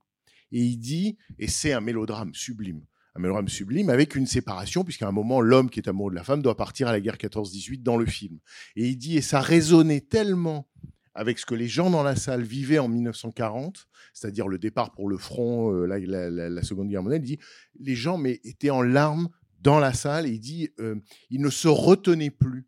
Et 0.50 0.60
il 0.60 0.76
dit, 0.76 1.16
et 1.38 1.46
c'est 1.46 1.72
un 1.72 1.80
mélodrame 1.80 2.34
sublime, 2.34 2.84
un 3.16 3.20
mélodrame 3.20 3.48
sublime 3.48 3.90
avec 3.90 4.14
une 4.14 4.26
séparation, 4.26 4.84
puisqu'à 4.84 5.06
un 5.06 5.12
moment, 5.12 5.40
l'homme 5.40 5.70
qui 5.70 5.80
est 5.80 5.88
amoureux 5.88 6.10
de 6.10 6.16
la 6.16 6.24
femme 6.24 6.42
doit 6.42 6.56
partir 6.56 6.88
à 6.88 6.92
la 6.92 7.00
guerre 7.00 7.16
14-18 7.16 7.82
dans 7.82 7.96
le 7.96 8.06
film. 8.06 8.38
Et 8.76 8.88
il 8.88 8.96
dit, 8.96 9.16
et 9.16 9.22
ça 9.22 9.40
résonnait 9.40 10.00
tellement 10.00 10.68
avec 11.14 11.38
ce 11.38 11.46
que 11.46 11.54
les 11.54 11.68
gens 11.68 11.90
dans 11.90 12.02
la 12.02 12.16
salle 12.16 12.42
vivaient 12.42 12.80
en 12.80 12.88
1940, 12.88 13.86
c'est-à-dire 14.12 14.48
le 14.48 14.58
départ 14.58 14.92
pour 14.92 15.08
le 15.08 15.16
front, 15.16 15.72
euh, 15.72 15.86
la, 15.86 16.62
Seconde 16.62 16.88
Guerre 16.88 17.02
mondiale, 17.02 17.22
il 17.22 17.26
dit, 17.26 17.38
les 17.78 17.94
gens 17.94 18.22
étaient 18.24 18.70
en 18.70 18.82
larmes 18.82 19.28
dans 19.60 19.78
la 19.78 19.92
salle, 19.92 20.26
et 20.26 20.30
il 20.30 20.40
dit, 20.40 20.70
euh, 20.80 20.96
ils 21.30 21.40
ne 21.40 21.50
se 21.50 21.68
retenaient 21.68 22.30
plus 22.30 22.66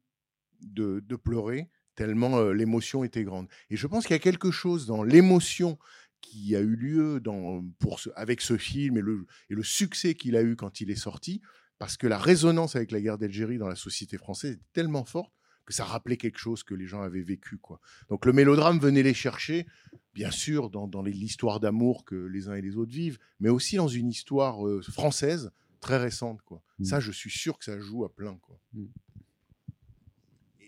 de, 0.60 1.02
de 1.04 1.16
pleurer, 1.16 1.68
tellement 1.96 2.38
euh, 2.38 2.52
l'émotion 2.52 3.02
était 3.02 3.24
grande. 3.24 3.48
Et 3.70 3.76
je 3.76 3.86
pense 3.88 4.06
qu'il 4.06 4.14
y 4.14 4.16
a 4.16 4.20
quelque 4.20 4.52
chose 4.52 4.86
dans 4.86 5.02
l'émotion 5.02 5.78
qui 6.20 6.56
a 6.56 6.60
eu 6.60 6.76
lieu 6.76 7.20
dans, 7.20 7.62
pour 7.78 8.00
ce- 8.00 8.10
avec 8.16 8.40
ce 8.40 8.56
film 8.56 8.96
et 8.96 9.00
le, 9.00 9.26
et 9.50 9.54
le 9.54 9.62
succès 9.62 10.14
qu'il 10.14 10.36
a 10.36 10.42
eu 10.42 10.56
quand 10.56 10.80
il 10.80 10.90
est 10.90 10.96
sorti, 10.96 11.40
parce 11.78 11.96
que 11.96 12.06
la 12.06 12.18
résonance 12.18 12.74
avec 12.76 12.90
la 12.90 13.00
guerre 13.00 13.18
d'Algérie 13.18 13.58
dans 13.58 13.68
la 13.68 13.76
société 13.76 14.16
française 14.18 14.54
est 14.54 14.72
tellement 14.72 15.04
forte 15.04 15.32
que 15.66 15.74
ça 15.74 15.84
rappelait 15.84 16.16
quelque 16.16 16.38
chose 16.38 16.62
que 16.62 16.74
les 16.74 16.86
gens 16.86 17.02
avaient 17.02 17.22
vécu. 17.22 17.58
Quoi. 17.58 17.80
Donc 18.08 18.24
le 18.24 18.32
mélodrame 18.32 18.78
venait 18.78 19.02
les 19.02 19.14
chercher, 19.14 19.66
bien 20.14 20.30
sûr, 20.30 20.70
dans, 20.70 20.86
dans 20.86 21.02
l'histoire 21.02 21.58
d'amour 21.58 22.04
que 22.04 22.14
les 22.14 22.48
uns 22.48 22.54
et 22.54 22.62
les 22.62 22.76
autres 22.76 22.92
vivent, 22.92 23.18
mais 23.40 23.48
aussi 23.48 23.74
dans 23.76 23.88
une 23.88 24.08
histoire 24.08 24.64
euh, 24.66 24.80
française 24.80 25.50
très 25.80 25.98
récente. 25.98 26.40
Quoi. 26.42 26.62
Mm. 26.78 26.84
Ça, 26.84 27.00
je 27.00 27.10
suis 27.10 27.30
sûr 27.30 27.58
que 27.58 27.64
ça 27.64 27.78
joue 27.80 28.04
à 28.04 28.14
plein. 28.14 28.36
Quoi. 28.38 28.58
Mm. 28.74 28.84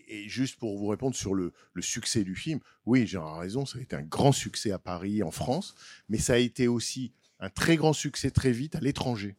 Et 0.09 0.27
juste 0.27 0.57
pour 0.59 0.75
vous 0.77 0.87
répondre 0.87 1.15
sur 1.15 1.35
le, 1.35 1.53
succès 1.79 2.23
du 2.23 2.35
film, 2.35 2.59
oui, 2.85 3.05
Gérard 3.05 3.35
a 3.35 3.39
raison, 3.39 3.65
ça 3.65 3.77
a 3.77 3.81
été 3.81 3.95
un 3.95 4.01
grand 4.01 4.31
succès 4.31 4.71
à 4.71 4.79
Paris, 4.79 5.23
en 5.23 5.31
France, 5.31 5.75
mais 6.09 6.17
ça 6.17 6.33
a 6.33 6.37
été 6.37 6.67
aussi 6.67 7.13
un 7.39 7.49
très 7.49 7.77
grand 7.77 7.93
succès 7.93 8.31
très 8.31 8.51
vite 8.51 8.75
à 8.75 8.79
l'étranger. 8.79 9.37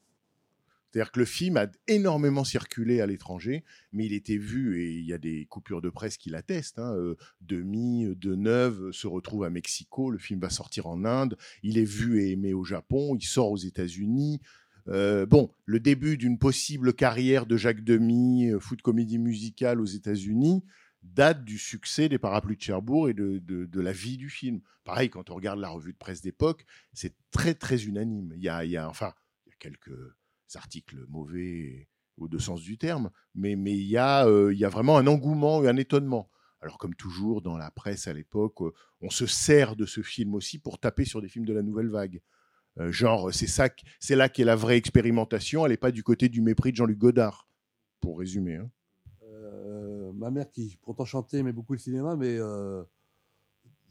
C'est-à-dire 0.91 1.13
que 1.13 1.21
le 1.21 1.27
film 1.27 1.57
a 1.57 1.67
énormément 1.87 2.43
circulé 2.43 3.01
à 3.01 3.07
l'étranger, 3.07 3.65
mais 3.93 4.07
il 4.07 4.13
était 4.13 4.37
vu, 4.37 4.81
et 4.81 4.93
il 4.93 5.05
y 5.05 5.13
a 5.13 5.19
des 5.19 5.47
coupures 5.47 5.81
de 5.81 5.91
presse 5.91 6.17
qui 6.17 6.31
l'attestent. 6.31 6.79
Hein, 6.79 6.95
euh, 6.97 7.17
Demi, 7.41 8.07
euh, 8.07 8.17
Deneuve 8.17 8.87
euh, 8.87 8.93
se 8.93 9.07
retrouve 9.07 9.45
à 9.45 9.51
Mexico, 9.51 10.11
le 10.11 10.19
film 10.19 10.41
va 10.41 10.51
sortir 10.51 10.87
en 10.87 11.05
Inde, 11.05 11.37
il 11.63 11.79
est 11.79 11.85
vu 11.85 12.23
et 12.23 12.33
aimé 12.33 12.55
au 12.55 12.65
Japon, 12.65 13.15
il 13.15 13.25
sort 13.25 13.53
aux 13.53 13.57
États-Unis. 13.57 14.41
Euh, 14.89 15.27
bon, 15.27 15.51
le 15.67 15.81
début 15.81 16.17
d'une 16.17 16.39
possible 16.39 16.95
carrière 16.95 17.47
de 17.47 17.57
Jacques 17.57 17.85
Demy, 17.85 18.51
euh, 18.51 18.61
foot 18.61 18.83
comédie 18.83 19.19
musicale 19.19 19.81
aux 19.81 19.87
États-Unis, 19.87 20.65
date 21.03 21.45
du 21.45 21.59
succès 21.59 22.09
des 22.09 22.19
Parapluies 22.19 22.57
de 22.57 22.63
Cherbourg 22.63 23.09
et 23.09 23.15
de, 23.15 23.81
la 23.81 23.93
vie 23.93 24.17
du 24.17 24.29
film. 24.29 24.61
Pareil, 24.85 25.11
quand 25.11 25.31
on 25.31 25.35
regarde 25.35 25.59
la 25.59 25.69
revue 25.69 25.93
de 25.93 25.99
presse 25.99 26.21
d'époque, 26.21 26.65
c'est 26.93 27.15
très 27.31 27.55
très 27.55 27.85
unanime. 27.85 28.33
Il 28.37 28.43
y 28.43 28.49
a, 28.49 28.65
y 28.65 28.77
a- 28.77 28.89
enfin, 28.89 29.13
il 29.47 29.51
y 29.51 29.53
a 29.53 29.57
quelques 29.59 30.15
articles 30.55 31.05
mauvais 31.09 31.89
au 32.17 32.29
deux 32.29 32.39
sens 32.39 32.61
du 32.61 32.77
terme, 32.77 33.11
mais 33.35 33.57
mais 33.57 33.73
il 33.73 33.87
y 33.87 33.97
a 33.97 34.27
euh, 34.27 34.53
il 34.53 34.59
y 34.59 34.65
a 34.65 34.69
vraiment 34.69 34.99
un 34.99 35.07
engouement 35.07 35.63
et 35.65 35.69
un 35.69 35.77
étonnement. 35.77 36.29
Alors 36.61 36.77
comme 36.77 36.95
toujours 36.95 37.41
dans 37.41 37.57
la 37.57 37.71
presse 37.71 38.07
à 38.09 38.13
l'époque, 38.13 38.59
on 39.01 39.09
se 39.11 39.27
sert 39.27 39.77
de 39.77 39.87
ce 39.87 40.03
film 40.03 40.35
aussi 40.35 40.59
pour 40.59 40.79
taper 40.79 41.07
sur 41.07 41.23
des 41.23 41.29
films 41.29 41.47
de 41.47 41.55
la 41.55 41.63
nouvelle 41.63 41.89
vague. 41.89 42.21
Euh, 42.81 42.91
genre 42.91 43.33
c'est 43.33 43.47
ça, 43.47 43.69
c'est 43.99 44.17
là 44.17 44.29
qu'est 44.29 44.45
la 44.45 44.57
vraie 44.57 44.77
expérimentation. 44.77 45.65
Elle 45.65 45.73
n'est 45.73 45.77
pas 45.77 45.93
du 45.93 46.03
côté 46.03 46.29
du 46.29 46.41
mépris 46.41 46.71
de 46.73 46.77
Jean-Luc 46.77 46.99
Godard, 46.99 47.47
pour 48.01 48.19
résumer. 48.19 48.57
hein. 48.57 48.71
Euh, 49.25 50.13
ma 50.13 50.31
mère, 50.31 50.51
qui 50.51 50.79
pourtant 50.83 51.05
chantait, 51.05 51.39
aimait 51.39 51.53
beaucoup 51.53 51.73
le 51.75 51.79
cinéma, 51.79 52.17
mais 52.17 52.37
euh, 52.39 52.83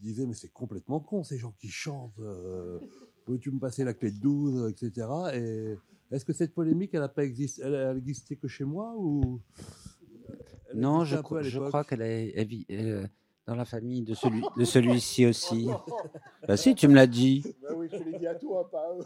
disait 0.01 0.25
Mais 0.25 0.33
c'est 0.33 0.51
complètement 0.51 0.99
con, 0.99 1.23
ces 1.23 1.37
gens 1.37 1.53
qui 1.59 1.69
chantent. 1.69 2.19
euh, 2.19 2.79
Peux-tu 3.25 3.51
me 3.51 3.59
passer 3.59 3.83
la 3.83 3.93
clé 3.93 4.11
de 4.11 4.19
12, 4.19 4.71
etc. 4.71 5.07
Et 5.35 5.75
est-ce 6.11 6.25
que 6.25 6.33
cette 6.33 6.53
polémique, 6.55 6.91
elle 6.93 7.01
n'a 7.01 7.09
pas 7.09 7.23
existé, 7.23 7.61
elle, 7.61 8.01
que 8.41 8.47
chez 8.47 8.63
moi 8.63 8.95
ou 8.97 9.39
Non, 10.73 11.03
je, 11.05 11.15
je 11.43 11.59
crois 11.59 11.83
qu'elle 11.83 12.01
est 12.01 12.65
euh, 12.71 13.05
dans 13.49 13.55
la 13.55 13.65
famille 13.65 14.03
de, 14.03 14.13
celui, 14.13 14.43
de 14.57 14.63
celui-ci 14.63 15.25
aussi. 15.25 15.67
Bah 16.47 16.55
si, 16.55 16.75
tu 16.75 16.87
me 16.87 16.93
l'as 16.93 17.07
dit. 17.07 17.43
Bah 17.63 17.69
oui, 17.75 17.87
je 17.91 17.97
te 17.97 18.03
l'ai 18.03 18.19
dit 18.19 18.27
à 18.27 18.35
toi, 18.35 18.69
pas 18.69 18.77
à 18.77 18.95
eux. 18.95 19.03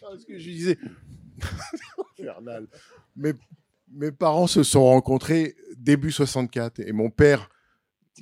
Parce 0.00 0.24
que 0.24 0.38
je 0.38 0.50
disais, 0.50 0.78
infernal. 2.18 2.68
Mes, 3.16 3.34
mes 3.92 4.12
parents 4.12 4.46
se 4.46 4.62
sont 4.62 4.84
rencontrés 4.84 5.54
début 5.76 6.10
64 6.10 6.80
et 6.80 6.92
mon 6.92 7.10
père 7.10 7.50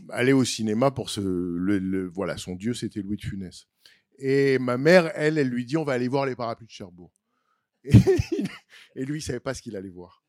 allait 0.09 0.33
au 0.33 0.45
cinéma 0.45 0.91
pour 0.91 1.09
ce, 1.09 1.21
le, 1.21 1.79
le- 1.79 2.09
voilà, 2.09 2.37
son 2.37 2.57
dieu 2.57 2.75
c'était 2.75 3.01
Louis 3.01 3.17
de 3.17 3.23
Funès. 3.23 3.69
Et 4.19 4.59
ma 4.59 4.77
mère, 4.77 5.13
elle, 5.15 5.39
elle 5.39 5.49
lui 5.49 5.65
dit 5.65 5.77
on 5.77 5.85
va 5.85 5.93
aller 5.93 6.09
voir 6.09 6.27
les 6.27 6.35
parapluies 6.35 6.67
de 6.67 6.73
Cherbourg. 6.73 7.13
Et, 7.85 7.93
et 8.97 9.05
lui, 9.05 9.21
il 9.21 9.23
savait 9.23 9.39
pas 9.41 9.55
ce 9.55 9.63
qu'il 9.63 9.77
allait 9.77 9.89
voir. 9.89 10.25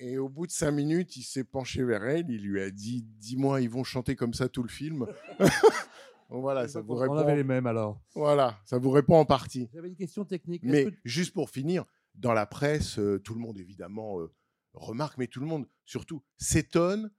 Et 0.00 0.18
au 0.18 0.28
bout 0.28 0.46
de 0.46 0.52
cinq 0.52 0.72
minutes, 0.72 1.16
il 1.16 1.22
s'est 1.22 1.44
penché 1.44 1.84
vers 1.84 2.04
elle, 2.04 2.26
il 2.28 2.42
lui 2.42 2.60
a 2.60 2.70
dit 2.70 3.04
Dis-moi, 3.18 3.60
ils 3.60 3.70
vont 3.70 3.84
chanter 3.84 4.16
comme 4.16 4.34
ça 4.34 4.48
tout 4.48 4.62
le 4.62 4.68
film 4.68 5.06
Voilà, 6.30 6.66
ça 6.66 6.80
vous 6.80 6.94
On 6.94 6.96
répond. 6.96 7.16
avait 7.18 7.36
les 7.36 7.44
mêmes 7.44 7.66
alors. 7.66 8.00
Voilà, 8.14 8.58
ça 8.64 8.78
vous 8.78 8.90
répond 8.90 9.16
en 9.16 9.24
partie. 9.24 9.68
J'avais 9.72 9.88
une 9.88 9.94
question 9.96 10.24
technique. 10.24 10.62
Mais 10.64 10.86
que- 10.86 10.96
juste 11.04 11.32
pour 11.32 11.50
finir, 11.50 11.84
dans 12.14 12.32
la 12.32 12.46
presse, 12.46 12.98
euh, 12.98 13.18
tout 13.20 13.34
le 13.34 13.40
monde 13.40 13.58
évidemment 13.58 14.20
euh, 14.20 14.32
remarque, 14.72 15.16
mais 15.18 15.26
tout 15.28 15.38
le 15.40 15.46
monde 15.46 15.68
surtout 15.84 16.24
s'étonne 16.38 17.10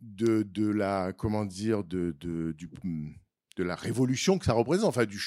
de, 0.00 0.42
de 0.42 0.66
la 0.68 1.12
comment 1.14 1.44
dire 1.46 1.84
de, 1.84 2.14
de, 2.20 2.52
du- 2.52 2.70
de 3.56 3.62
la 3.62 3.74
révolution 3.76 4.38
que 4.38 4.44
ça 4.44 4.52
représente, 4.52 4.88
enfin 4.88 5.06
du, 5.06 5.20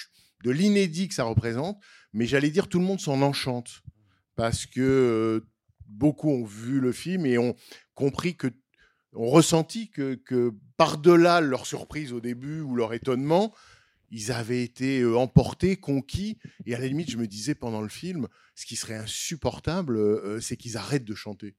de 0.43 0.51
l'inédit 0.51 1.07
que 1.07 1.13
ça 1.15 1.23
représente. 1.23 1.81
Mais 2.11 2.25
j'allais 2.27 2.51
dire 2.51 2.67
tout 2.67 2.79
le 2.79 2.85
monde 2.85 2.99
s'en 2.99 3.21
enchante 3.23 3.81
parce 4.35 4.65
que 4.67 4.81
euh, 4.81 5.47
beaucoup 5.87 6.29
ont 6.29 6.43
vu 6.43 6.79
le 6.79 6.91
film 6.91 7.25
et 7.25 7.37
ont 7.37 7.55
compris 7.95 8.35
que 8.35 8.47
ont 9.15 9.29
ressenti 9.29 9.89
que, 9.91 10.15
que 10.15 10.53
par-delà 10.75 11.39
leur 11.39 11.67
surprise 11.67 12.13
au 12.13 12.19
début 12.19 12.61
ou 12.61 12.75
leur 12.75 12.93
étonnement, 12.93 13.53
ils 14.09 14.31
avaient 14.31 14.63
été 14.63 15.01
euh, 15.01 15.15
emportés, 15.17 15.75
conquis. 15.77 16.39
Et 16.65 16.73
à 16.73 16.79
la 16.79 16.87
limite, 16.87 17.11
je 17.11 17.17
me 17.17 17.27
disais 17.27 17.53
pendant 17.53 17.81
le 17.81 17.89
film, 17.89 18.27
ce 18.55 18.65
qui 18.65 18.75
serait 18.75 18.95
insupportable, 18.95 19.97
euh, 19.97 20.39
c'est 20.39 20.57
qu'ils 20.57 20.77
arrêtent 20.77 21.05
de 21.05 21.13
chanter. 21.13 21.55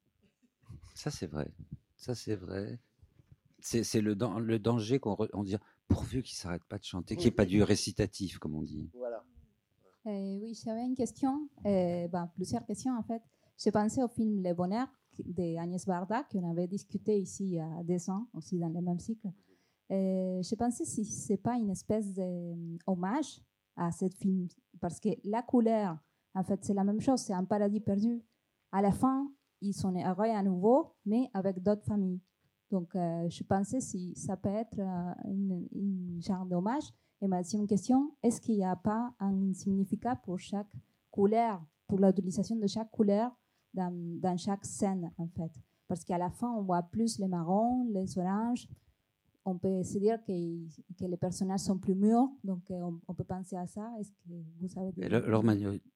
Ça, 0.95 1.11
c'est 1.12 1.27
vrai. 1.29 1.49
Ça, 1.97 2.14
c'est 2.16 2.35
vrai. 2.35 2.81
C'est 3.61 3.85
c'est 3.85 4.01
le, 4.01 4.14
dan- 4.16 4.39
le 4.41 4.59
danger 4.59 4.99
qu'on 4.99 5.14
re- 5.14 5.31
on 5.33 5.43
dit 5.45 5.57
pourvu 5.89 6.22
qu'ils 6.22 6.35
ne 6.35 6.41
s'arrêtent 6.41 6.64
pas 6.64 6.79
de 6.79 6.85
chanter, 6.85 7.14
qu'il 7.14 7.25
n'y 7.25 7.29
ait 7.29 7.31
pas 7.31 7.47
du 7.47 7.62
récitatif, 7.62 8.39
comme 8.39 8.55
on 8.57 8.62
dit. 8.62 8.91
Voilà. 8.95 9.25
Euh, 10.07 10.39
oui, 10.43 10.59
j'avais 10.64 10.83
une 10.85 10.97
question, 10.97 11.49
euh, 11.66 12.09
ben, 12.09 12.31
plusieurs 12.35 12.66
questions 12.66 12.99
en 12.99 13.03
fait. 13.05 13.22
J'ai 13.57 13.71
pensé 13.71 14.03
au 14.03 14.09
film 14.09 14.43
Le 14.43 14.53
Bonheur 14.53 14.89
de 15.19 15.57
Agnès 15.59 15.87
Varda, 15.87 16.25
qu'on 16.25 16.51
avait 16.51 16.67
discuté 16.67 17.19
ici 17.19 17.45
il 17.45 17.55
y 17.55 17.61
a 17.61 17.83
deux 17.85 18.11
ans, 18.11 18.27
aussi 18.35 18.59
dans 18.59 18.69
le 18.69 18.81
même 18.81 18.99
cycle. 18.99 19.29
Euh, 19.91 20.43
je 20.43 20.55
pensais 20.55 20.85
si 20.85 21.05
ce 21.05 21.33
n'est 21.33 21.39
pas 21.39 21.57
une 21.57 21.71
espèce 21.71 22.15
d'hommage 22.15 23.41
à 23.77 23.93
ce 23.93 24.09
film, 24.09 24.49
parce 24.81 24.99
que 24.99 25.11
la 25.25 25.43
couleur, 25.43 25.97
en 26.35 26.43
fait, 26.43 26.65
c'est 26.65 26.75
la 26.75 26.85
même 26.85 27.01
chose, 27.01 27.21
c'est 27.21 27.33
un 27.33 27.45
paradis 27.45 27.81
perdu. 27.81 28.23
À 28.73 28.83
la 28.83 28.93
fin, 28.93 29.31
ils 29.61 29.75
sont 29.75 29.95
heureux 29.95 30.31
à 30.31 30.43
nouveau, 30.43 30.95
mais 31.05 31.31
avec 31.33 31.63
d'autres 31.63 31.85
familles. 31.85 32.21
Donc, 32.71 32.97
euh, 32.97 33.29
je 33.29 33.45
pensais 33.45 33.81
si 33.81 34.15
ça 34.17 34.37
peut 34.37 34.49
être 34.49 34.79
euh, 34.79 35.15
une 35.27 36.21
genre 36.21 36.45
d'hommage. 36.45 36.85
Et 37.21 37.29
ma 37.29 37.43
deuxième 37.43 37.67
question, 37.67 38.17
est-ce 38.23 38.41
qu'il 38.41 38.57
n'y 38.57 38.65
a 38.65 38.77
pas 38.77 39.15
un 39.21 39.53
significat 39.55 40.17
pour 40.17 40.39
chaque 40.39 40.73
couleur, 41.11 41.63
pour 41.87 41.99
l'utilisation 41.99 42.57
de 42.57 42.67
chaque 42.67 42.91
couleur 42.91 43.31
dans, 43.75 44.37
chaque 44.37 44.64
scène, 44.64 45.11
en 45.18 45.27
fait 45.29 45.53
Parce 45.89 46.05
qu'à 46.05 46.18
la 46.18 46.31
fin, 46.31 46.51
on 46.51 46.62
voit 46.62 46.83
plus 46.83 47.18
les 47.18 47.29
marrons, 47.29 47.87
les 47.93 48.18
oranges. 48.18 48.68
On 49.47 49.59
peut 49.59 49.83
se 49.83 49.99
dire 49.99 50.18
que, 50.27 50.33
que 50.99 51.05
les 51.05 51.18
personnages 51.18 51.61
sont 51.61 51.77
plus 51.77 51.95
mûrs, 51.95 52.31
donc 52.45 52.62
euh, 52.70 52.91
on, 53.07 53.14
peut 53.14 53.25
penser 53.25 53.57
à 53.57 53.66
ça. 53.66 53.91
Est-ce 54.01 54.11
que 54.11 54.35
vous 54.61 54.68
savez 54.68 54.91
leur, 55.09 55.29
leur 55.29 55.43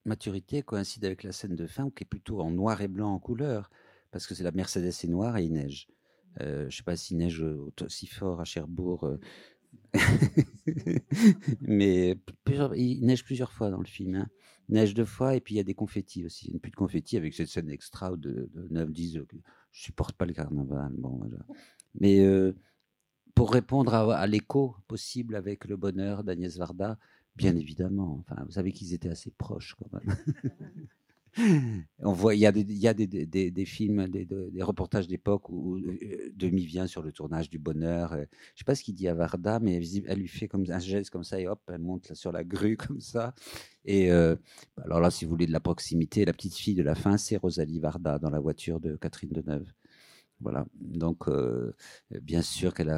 maturité 0.04 0.62
coïncide 0.62 1.06
avec 1.06 1.22
la 1.22 1.32
scène 1.32 1.56
de 1.56 1.66
fin, 1.66 1.88
qui 1.88 2.04
est 2.04 2.06
plutôt 2.06 2.42
en 2.42 2.50
noir 2.50 2.82
et 2.82 2.88
blanc 2.88 3.10
en 3.14 3.18
couleur, 3.18 3.70
parce 4.10 4.26
que 4.26 4.34
c'est 4.34 4.44
la 4.44 4.52
Mercedes 4.52 4.88
est 4.88 5.08
noire 5.08 5.38
et 5.38 5.44
il 5.46 5.52
neige. 5.54 5.88
Euh, 6.42 6.62
je 6.62 6.66
ne 6.66 6.70
sais 6.70 6.82
pas 6.82 6.96
s'il 6.96 7.16
neige 7.16 7.42
aussi 7.80 8.06
fort 8.06 8.40
à 8.40 8.44
Cherbourg, 8.44 9.04
euh, 9.04 9.18
mais 11.60 12.16
il 12.76 13.04
neige 13.04 13.24
plusieurs 13.24 13.52
fois 13.52 13.70
dans 13.70 13.80
le 13.80 13.86
film. 13.86 14.14
hein. 14.16 14.28
Il 14.68 14.74
neige 14.74 14.94
deux 14.94 15.04
fois 15.04 15.34
et 15.34 15.40
puis 15.40 15.54
il 15.54 15.56
y 15.58 15.60
a 15.60 15.64
des 15.64 15.74
confettis 15.74 16.24
aussi. 16.26 16.48
Il 16.48 16.54
y 16.54 16.56
a 16.56 16.58
pluie 16.60 16.70
de 16.70 16.76
confettis 16.76 17.16
avec 17.16 17.34
cette 17.34 17.48
scène 17.48 17.70
extra 17.70 18.10
de, 18.16 18.50
de 18.54 18.68
9-10. 18.70 19.18
euh, 19.18 19.26
Je 19.72 19.82
supporte 19.82 20.14
pas 20.16 20.26
le 20.26 20.34
carnaval. 20.34 20.92
Bon. 20.98 21.20
Mais 22.00 22.20
euh, 22.20 22.54
pour 23.34 23.52
répondre 23.52 23.94
à, 23.94 24.16
à 24.16 24.26
l'écho 24.26 24.76
possible 24.88 25.36
avec 25.36 25.64
le 25.66 25.76
bonheur 25.76 26.24
d'Agnès 26.24 26.56
Varda, 26.58 26.98
bien 27.36 27.56
évidemment. 27.56 28.18
Enfin, 28.20 28.42
vous 28.44 28.52
savez 28.52 28.72
qu'ils 28.72 28.94
étaient 28.94 29.08
assez 29.10 29.30
proches 29.30 29.74
quand 29.78 29.92
même. 29.92 30.16
On 32.00 32.12
voit, 32.12 32.34
il 32.34 32.40
y 32.40 32.46
a 32.46 32.52
des, 32.52 33.64
films, 33.64 34.08
des, 34.08 34.62
reportages 34.62 35.06
d'époque 35.06 35.48
où 35.50 35.76
euh, 35.76 36.32
Demi 36.34 36.64
vient 36.64 36.86
sur 36.86 37.02
le 37.02 37.12
tournage 37.12 37.50
du 37.50 37.58
bonheur. 37.58 38.12
euh, 38.12 38.24
Je 38.54 38.60
sais 38.60 38.64
pas 38.64 38.74
ce 38.74 38.82
qu'il 38.82 38.94
dit 38.94 39.08
à 39.08 39.14
Varda, 39.14 39.60
mais 39.60 39.80
elle 40.06 40.18
lui 40.18 40.28
fait 40.28 40.48
comme 40.48 40.64
un 40.68 40.78
geste 40.78 41.10
comme 41.10 41.24
ça 41.24 41.40
et 41.40 41.46
hop, 41.46 41.60
elle 41.68 41.80
monte 41.80 42.14
sur 42.14 42.32
la 42.32 42.44
grue 42.44 42.76
comme 42.88 43.00
ça. 43.00 43.34
Et 43.84 44.10
euh, 44.10 44.36
alors 44.84 45.00
là, 45.00 45.10
si 45.10 45.24
vous 45.24 45.30
voulez 45.30 45.46
de 45.46 45.52
la 45.52 45.60
proximité, 45.60 46.24
la 46.24 46.32
petite 46.32 46.54
fille 46.54 46.74
de 46.74 46.82
la 46.82 46.94
fin, 46.94 47.16
c'est 47.16 47.36
Rosalie 47.36 47.80
Varda 47.80 48.18
dans 48.18 48.30
la 48.30 48.40
voiture 48.40 48.80
de 48.80 48.96
Catherine 48.96 49.30
Deneuve. 49.30 49.72
Voilà. 50.40 50.66
Donc, 50.74 51.24
bien 52.22 52.42
sûr 52.42 52.72
qu'elle 52.72 52.88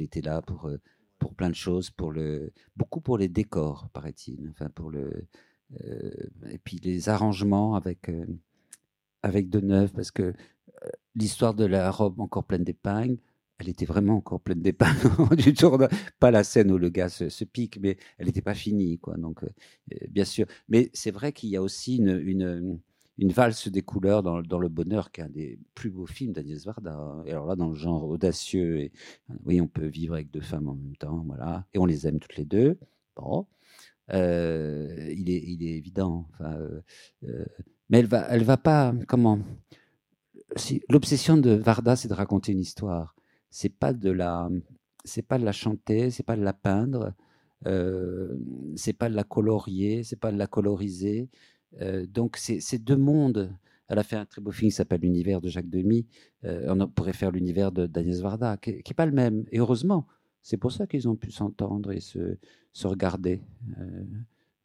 était 0.00 0.20
là 0.20 0.42
pour, 0.42 0.70
pour 1.18 1.34
plein 1.34 1.48
de 1.50 1.54
choses, 1.54 1.90
pour 1.90 2.12
le, 2.12 2.52
beaucoup 2.76 3.00
pour 3.00 3.16
les 3.18 3.28
décors, 3.28 3.88
paraît-il. 3.92 4.48
Enfin, 4.50 4.68
pour 4.70 4.90
le, 4.90 5.26
et 5.78 6.58
puis 6.58 6.78
les 6.82 7.08
arrangements 7.08 7.74
avec, 7.74 8.08
euh, 8.08 8.26
avec 9.22 9.50
Deneuve, 9.50 9.92
parce 9.92 10.10
que 10.10 10.22
euh, 10.22 10.88
l'histoire 11.14 11.54
de 11.54 11.64
la 11.64 11.90
robe 11.90 12.20
encore 12.20 12.44
pleine 12.44 12.64
d'épingles, 12.64 13.18
elle 13.58 13.68
était 13.68 13.84
vraiment 13.84 14.16
encore 14.16 14.40
pleine 14.40 14.62
d'épingles 14.62 15.36
du 15.36 15.52
tournage. 15.52 15.90
Pas 16.18 16.30
la 16.30 16.44
scène 16.44 16.70
où 16.72 16.78
le 16.78 16.88
gars 16.88 17.08
se, 17.08 17.44
pique, 17.44 17.78
mais 17.80 17.98
elle 18.18 18.26
n'était 18.26 18.40
pas 18.42 18.54
finie, 18.54 18.98
quoi. 18.98 19.16
Donc, 19.16 19.44
euh, 19.44 19.48
euh, 19.92 20.06
bien 20.10 20.24
sûr. 20.24 20.46
Mais 20.68 20.90
c'est 20.94 21.10
vrai 21.10 21.32
qu'il 21.32 21.50
y 21.50 21.56
a 21.56 21.62
aussi 21.62 21.96
une, 21.98 22.80
une, 23.18 23.32
valse 23.32 23.68
des 23.68 23.82
couleurs 23.82 24.22
dans, 24.22 24.40
dans 24.40 24.58
Le 24.58 24.70
Bonheur, 24.70 25.12
qui 25.12 25.20
est 25.20 25.24
un 25.24 25.28
des 25.28 25.58
plus 25.74 25.90
beaux 25.90 26.06
films 26.06 26.32
d'Agnès 26.32 26.64
Varda. 26.64 27.22
Et 27.26 27.32
alors 27.32 27.46
là, 27.46 27.54
dans 27.54 27.68
le 27.68 27.74
genre 27.74 28.08
audacieux, 28.08 28.80
et, 28.80 28.92
oui, 29.44 29.60
on 29.60 29.68
peut 29.68 29.86
vivre 29.86 30.14
avec 30.14 30.30
deux 30.30 30.40
femmes 30.40 30.68
en 30.68 30.74
même 30.74 30.96
temps, 30.96 31.22
voilà. 31.26 31.66
Et 31.74 31.78
on 31.78 31.84
les 31.84 32.06
aime 32.06 32.18
toutes 32.18 32.36
les 32.36 32.46
deux. 32.46 32.78
Bon. 33.16 33.46
Euh, 34.12 35.12
il, 35.16 35.30
est, 35.30 35.42
il 35.46 35.64
est 35.64 35.76
évident. 35.76 36.26
Euh, 36.40 36.80
euh, 37.24 37.44
mais 37.88 38.00
elle 38.00 38.06
va, 38.06 38.26
elle 38.30 38.44
va 38.44 38.56
pas. 38.56 38.94
Comment 39.08 39.38
si, 40.56 40.82
L'obsession 40.88 41.36
de 41.36 41.50
Varda, 41.50 41.96
c'est 41.96 42.08
de 42.08 42.14
raconter 42.14 42.52
une 42.52 42.60
histoire. 42.60 43.14
C'est 43.50 43.68
pas 43.68 43.92
de 43.92 44.10
la, 44.10 44.48
c'est 45.04 45.22
pas 45.22 45.38
de 45.38 45.44
la 45.44 45.52
chanter, 45.52 46.10
c'est 46.10 46.22
pas 46.22 46.36
de 46.36 46.42
la 46.42 46.52
peindre, 46.52 47.14
euh, 47.66 48.36
c'est 48.76 48.92
pas 48.92 49.08
de 49.08 49.14
la 49.14 49.24
colorier, 49.24 50.02
c'est 50.04 50.18
pas 50.18 50.32
de 50.32 50.38
la 50.38 50.46
coloriser. 50.46 51.28
Donc 52.08 52.36
c'est 52.36 52.78
deux 52.82 52.96
mondes. 52.96 53.54
Elle 53.86 53.98
a 53.98 54.02
fait 54.02 54.16
un 54.16 54.24
très 54.24 54.40
beau 54.40 54.50
film 54.50 54.70
qui 54.70 54.74
s'appelle 54.76 55.00
L'univers 55.00 55.40
de 55.40 55.48
Jacques 55.48 55.70
Demy. 55.70 56.06
On 56.42 56.88
pourrait 56.88 57.12
faire 57.12 57.30
l'univers 57.30 57.70
de 57.70 57.86
d'Agnès 57.86 58.20
Varda, 58.20 58.56
qui 58.56 58.72
n'est 58.72 58.94
pas 58.96 59.06
le 59.06 59.12
même. 59.12 59.44
Et 59.52 59.60
heureusement, 59.60 60.06
c'est 60.42 60.56
pour 60.56 60.72
ça 60.72 60.86
qu'ils 60.86 61.08
ont 61.08 61.16
pu 61.16 61.30
s'entendre 61.30 61.92
et 61.92 62.00
se, 62.00 62.36
se 62.72 62.86
regarder. 62.86 63.42
Euh, 63.78 64.04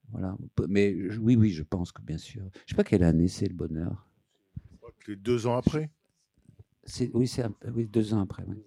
voilà. 0.09 0.37
Mais 0.67 0.93
oui, 1.19 1.35
oui, 1.35 1.51
je 1.51 1.63
pense 1.63 1.91
que 1.91 2.01
bien 2.01 2.17
sûr. 2.17 2.43
Je 2.65 2.71
sais 2.73 2.75
pas 2.75 2.83
quelle 2.83 3.03
année 3.03 3.27
c'est 3.27 3.47
le 3.47 3.55
bonheur. 3.55 4.07
Que 4.99 5.11
deux 5.11 5.45
ans 5.47 5.55
après. 5.57 5.91
Oui, 7.13 7.27
c'est 7.27 7.45
oui, 7.73 7.87
deux 7.87 8.13
ans 8.13 8.21
après. 8.21 8.43
oui. 8.47 8.57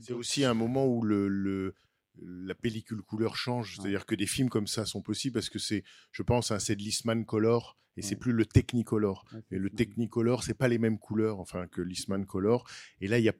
C'est 0.00 0.12
aussi 0.12 0.44
un 0.44 0.54
moment 0.54 0.86
où 0.86 1.02
le, 1.02 1.28
le- 1.28 1.74
la 2.20 2.54
pellicule 2.54 3.02
couleur 3.02 3.36
change. 3.36 3.76
C'est-à-dire 3.76 4.06
que 4.06 4.14
des 4.14 4.26
films 4.26 4.48
comme 4.48 4.66
ça 4.66 4.84
sont 4.84 5.02
possibles 5.02 5.34
parce 5.34 5.50
que 5.50 5.58
c'est, 5.58 5.84
je 6.10 6.22
pense, 6.22 6.56
c'est 6.58 6.76
de 6.76 6.82
l'Eastman 6.82 7.24
Color 7.24 7.76
et 7.96 8.02
c'est 8.02 8.16
plus 8.16 8.32
le 8.32 8.46
Technicolor. 8.46 9.24
Ouais, 9.32 9.40
Et 9.50 9.58
le. 9.58 9.68
Technicolor, 9.70 10.42
c'est 10.44 10.54
pas 10.54 10.68
les 10.68 10.78
mêmes 10.78 10.98
couleurs, 10.98 11.40
enfin, 11.40 11.66
que 11.66 11.82
l'Eastman 11.82 12.24
Color. 12.24 12.64
Et 13.00 13.08
là, 13.08 13.18
il 13.18 13.24
y 13.24 13.28
a, 13.28 13.34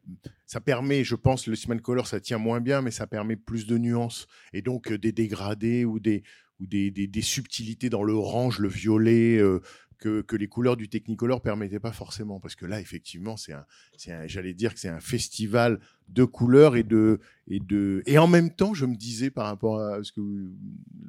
ça 0.46 0.60
permet, 0.60 1.04
je 1.04 1.14
pense, 1.14 1.46
le 1.46 1.54
Eastman 1.54 1.80
Color, 1.80 2.06
ça 2.06 2.20
tient 2.20 2.38
moins 2.38 2.60
bien, 2.60 2.82
mais 2.82 2.90
ça 2.90 3.06
permet 3.06 3.36
plus 3.36 3.66
de 3.66 3.78
nuances. 3.78 4.26
Et 4.52 4.62
donc, 4.62 4.92
euh, 4.92 4.98
des 4.98 5.12
dégradés 5.12 5.84
ou 5.84 6.00
des, 6.00 6.22
ou 6.60 6.66
des, 6.66 6.90
des, 6.90 7.06
des 7.06 7.22
subtilités 7.22 7.88
dans 7.88 8.02
le 8.02 8.12
orange, 8.12 8.58
le 8.58 8.68
violet, 8.68 9.38
euh, 9.38 9.60
que, 10.02 10.36
les 10.36 10.48
couleurs 10.48 10.76
du 10.76 10.88
Technicolor 10.88 11.40
permettaient 11.42 11.80
pas 11.80 11.92
forcément. 11.92 12.40
Parce 12.40 12.54
que 12.54 12.66
là, 12.66 12.80
effectivement, 12.80 13.36
c'est 13.36 13.52
un, 13.52 13.64
un- 14.08 14.26
j'allais 14.26 14.54
dire 14.54 14.74
que 14.74 14.80
c'est 14.80 14.88
un 14.88 15.00
festival 15.00 15.80
de 16.08 16.24
couleurs 16.24 16.76
et 16.76 16.82
de, 16.82 17.20
et 17.46 17.60
de, 17.60 18.02
et 18.06 18.18
en 18.18 18.26
même 18.26 18.50
temps, 18.54 18.74
je 18.74 18.86
me 18.86 18.96
disais 18.96 19.30
par 19.30 19.46
rapport 19.46 19.80
à 19.80 20.02
ce 20.02 20.12
que 20.12 20.20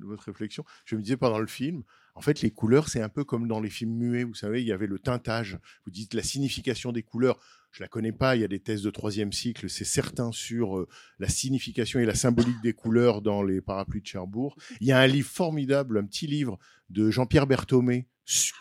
votre 0.02 0.26
réflexion, 0.26 0.64
je 0.86 0.96
me 0.96 1.02
disais 1.02 1.18
pendant 1.18 1.40
le 1.40 1.48
film, 1.48 1.84
en 2.16 2.22
fait, 2.22 2.42
les 2.42 2.52
couleurs, 2.52 2.90
c'est 2.90 3.02
un 3.02 3.10
peu 3.10 3.24
comme 3.24 3.48
dans 3.48 3.60
les 3.60 3.72
films 3.72 3.96
muets. 3.96 4.24
Vous 4.24 4.36
savez, 4.36 4.62
il 4.62 4.68
y 4.68 4.72
avait 4.72 4.86
le 4.86 5.00
tintage. 5.00 5.58
Vous 5.86 5.92
dites 5.92 6.14
la 6.14 6.22
signification 6.22 6.92
des 6.92 7.02
couleurs. 7.02 7.40
Je 7.72 7.82
la 7.82 7.88
connais 7.88 8.12
pas. 8.12 8.36
Il 8.36 8.42
y 8.42 8.46
a 8.46 8.48
des 8.48 8.60
thèses 8.60 8.84
de 8.84 8.92
troisième 8.92 9.32
cycle. 9.34 9.68
C'est 9.68 9.84
certain 9.84 10.32
sur 10.32 10.78
euh, 10.78 10.88
la 11.18 11.28
signification 11.28 12.00
et 12.00 12.06
la 12.06 12.14
symbolique 12.14 12.62
des 12.62 12.74
couleurs 12.74 13.24
dans 13.24 13.42
les 13.42 13.62
parapluies 13.62 14.02
de 14.02 14.06
Cherbourg. 14.06 14.56
Il 14.80 14.86
y 14.86 14.92
a 14.92 15.00
un 15.00 15.08
livre 15.08 15.28
formidable, 15.28 15.98
un 15.98 16.06
petit 16.06 16.28
livre 16.28 16.60
de 16.92 17.10
Jean-Pierre 17.10 17.48
Berthomé 17.48 18.08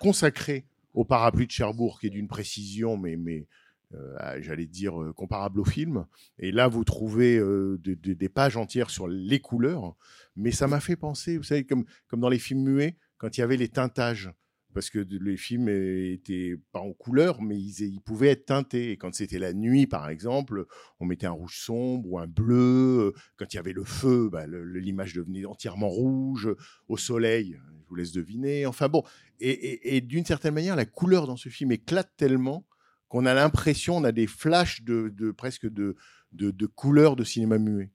consacré 0.00 0.64
au 0.94 1.04
parapluie 1.04 1.46
de 1.46 1.50
Cherbourg, 1.52 1.98
qui 2.00 2.06
est 2.08 2.10
d'une 2.10 2.28
précision, 2.28 2.96
mais, 2.96 3.16
mais 3.16 3.46
euh, 3.94 4.14
à- 4.18 4.40
j'allais 4.40 4.66
dire 4.66 5.00
euh, 5.02 5.12
comparable 5.12 5.60
au 5.60 5.64
film. 5.64 6.06
Et 6.38 6.50
là, 6.52 6.68
vous 6.68 6.84
trouvez 6.84 7.38
euh, 7.38 7.78
de- 7.82 7.94
de- 7.94 8.12
des 8.14 8.28
pages 8.28 8.56
entières 8.56 8.90
sur 8.90 9.08
les 9.08 9.40
couleurs. 9.40 9.94
Mais 10.36 10.50
ça 10.50 10.66
m'a 10.66 10.80
fait 10.80 10.96
penser, 10.96 11.36
vous 11.36 11.42
savez, 11.42 11.64
comme, 11.64 11.84
comme 12.08 12.20
dans 12.20 12.28
les 12.28 12.38
films 12.38 12.62
muets, 12.62 12.96
quand 13.18 13.36
il 13.36 13.40
y 13.40 13.44
avait 13.44 13.56
les 13.56 13.68
tintages 13.68 14.30
parce 14.72 14.90
que 14.90 14.98
les 14.98 15.36
films 15.36 15.68
étaient 15.68 16.56
pas 16.72 16.80
en 16.80 16.92
couleur, 16.92 17.42
mais 17.42 17.58
ils, 17.58 18.00
pouvaient 18.00 18.28
être 18.28 18.46
teintés. 18.46 18.92
Et 18.92 18.96
quand 18.96 19.14
c'était 19.14 19.38
la 19.38 19.52
nuit, 19.52 19.86
par 19.86 20.08
exemple, 20.08 20.66
on 21.00 21.06
mettait 21.06 21.26
un 21.26 21.32
rouge 21.32 21.58
sombre 21.58 22.10
ou 22.10 22.18
un 22.18 22.26
bleu. 22.26 23.12
Quand 23.36 23.52
il 23.52 23.56
y 23.56 23.58
avait 23.58 23.72
le 23.72 23.84
feu, 23.84 24.28
bah, 24.30 24.46
l'image 24.46 25.14
devenait 25.14 25.44
entièrement 25.44 25.88
rouge. 25.88 26.48
Au 26.88 26.96
soleil, 26.96 27.56
je 27.82 27.88
vous 27.88 27.94
laisse 27.94 28.12
deviner. 28.12 28.66
Enfin 28.66 28.88
bon, 28.88 29.02
et, 29.40 30.00
d'une 30.00 30.24
certaine 30.24 30.54
manière, 30.54 30.76
la 30.76 30.86
couleur 30.86 31.26
dans 31.26 31.36
ce 31.36 31.48
film 31.48 31.72
éclate 31.72 32.12
tellement 32.16 32.66
qu'on 33.08 33.26
a 33.26 33.34
l'impression, 33.34 33.96
on 33.96 34.04
a 34.04 34.12
des 34.12 34.26
flashs 34.26 34.82
de, 34.82 35.30
presque 35.32 35.66
de 35.66 36.66
couleurs 36.74 37.16
de 37.16 37.24
cinéma 37.24 37.58
muet. 37.58 37.90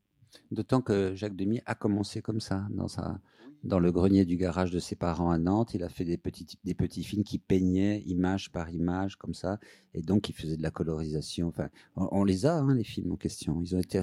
D'autant 0.52 0.82
que 0.82 1.14
Jacques 1.16 1.36
Demy 1.36 1.62
a 1.66 1.76
commencé 1.76 2.22
comme 2.22 2.40
ça, 2.40 2.66
dans, 2.70 2.88
sa, 2.88 3.20
dans 3.64 3.80
le 3.80 3.92
grenier 3.92 4.26
du 4.26 4.38
garage 4.38 4.72
de 4.72 4.80
ses 4.80 4.96
parents 4.96 5.32
à 5.32 5.38
Nantes. 5.38 5.74
Il 5.74 5.84
a 5.84 5.90
fait 5.90 6.06
des 6.06 6.18
petits, 6.18 7.04
films 7.04 7.24
qui 7.24 7.40
peignaient 7.40 8.02
image 8.06 8.52
par 8.52 8.70
image, 8.70 9.16
comme 9.18 9.34
ça. 9.34 9.60
Et 9.94 10.02
donc, 10.02 10.30
il 10.30 10.34
faisait 10.34 10.58
de 10.58 10.62
la 10.62 10.72
colorisation. 10.72 11.48
Enfin, 11.48 11.70
on, 11.96 12.24
les 12.24 12.46
a, 12.46 12.58
hein, 12.58 12.76
les 12.76 12.84
films 12.84 13.14
en 13.14 13.18
question. 13.18 13.62
Ils 13.62 13.76
ont 13.76 13.80
été, 13.80 14.00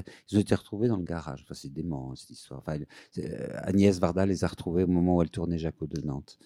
retrouvés 0.55 0.89
dans 0.89 0.97
le 0.97 1.05
garage. 1.05 1.45
C'est 1.53 1.73
dément, 1.73 2.11
hein, 2.11 2.15
cette 2.17 2.31
histoire. 2.31 2.63
Euh, 2.69 3.49
Agnès 3.63 3.99
Varda 3.99 4.27
les 4.27 4.45
a 4.45 4.49
retrouvés 4.49 4.85
au 4.85 4.89
moment 4.89 5.17
où 5.17 5.23
elle 5.23 5.31
tournait 5.31 5.59
Jaco 5.59 5.87
de 5.87 6.01
Nantes. 6.03 6.39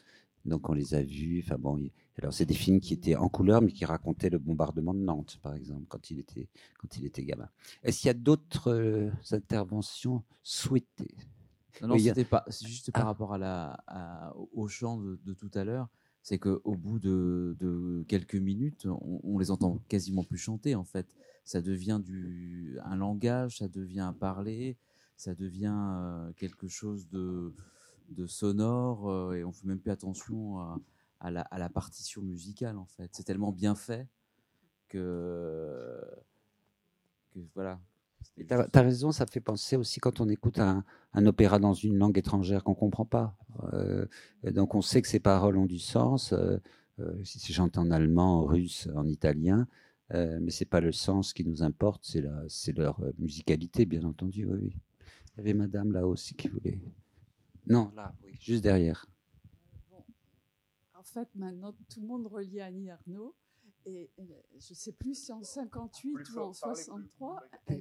Donc, 0.45 0.69
on 0.69 0.73
les 0.73 0.95
a 0.95 1.03
vus. 1.03 1.43
Enfin, 1.45 1.57
bon, 1.59 1.79
alors, 2.19 2.33
c'est 2.33 2.47
des 2.47 2.55
films 2.55 2.81
qui 2.81 2.95
étaient 2.95 3.17
en 3.17 3.29
couleur, 3.29 3.63
mais 3.63 3.73
qui 3.73 3.85
racontaient 3.85 4.31
le 4.31 4.39
bombardement 4.39 4.95
de 4.95 5.01
Nantes, 5.01 5.39
par 5.43 5.55
exemple, 5.55 5.85
quand 5.89 6.11
il 6.11 6.19
était, 6.19 6.49
quand 6.79 6.97
il 6.97 7.05
était 7.05 7.25
gamin. 7.25 7.49
Est-ce 7.83 8.01
qu'il 8.01 8.07
y 8.09 8.11
a 8.11 8.15
d'autres 8.15 8.73
euh, 8.73 9.11
interventions 9.31 10.25
souhaitées? 10.43 11.15
Non, 11.83 11.89
non, 11.89 11.95
Oui, 11.95 12.01
il 12.03 12.05
y 12.07 12.11
a- 12.11 12.15
c'était 12.15 12.29
pas. 12.29 12.45
C'est 12.49 12.67
juste 12.67 12.91
par 12.93 13.03
Ah. 13.03 13.07
rapport 13.07 13.33
à 13.35 13.39
la, 13.39 13.83
à- 13.87 14.35
au- 14.55 14.69
chant 14.69 14.99
de, 14.99 15.19
de 15.25 15.33
tout 15.35 15.51
à 15.55 15.65
l'heure. 15.65 15.89
C'est 16.23 16.39
qu'au 16.39 16.75
bout 16.75 16.99
de, 16.99 17.57
de 17.61 18.05
quelques 18.09 18.35
minutes, 18.35 18.87
on, 18.87 19.21
on 19.23 19.39
les 19.39 19.51
entend 19.51 19.79
quasiment 19.89 20.25
plus 20.25 20.37
chanter. 20.39 20.75
En 20.75 20.85
fait, 20.85 21.15
ça 21.45 21.63
devient 21.63 22.01
du 22.05 22.77
un 22.85 22.97
langage, 22.97 23.59
ça 23.59 23.69
devient 23.69 24.01
un 24.01 24.13
parler, 24.13 24.77
ça 25.17 25.35
devient 25.35 25.73
euh, 25.75 26.33
quelque 26.33 26.69
chose 26.69 27.09
de, 27.09 27.55
de 28.11 28.27
sonore, 28.27 29.09
euh, 29.11 29.35
et 29.35 29.45
on 29.45 29.53
fait 29.53 29.67
même 29.67 29.79
plus 29.79 29.91
attention 29.93 30.59
à, 30.59 30.81
à 31.21 31.31
la, 31.31 31.43
à 31.43 31.59
la 31.59 31.71
partition 31.71 32.21
musicale. 32.21 32.77
En 32.77 32.87
fait, 32.87 33.09
c'est 33.13 33.25
tellement 33.25 33.53
bien 33.53 33.75
fait 33.75 34.07
que, 34.89 35.99
que 37.33 37.39
voilà. 37.55 37.81
Tu 38.37 38.47
as, 38.51 38.83
raison, 38.83 39.11
ça 39.11 39.27
fait 39.27 39.41
penser 39.41 39.77
aussi 39.77 39.99
quand 40.01 40.21
on 40.21 40.29
écoute 40.29 40.59
un, 40.59 40.85
opéra 41.27 41.59
dans 41.59 41.75
une 41.75 41.97
langue 41.97 42.19
étrangère 42.19 42.63
qu'on 42.63 42.73
ne 42.73 42.77
comprend 42.77 43.05
pas. 43.05 43.37
Euh, 43.73 44.07
donc 44.45 44.75
on 44.75 44.83
sait 44.83 45.03
que 45.03 45.09
ces 45.09 45.19
paroles 45.19 45.57
ont 45.57 45.67
du 45.67 45.79
sens. 45.79 46.33
Euh, 46.33 46.59
euh, 47.01 47.23
si 47.23 47.53
chanté 47.53 47.79
en 47.79 47.93
allemand, 47.93 48.41
en 48.41 48.45
russe, 48.45 48.89
en 48.97 49.07
italien, 49.07 49.69
euh, 50.15 50.39
mais 50.43 50.51
c'est 50.51 50.65
pas 50.65 50.81
le 50.81 50.91
sens 50.91 51.33
qui 51.33 51.45
nous 51.45 51.63
importe, 51.63 52.05
c'est 52.49 52.73
leur 52.77 53.01
musicalité, 53.19 53.87
bien 53.87 54.03
entendu. 54.03 54.47
Oui. 54.47 54.75
Il 55.35 55.37
y 55.37 55.41
avait 55.41 55.55
Madame 55.55 55.93
là 55.93 56.07
aussi 56.07 56.35
qui 56.35 56.49
voulait. 56.49 56.81
Non, 57.69 57.93
là, 57.95 58.15
oui, 58.25 58.37
juste 58.41 58.65
derrière. 58.65 59.07
En 60.95 61.03
fait, 61.05 61.29
maintenant, 61.37 61.73
tout 61.89 62.01
le 62.01 62.07
monde 62.07 62.27
relie 62.27 62.61
Annie 62.61 62.91
Arnaud. 62.91 63.35
Et 63.89 64.11
euh, 64.19 64.25
je 64.59 64.73
ne 64.73 64.75
sais 64.77 64.93
plus 64.93 65.15
si 65.15 65.33
en 65.33 65.43
58 65.43 66.29
ou 66.31 66.39
en 66.41 66.53
63, 66.53 67.43
elle 67.67 67.77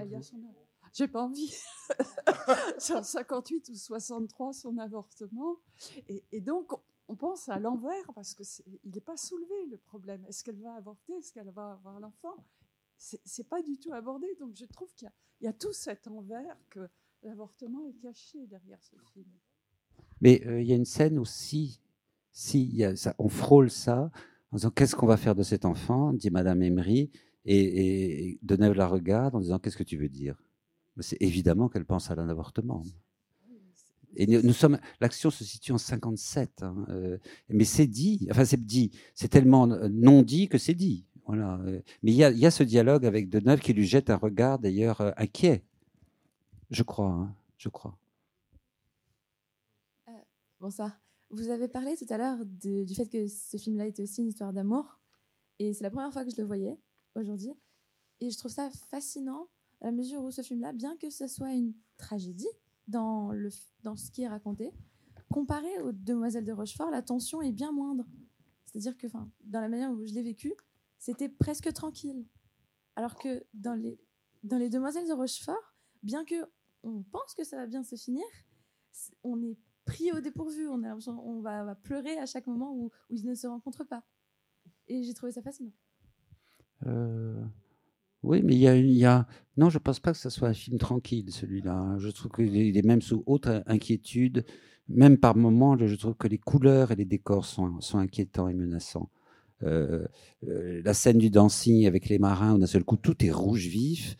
elle 0.00 0.14
a 0.14 0.22
son 0.22 0.36
av- 0.44 0.54
J'ai 0.94 1.08
pas 1.08 1.22
envie. 1.24 1.54
c'est 2.78 2.94
en 2.94 3.02
58 3.02 3.68
ou 3.68 3.74
63 3.74 4.52
son 4.54 4.78
avortement. 4.78 5.56
Et, 6.08 6.24
et 6.32 6.40
donc, 6.40 6.72
on 7.08 7.16
pense 7.16 7.48
à 7.50 7.58
l'envers 7.58 8.12
parce 8.14 8.34
que 8.34 8.44
c'est- 8.44 8.64
il 8.84 8.90
n'est 8.92 9.00
pas 9.00 9.16
soulevé 9.18 9.66
le 9.70 9.76
problème. 9.76 10.24
Est-ce 10.26 10.42
qu'elle 10.42 10.60
va 10.60 10.74
avorter? 10.74 11.12
Est-ce 11.14 11.32
qu'elle 11.32 11.50
va 11.50 11.72
avoir 11.72 12.00
l'enfant? 12.00 12.34
C'est 12.96 13.20
c'est 13.24 13.48
pas 13.48 13.60
du 13.62 13.78
tout 13.78 13.92
abordé. 13.92 14.34
Donc, 14.40 14.56
je 14.56 14.64
trouve 14.64 14.92
qu'il 14.94 15.06
y 15.06 15.08
a- 15.08 15.14
il 15.40 15.44
y, 15.44 15.48
a 15.48 15.52
tout 15.52 15.72
cet 15.72 16.06
envers 16.06 16.56
que 16.70 16.88
l'avortement 17.24 17.84
est 17.84 17.94
caché 18.00 18.46
derrière 18.46 18.82
ce 18.82 18.96
film. 19.12 19.28
Mais 20.20 20.40
euh, 20.46 20.62
il 20.62 20.68
y 20.68 20.72
a 20.72 20.76
une 20.76 20.84
scène 20.84 21.18
aussi, 21.18 21.80
si 22.32 22.62
il 22.64 22.76
y 22.76 22.84
a 22.84 22.94
ça, 22.96 23.14
on 23.18 23.28
frôle 23.28 23.70
ça, 23.70 24.10
en 24.52 24.56
disant 24.56 24.70
qu'est-ce 24.70 24.94
qu'on 24.94 25.06
va 25.06 25.16
faire 25.16 25.34
de 25.34 25.42
cet 25.42 25.64
enfant, 25.64 26.12
dit 26.12 26.30
Madame 26.30 26.62
Emery, 26.62 27.10
et, 27.44 28.28
et 28.28 28.38
Deneuve 28.42 28.74
la 28.74 28.86
regarde 28.86 29.34
en 29.34 29.40
disant 29.40 29.58
qu'est-ce 29.58 29.76
que 29.76 29.82
tu 29.82 29.96
veux 29.96 30.08
dire? 30.08 30.42
C'est 31.00 31.20
évidemment 31.20 31.68
qu'elle 31.68 31.86
pense 31.86 32.10
à 32.10 32.14
un 32.14 32.28
avortement. 32.28 32.82
Et 34.14 34.26
nous, 34.26 34.52
sommes, 34.52 34.78
l'action 35.00 35.30
se 35.30 35.42
situe 35.42 35.72
en 35.72 35.78
57, 35.78 36.62
hein, 36.62 36.84
euh, 36.90 37.16
mais 37.48 37.64
c'est 37.64 37.86
dit, 37.86 38.28
enfin 38.30 38.44
c'est 38.44 38.62
dit, 38.62 38.90
c'est 39.14 39.28
tellement 39.28 39.70
euh, 39.70 39.88
non 39.90 40.20
dit 40.22 40.48
que 40.48 40.58
c'est 40.58 40.74
dit. 40.74 41.06
Voilà. 41.26 41.58
euh, 41.64 41.80
Mais 42.02 42.12
il 42.12 42.16
y 42.16 42.46
a, 42.46 42.50
ce 42.50 42.62
dialogue 42.62 43.06
avec 43.06 43.30
Deneuve 43.30 43.60
qui 43.60 43.72
lui 43.72 43.86
jette 43.86 44.10
un 44.10 44.16
regard 44.16 44.58
d'ailleurs 44.58 45.00
euh, 45.00 45.12
inquiet, 45.16 45.64
je 46.70 46.82
crois, 46.82 47.08
hein, 47.08 47.34
je 47.56 47.70
crois. 47.70 47.96
Bonsoir. 50.60 51.01
Vous 51.32 51.48
avez 51.48 51.66
parlé 51.66 51.96
tout 51.96 52.06
à 52.10 52.18
l'heure 52.18 52.44
du 52.44 52.94
fait 52.94 53.08
que 53.08 53.26
ce 53.26 53.56
film-là 53.56 53.86
était 53.86 54.02
aussi 54.02 54.20
une 54.20 54.28
histoire 54.28 54.52
d'amour. 54.52 55.00
Et 55.58 55.72
c'est 55.72 55.82
la 55.82 55.90
première 55.90 56.12
fois 56.12 56.26
que 56.26 56.30
je 56.30 56.36
le 56.36 56.46
voyais 56.46 56.78
aujourd'hui. 57.14 57.54
Et 58.20 58.30
je 58.30 58.36
trouve 58.36 58.50
ça 58.50 58.70
fascinant 58.90 59.48
à 59.80 59.86
la 59.86 59.92
mesure 59.92 60.22
où 60.22 60.30
ce 60.30 60.42
film-là, 60.42 60.74
bien 60.74 60.94
que 60.98 61.08
ce 61.08 61.26
soit 61.26 61.54
une 61.54 61.72
tragédie 61.96 62.50
dans, 62.86 63.32
le, 63.32 63.48
dans 63.82 63.96
ce 63.96 64.10
qui 64.10 64.22
est 64.22 64.28
raconté, 64.28 64.74
comparé 65.30 65.80
aux 65.80 65.92
Demoiselles 65.92 66.44
de 66.44 66.52
Rochefort, 66.52 66.90
la 66.90 67.00
tension 67.00 67.40
est 67.40 67.52
bien 67.52 67.72
moindre. 67.72 68.04
C'est-à-dire 68.66 68.96
que 68.98 69.06
enfin, 69.06 69.30
dans 69.44 69.62
la 69.62 69.70
manière 69.70 69.90
où 69.90 70.04
je 70.04 70.12
l'ai 70.12 70.22
vécu, 70.22 70.52
c'était 70.98 71.30
presque 71.30 71.72
tranquille. 71.72 72.26
Alors 72.94 73.16
que 73.16 73.42
dans 73.54 73.74
les, 73.74 73.98
dans 74.42 74.58
les 74.58 74.68
Demoiselles 74.68 75.08
de 75.08 75.14
Rochefort, 75.14 75.74
bien 76.02 76.26
que 76.26 76.34
on 76.82 77.02
pense 77.04 77.32
que 77.34 77.44
ça 77.44 77.56
va 77.56 77.66
bien 77.66 77.82
se 77.84 77.96
finir, 77.96 78.24
on 79.22 79.42
est 79.42 79.56
pris 79.84 80.12
au 80.12 80.20
dépourvu. 80.20 80.68
On, 80.68 81.40
va, 81.40 81.74
pleurer 81.74 82.18
à 82.18 82.26
chaque 82.26 82.46
moment 82.46 82.74
où, 82.74 82.90
ils 83.10 83.24
ne 83.24 83.34
se 83.34 83.46
rencontrent 83.46 83.86
pas. 83.86 84.02
Et 84.88 85.02
j'ai 85.02 85.14
trouvé 85.14 85.32
ça 85.32 85.42
fascinant. 85.42 85.72
Euh, 86.86 87.42
oui, 88.22 88.42
mais 88.42 88.54
il 88.54 88.92
y 88.92 89.04
a. 89.04 89.26
Non, 89.56 89.70
je 89.70 89.78
pense 89.78 90.00
pas 90.00 90.12
que 90.12 90.18
ce 90.18 90.30
soit 90.30 90.48
un 90.48 90.54
film 90.54 90.78
tranquille, 90.78 91.30
celui-là. 91.30 91.96
Je 91.98 92.08
trouve 92.08 92.30
qu'il 92.32 92.76
est 92.76 92.86
même 92.86 93.02
sous 93.02 93.22
haute 93.26 93.48
inquiétude. 93.66 94.44
Même 94.88 95.16
par 95.16 95.36
moments, 95.36 95.76
je 95.76 95.94
trouve 95.94 96.14
que 96.14 96.28
les 96.28 96.38
couleurs 96.38 96.90
et 96.90 96.96
les 96.96 97.04
décors 97.04 97.44
sont, 97.44 97.78
inquiétants 97.94 98.48
et 98.48 98.54
menaçants. 98.54 99.10
Euh, 99.62 100.06
euh, 100.48 100.82
la 100.84 100.92
scène 100.92 101.18
du 101.18 101.30
dancing 101.30 101.86
avec 101.86 102.08
les 102.08 102.18
marins, 102.18 102.54
où 102.54 102.58
d'un 102.58 102.66
seul 102.66 102.84
coup 102.84 102.96
tout 102.96 103.24
est 103.24 103.30
rouge 103.30 103.66
vif, 103.66 104.16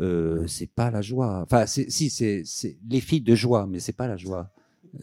euh, 0.00 0.46
c'est 0.46 0.72
pas 0.72 0.90
la 0.90 1.02
joie. 1.02 1.42
Enfin, 1.42 1.66
si, 1.66 2.10
c'est 2.10 2.44
les 2.88 3.00
filles 3.00 3.20
de 3.20 3.34
joie, 3.34 3.66
mais 3.66 3.78
c'est 3.78 3.92
pas 3.92 4.08
la 4.08 4.16
joie. 4.16 4.50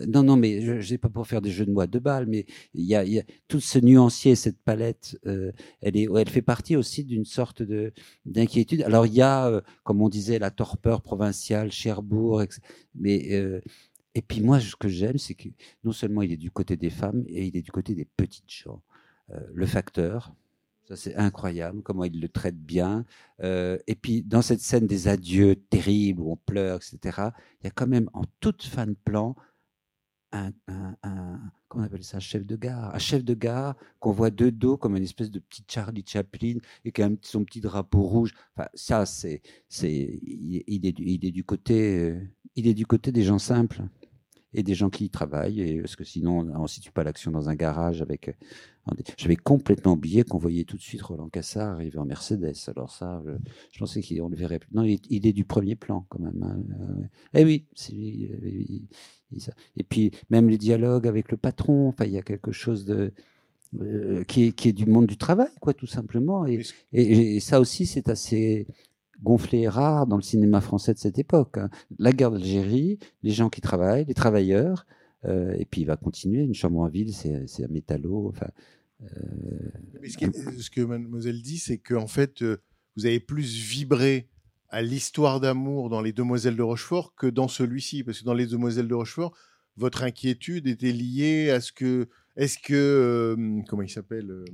Non, 0.07 0.21
non, 0.23 0.35
mais 0.35 0.61
je 0.61 0.87
sais 0.87 0.97
pas 0.99 1.09
pour 1.09 1.25
faire 1.25 1.41
des 1.41 1.49
jeux 1.49 1.65
de 1.65 1.71
mots 1.71 1.81
à 1.81 1.87
deux 1.87 2.01
mais 2.27 2.45
il 2.73 2.85
y 2.85 2.95
a, 2.95 3.23
tout 3.47 3.59
ce 3.59 3.79
nuancier, 3.79 4.35
cette 4.35 4.59
palette, 4.59 5.17
euh, 5.25 5.51
elle, 5.81 5.97
est, 5.97 6.07
elle 6.15 6.29
fait 6.29 6.43
partie 6.43 6.75
aussi 6.75 7.03
d'une 7.03 7.25
sorte 7.25 7.63
de 7.63 7.91
d'inquiétude. 8.25 8.83
Alors 8.83 9.07
il 9.07 9.13
y 9.13 9.21
a, 9.21 9.47
euh, 9.47 9.61
comme 9.83 10.01
on 10.01 10.09
disait, 10.09 10.37
la 10.39 10.51
torpeur 10.51 11.01
provinciale, 11.01 11.71
Cherbourg, 11.71 12.43
mais 12.95 13.33
euh, 13.33 13.61
et 14.15 14.21
puis 14.21 14.41
moi, 14.41 14.59
ce 14.59 14.75
que 14.75 14.89
j'aime, 14.89 15.17
c'est 15.17 15.33
que 15.33 15.49
non 15.83 15.91
seulement 15.91 16.21
il 16.21 16.31
est 16.31 16.37
du 16.37 16.51
côté 16.51 16.77
des 16.77 16.89
femmes, 16.89 17.23
et 17.27 17.45
il 17.47 17.57
est 17.57 17.61
du 17.61 17.71
côté 17.71 17.95
des 17.95 18.05
petites 18.05 18.51
gens. 18.51 18.81
Le 19.53 19.67
facteur, 19.67 20.33
ça 20.87 20.95
c'est 20.95 21.15
incroyable, 21.15 21.83
comment 21.83 22.03
il 22.03 22.19
le 22.19 22.29
traite 22.29 22.57
bien. 22.57 23.05
Et 23.43 23.95
puis 24.01 24.23
dans 24.23 24.41
cette 24.41 24.61
scène 24.61 24.87
des 24.87 25.07
adieux 25.07 25.55
terribles 25.55 26.21
où 26.21 26.31
on 26.31 26.35
pleure, 26.37 26.77
etc., 26.77 27.29
il 27.61 27.65
y 27.65 27.67
a 27.67 27.71
quand 27.71 27.87
même 27.87 28.09
en 28.13 28.23
toute 28.39 28.63
fin 28.63 28.87
de 28.87 28.95
plan 29.05 29.35
un, 30.31 30.51
comment 31.67 31.83
on 31.83 31.87
appelle 31.87 32.03
ça, 32.03 32.19
chef 32.19 32.45
de 32.45 32.55
gare, 32.55 32.93
un 32.93 32.99
chef 32.99 33.23
de 33.23 33.33
gare 33.33 33.75
qu'on 33.99 34.11
voit 34.11 34.29
de 34.29 34.49
dos 34.49 34.77
comme 34.77 34.95
une 34.95 35.03
espèce 35.03 35.31
de 35.31 35.39
petit 35.39 35.63
Charlie 35.67 36.03
Chaplin 36.05 36.55
et 36.85 36.91
qui 36.91 37.01
a 37.01 37.09
son 37.21 37.43
petit 37.43 37.61
drapeau 37.61 38.01
rouge. 38.01 38.33
Enfin, 38.55 38.69
ça, 38.73 39.05
c'est, 39.05 39.41
c'est, 39.67 40.19
il, 40.23 40.85
est, 40.85 40.99
il 40.99 41.25
est 41.25 41.31
du 41.31 41.43
côté, 41.43 41.97
euh, 41.97 42.21
il 42.55 42.67
est 42.67 42.73
du 42.73 42.85
côté 42.85 43.11
des 43.11 43.23
gens 43.23 43.39
simples 43.39 43.83
et 44.53 44.63
des 44.63 44.75
gens 44.75 44.89
qui 44.89 45.05
y 45.05 45.09
travaillent. 45.09 45.61
Et, 45.61 45.81
parce 45.81 45.95
que 45.95 46.03
sinon, 46.03 46.39
on 46.39 46.61
ne 46.63 46.67
situe 46.67 46.91
pas 46.91 47.03
l'action 47.03 47.31
dans 47.31 47.49
un 47.49 47.55
garage 47.55 48.01
avec. 48.01 48.29
euh, 48.29 48.33
J'avais 49.17 49.35
complètement 49.35 49.93
oublié 49.93 50.23
qu'on 50.23 50.37
voyait 50.39 50.63
tout 50.63 50.77
de 50.77 50.81
suite 50.81 51.01
Roland 51.01 51.29
Cassard 51.29 51.73
arriver 51.73 51.97
en 51.99 52.05
Mercedes. 52.05 52.53
Alors 52.67 52.91
ça, 52.91 53.21
je, 53.25 53.31
je 53.71 53.79
pensais 53.79 54.01
qu'on 54.01 54.29
le 54.29 54.35
verrait 54.35 54.59
plus. 54.59 54.69
Non, 54.73 54.83
il 54.83 54.93
est, 54.93 55.01
il 55.09 55.27
est 55.27 55.33
du 55.33 55.45
premier 55.45 55.75
plan 55.75 56.05
quand 56.09 56.19
même. 56.19 56.41
hein. 56.43 56.57
Euh, 56.81 57.03
Eh 57.35 57.45
oui, 57.45 57.65
c'est 57.75 57.93
lui, 57.93 58.29
euh. 58.31 59.37
Et 59.77 59.83
puis 59.83 60.11
même 60.29 60.49
les 60.49 60.57
dialogues 60.57 61.07
avec 61.07 61.31
le 61.31 61.37
patron. 61.37 61.87
Enfin, 61.89 62.05
il 62.05 62.11
y 62.11 62.17
a 62.17 62.21
quelque 62.23 62.51
chose 62.51 62.85
de 62.85 63.11
euh, 63.81 64.23
qui, 64.25 64.45
est, 64.45 64.51
qui 64.53 64.69
est 64.69 64.73
du 64.73 64.85
monde 64.85 65.07
du 65.07 65.17
travail, 65.17 65.49
quoi, 65.61 65.73
tout 65.73 65.87
simplement. 65.87 66.45
Et, 66.47 66.61
et- 66.93 67.35
et 67.37 67.39
ça 67.39 67.59
aussi, 67.59 67.85
c'est 67.85 68.09
assez 68.09 68.67
gonflé 69.23 69.59
et 69.61 69.69
rare 69.69 70.07
dans 70.07 70.15
le 70.15 70.21
cinéma 70.21 70.61
français 70.61 70.93
de 70.93 70.99
cette 70.99 71.19
époque. 71.19 71.57
hein. 71.57 71.69
La 71.97 72.11
guerre 72.13 72.31
d'Algérie, 72.31 72.99
les 73.23 73.31
gens 73.31 73.49
qui 73.49 73.61
travaillent, 73.61 74.05
les 74.05 74.13
travailleurs, 74.13 74.85
Euh, 75.25 75.53
et 75.57 75.65
puis 75.65 75.81
il 75.81 75.85
va 75.85 75.97
continuer. 75.97 76.43
Une 76.43 76.53
chambre 76.53 76.79
en 76.79 76.87
ville, 76.87 77.13
c'est 77.13 77.63
un 77.63 77.67
métallo. 77.67 78.29
Enfin, 78.29 78.47
euh, 79.01 79.07
ce, 80.07 80.69
que 80.69 80.81
mademoiselle 80.81 81.41
dit, 81.41 81.57
c'est 81.57 81.77
qu'en 81.77 82.07
fait, 82.07 82.41
euh, 82.41 82.61
vous 82.95 83.05
avez 83.05 83.19
plus 83.19 83.53
vibré 83.53 84.29
à 84.69 84.81
l'histoire 84.81 85.39
d'amour 85.41 85.89
dans 85.89 86.01
Les 86.01 86.13
Demoiselles 86.13 86.55
de 86.55 86.61
Rochefort 86.61 87.15
que 87.15 87.27
dans 87.27 87.49
celui-ci. 87.49 88.03
Parce 88.03 88.19
que 88.19 88.25
dans 88.25 88.33
Les 88.33 88.47
Demoiselles 88.47 88.87
de 88.87 88.93
Rochefort, 88.93 89.35
votre 89.75 90.03
inquiétude 90.03 90.67
était 90.67 90.93
liée 90.93 91.49
à 91.49 91.59
ce 91.59 91.73
que. 91.73 92.07
Est-ce 92.37 92.57
que. 92.57 93.35
comment 93.67 93.81
il 93.83 93.89
s'appelle 93.89 94.45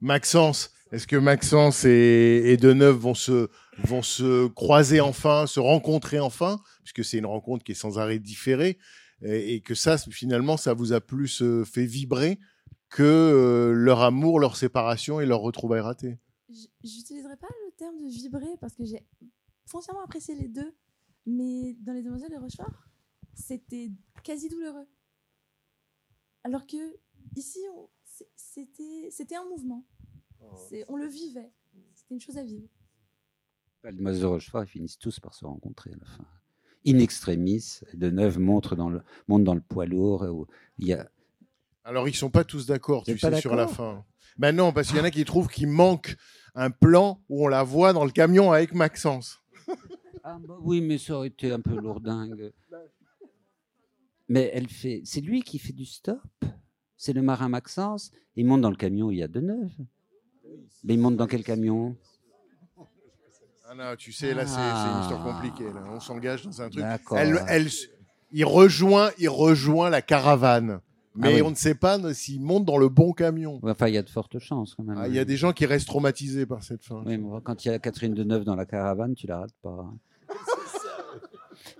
Maxence. 0.00 0.72
Est-ce 0.92 1.06
que 1.06 1.16
Maxence 1.16 1.84
et, 1.84 2.42
et 2.46 2.56
Deneuve 2.56 2.96
vont 2.96 3.14
se, 3.14 3.48
vont 3.84 4.02
se 4.02 4.48
croiser 4.48 5.00
enfin, 5.00 5.46
se 5.46 5.60
rencontrer 5.60 6.18
enfin 6.18 6.60
Puisque 6.82 7.04
c'est 7.04 7.18
une 7.18 7.26
rencontre 7.26 7.62
qui 7.64 7.72
est 7.72 7.76
sans 7.76 7.98
arrêt 7.98 8.18
différée. 8.18 8.78
Et, 9.22 9.60
que 9.60 9.74
ça, 9.74 9.98
finalement, 9.98 10.56
ça 10.56 10.72
vous 10.72 10.92
a 10.94 11.00
plus 11.00 11.42
euh, 11.42 11.62
fait 11.64 11.84
vibrer 11.84 12.38
que 12.88 13.02
euh, 13.02 13.72
leur 13.72 14.00
amour, 14.00 14.40
leur 14.40 14.56
séparation 14.56 15.20
et 15.20 15.26
leur 15.26 15.40
retrouvailles 15.40 15.82
ratées? 15.82 16.18
J- 16.48 16.70
J'utiliserai 16.82 17.36
pas 17.36 17.46
le 17.66 17.72
terme 17.76 17.96
de 17.98 18.08
vibrer 18.08 18.56
parce 18.60 18.74
que 18.74 18.84
j'ai 18.84 19.06
foncièrement 19.66 20.02
apprécié 20.02 20.34
les 20.34 20.48
deux, 20.48 20.74
mais 21.26 21.74
dans 21.82 21.92
Les 21.92 22.02
Demoiselles 22.02 22.30
de 22.30 22.38
Rochefort, 22.38 22.72
c'était 23.34 23.90
quasi 24.24 24.48
douloureux. 24.48 24.88
Alors 26.42 26.66
que 26.66 26.78
ici, 27.36 27.60
c'était 28.34 29.36
un 29.36 29.44
mouvement. 29.44 29.84
C'est- 30.68 30.84
On 30.88 30.96
le 30.96 31.06
vivait. 31.06 31.50
C'était 31.94 32.14
une 32.14 32.20
chose 32.20 32.36
à 32.38 32.42
vivre. 32.44 32.68
les 33.84 33.92
Demoiselles 33.92 34.22
de 34.22 34.26
Rochefort, 34.26 34.64
ils 34.64 34.68
finissent 34.68 34.98
tous 34.98 35.20
par 35.20 35.34
se 35.34 35.44
rencontrer 35.44 35.90
à 35.92 35.96
la 35.96 36.04
fin. 36.06 36.24
In 36.86 36.98
extremis, 36.98 37.80
de 37.94 38.10
neuf 38.10 38.38
montre 38.38 38.74
dans 38.76 38.88
le, 38.88 39.02
monte 39.28 39.44
dans 39.44 39.54
le 39.54 39.60
poids 39.60 39.86
lourd. 39.86 40.22
Où 40.22 40.46
il 40.78 40.86
y 40.88 40.92
a, 40.94 41.10
Alors, 41.84 42.08
ils 42.08 42.14
sont 42.14 42.30
pas 42.30 42.44
tous 42.44 42.66
d'accord, 42.66 43.04
tu 43.04 43.18
sais, 43.18 43.40
sur 43.40 43.54
la 43.54 43.66
fin. 43.66 44.04
Ben 44.38 44.54
non, 44.54 44.72
parce 44.72 44.88
qu'il 44.88 44.96
y 44.96 45.00
en 45.00 45.04
a 45.04 45.10
qui 45.10 45.24
trouvent 45.24 45.48
qu'il 45.48 45.68
manque 45.68 46.16
un 46.54 46.70
plan 46.70 47.22
où 47.28 47.44
on 47.44 47.48
la 47.48 47.62
voit 47.62 47.92
dans 47.92 48.04
le 48.04 48.10
camion 48.10 48.52
avec 48.52 48.74
Maxence. 48.74 49.38
Ah, 50.22 50.38
bah 50.38 50.58
oui, 50.60 50.82
mais 50.82 50.98
ça 50.98 51.14
aurait 51.16 51.28
été 51.28 51.50
un 51.50 51.60
peu 51.60 51.74
lourdingue. 51.80 52.52
Mais 54.28 54.50
elle 54.52 54.68
fait, 54.68 55.00
c'est 55.04 55.22
lui 55.22 55.42
qui 55.42 55.58
fait 55.58 55.72
du 55.72 55.86
stop. 55.86 56.20
C'est 56.98 57.14
le 57.14 57.22
marin 57.22 57.48
Maxence. 57.48 58.12
Il 58.36 58.44
monte 58.44 58.60
dans 58.60 58.68
le 58.70 58.76
camion, 58.76 59.10
il 59.10 59.16
y 59.16 59.22
a 59.22 59.28
de 59.28 59.40
neuf. 59.40 59.72
Mais 60.84 60.94
il 60.94 61.00
monte 61.00 61.16
dans 61.16 61.26
quel 61.26 61.42
camion 61.44 61.96
Ah 63.68 63.74
non, 63.74 63.94
tu 63.96 64.12
sais, 64.12 64.34
là, 64.34 64.46
c'est 64.46 64.58
une 64.58 65.00
histoire 65.02 65.22
compliquée. 65.22 65.72
là. 65.72 65.82
On 65.92 66.00
s'engage 66.00 66.44
dans 66.44 66.60
un 66.62 66.68
truc. 66.68 66.82
D'accord. 66.82 67.18
Elle, 67.18 67.40
elle, 67.48 67.68
il, 68.32 68.44
rejoint, 68.44 69.10
il 69.18 69.28
rejoint 69.28 69.90
la 69.90 70.02
caravane. 70.02 70.80
Mais 71.14 71.28
Ah 71.28 71.34
oui. 71.36 71.42
on 71.42 71.50
ne 71.50 71.54
sait 71.56 71.74
pas 71.74 71.98
s'il 72.14 72.40
monte 72.40 72.64
dans 72.64 72.78
le 72.78 72.88
bon 72.88 73.12
camion. 73.12 73.60
Enfin, 73.62 73.88
il 73.88 73.94
y 73.94 73.98
a 73.98 74.02
de 74.02 74.08
fortes 74.10 74.38
chances 74.38 74.74
quand 74.74 74.82
même. 74.84 74.96
Ah, 74.98 75.06
Il 75.08 75.14
y 75.14 75.18
a 75.18 75.24
des 75.24 75.36
gens 75.36 75.52
qui 75.52 75.66
restent 75.66 75.86
traumatisés 75.88 76.46
par 76.46 76.62
cette 76.64 76.84
fin. 76.84 77.02
Oui, 77.06 77.16
mais 77.18 77.40
quand 77.44 77.64
il 77.64 77.68
y 77.68 77.70
a 77.72 77.78
Catherine 77.78 78.14
Deneuve 78.14 78.44
dans 78.44 78.54
la 78.56 78.64
caravane, 78.66 79.14
tu 79.14 79.26
la 79.26 79.38
rates 79.40 79.54
pas. 79.62 79.70
hein. 79.70 79.98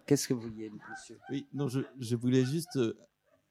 Qu'est-ce 0.07 0.29
que 0.29 0.35
vous 0.35 0.41
vouliez, 0.43 0.71
monsieur? 0.91 1.19
Oui, 1.31 1.47
non, 1.55 1.69
je, 1.69 1.81
je 1.99 2.17
voulais 2.17 2.45
juste. 2.45 2.79